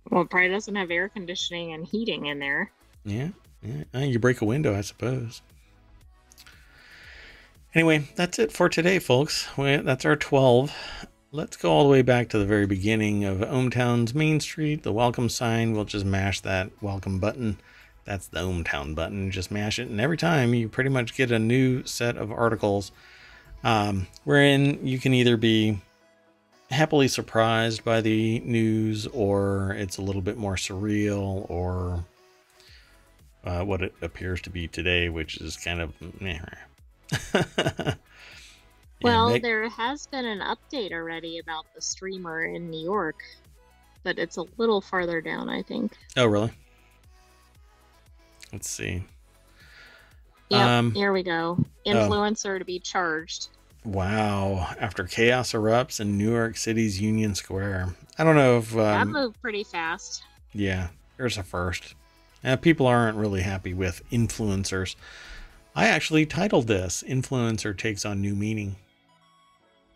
Well, 0.10 0.22
it 0.24 0.30
probably 0.30 0.50
doesn't 0.50 0.76
have 0.76 0.92
air 0.92 1.10
conditioning 1.10 1.74
and 1.74 1.86
heating 1.86 2.28
in 2.28 2.40
there. 2.40 2.72
Yeah. 3.04 3.30
Yeah. 3.62 3.84
Uh, 3.94 4.00
You 4.00 4.20
break 4.20 4.42
a 4.42 4.46
window, 4.46 4.76
I 4.76 4.82
suppose. 4.82 5.42
Anyway, 7.74 8.08
that's 8.16 8.40
it 8.40 8.52
for 8.52 8.70
today, 8.70 9.00
folks. 9.00 9.48
That's 9.58 10.06
our 10.06 10.16
12. 10.16 10.74
Let's 11.32 11.58
go 11.58 11.72
all 11.72 11.84
the 11.84 11.90
way 11.90 12.02
back 12.02 12.30
to 12.30 12.40
the 12.40 12.46
very 12.46 12.66
beginning 12.66 13.26
of 13.26 13.40
ohmTown's 13.40 14.16
Main 14.16 14.40
Street, 14.40 14.84
the 14.84 14.94
welcome 14.94 15.30
sign. 15.30 15.74
We'll 15.74 15.84
just 15.86 16.06
mash 16.06 16.40
that 16.42 16.72
welcome 16.82 17.20
button. 17.20 17.58
That's 18.08 18.28
the 18.28 18.40
ohmTown 18.40 18.96
button. 18.96 19.30
Just 19.30 19.52
mash 19.52 19.78
it, 19.78 19.90
and 19.90 20.02
every 20.02 20.18
time 20.18 20.54
you 20.56 20.68
pretty 20.70 20.90
much 20.90 21.16
get 21.16 21.30
a 21.32 21.38
new 21.38 21.84
set 21.86 22.18
of 22.18 22.32
articles 22.32 22.92
um, 23.64 24.08
wherein 24.24 24.86
you 24.88 24.98
can 24.98 25.14
either 25.14 25.38
be 25.38 25.80
happily 26.72 27.08
surprised 27.08 27.84
by 27.84 28.02
the 28.02 28.40
news 28.40 29.08
or 29.08 29.76
it's 29.78 29.98
a 29.98 30.02
little 30.02 30.22
bit 30.22 30.38
more 30.38 30.56
surreal 30.56 31.50
or 31.50 32.04
uh, 33.46 33.64
what 33.64 33.82
it 33.82 33.94
appears 34.02 34.42
to 34.42 34.50
be 34.50 34.68
today, 34.68 35.10
which 35.10 35.38
is 35.38 35.58
kind 35.58 35.82
of. 35.82 35.94
Yeah, 39.00 39.04
Well, 39.04 39.30
Meg- 39.30 39.44
there 39.44 39.70
has 39.70 40.08
been 40.08 40.26
an 40.26 40.40
update 40.40 40.92
already 40.92 41.38
about 41.38 41.66
the 41.76 41.82
streamer 41.82 42.46
in 42.46 42.72
New 42.72 42.84
York, 42.84 43.22
but 44.04 44.18
it's 44.18 44.38
a 44.38 44.46
little 44.58 44.82
farther 44.82 45.22
down, 45.22 45.50
I 45.50 45.62
think. 45.62 45.96
oh, 46.18 46.26
really? 46.26 46.52
Let's 48.54 48.70
see. 48.70 49.04
Yeah, 50.50 50.80
Um, 50.80 50.94
here 50.94 51.12
we 51.12 51.24
go. 51.24 51.58
Influencer 51.86 52.58
to 52.60 52.66
be 52.66 52.80
charged. 52.80 53.50
Wow. 53.84 54.74
After 54.80 55.04
chaos 55.04 55.52
erupts 55.52 56.00
in 56.00 56.18
New 56.18 56.32
York 56.32 56.58
City's 56.58 57.00
Union 57.02 57.36
Square. 57.36 57.96
I 58.18 58.24
don't 58.24 58.36
know 58.36 58.58
if. 58.60 58.72
that 58.72 59.02
Um, 59.02 59.12
moved 59.12 59.42
pretty 59.42 59.64
fast. 59.64 60.24
yeah, 60.54 60.88
there's 61.18 61.38
a 61.38 61.44
first. 61.44 61.96
Uh, 62.44 62.56
people 62.56 62.88
aren't 62.88 63.18
really 63.18 63.42
happy 63.42 63.74
with 63.74 64.02
influencers. 64.12 64.96
I 65.76 65.88
actually 65.88 66.26
titled 66.26 66.68
this 66.68 67.04
Influencer 67.08 67.78
Takes 67.78 68.06
on 68.06 68.22
New 68.22 68.36
Meaning. 68.36 68.78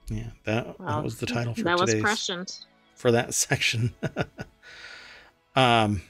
Yeah, 0.09 0.27
that, 0.43 0.77
Well, 0.79 0.87
that 0.89 1.03
was 1.03 1.19
the 1.19 1.25
title 1.25 1.53
for 1.55 1.63
that 1.63 1.79
was 1.79 1.89
today's. 1.89 2.03
prescient. 2.03 2.65
for 2.95 3.11
that 3.13 3.33
section. 3.33 3.93
um, 5.55 6.01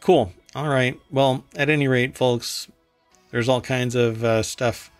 cool. 0.00 0.32
All 0.54 0.68
right. 0.68 1.00
Well, 1.10 1.44
at 1.56 1.70
any 1.70 1.88
rate, 1.88 2.16
folks, 2.16 2.68
there's 3.30 3.48
all 3.48 3.62
kinds 3.62 3.94
of 3.94 4.22
uh, 4.22 4.42
stuff 4.42 4.90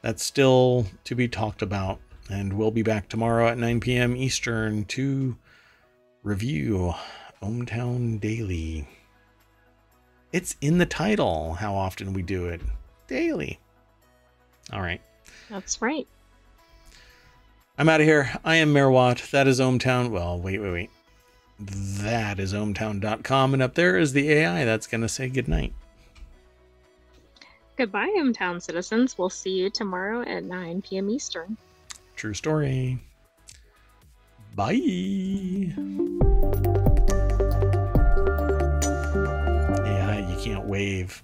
that's 0.00 0.24
still 0.24 0.86
to 1.04 1.14
be 1.16 1.26
talked 1.26 1.60
about, 1.60 1.98
and 2.30 2.52
we'll 2.52 2.70
be 2.70 2.82
back 2.82 3.08
tomorrow 3.08 3.48
at 3.48 3.58
9 3.58 3.80
p.m. 3.80 4.16
Eastern 4.16 4.84
to 4.86 5.36
review 6.22 6.94
ohmTown 7.42 8.20
Daily. 8.20 8.88
It's 10.32 10.56
in 10.60 10.78
the 10.78 10.86
title 10.86 11.54
how 11.54 11.74
often 11.74 12.12
we 12.12 12.22
do 12.22 12.46
it. 12.46 12.60
Daily. 13.08 13.58
All 14.72 14.80
right. 14.80 15.00
That's 15.50 15.82
right. 15.82 16.06
I'm 17.76 17.88
out 17.88 18.00
of 18.00 18.06
here. 18.06 18.32
I 18.44 18.56
am 18.56 18.72
Mayor 18.72 18.90
Watt. 18.90 19.22
That 19.32 19.48
is 19.48 19.58
ohmTown. 19.58 20.10
Well, 20.10 20.38
wait, 20.38 20.60
wait, 20.60 20.70
wait. 20.70 20.90
That 21.66 22.38
is 22.38 22.52
ohmtown.com. 22.52 23.54
And 23.54 23.62
up 23.62 23.74
there 23.74 23.98
is 23.98 24.12
the 24.12 24.30
AI 24.30 24.64
that's 24.64 24.86
going 24.86 25.02
to 25.02 25.08
say 25.08 25.28
goodnight. 25.28 25.72
Goodbye, 27.76 28.14
ohmTown 28.18 28.60
citizens. 28.60 29.16
We'll 29.16 29.30
see 29.30 29.50
you 29.50 29.70
tomorrow 29.70 30.22
at 30.22 30.44
9 30.44 30.82
p.m. 30.82 31.08
Eastern. 31.08 31.56
True 32.16 32.34
story. 32.34 32.98
Bye. 34.54 34.72
AI, 39.84 40.26
you 40.28 40.36
can't 40.38 40.66
wave 40.66 41.22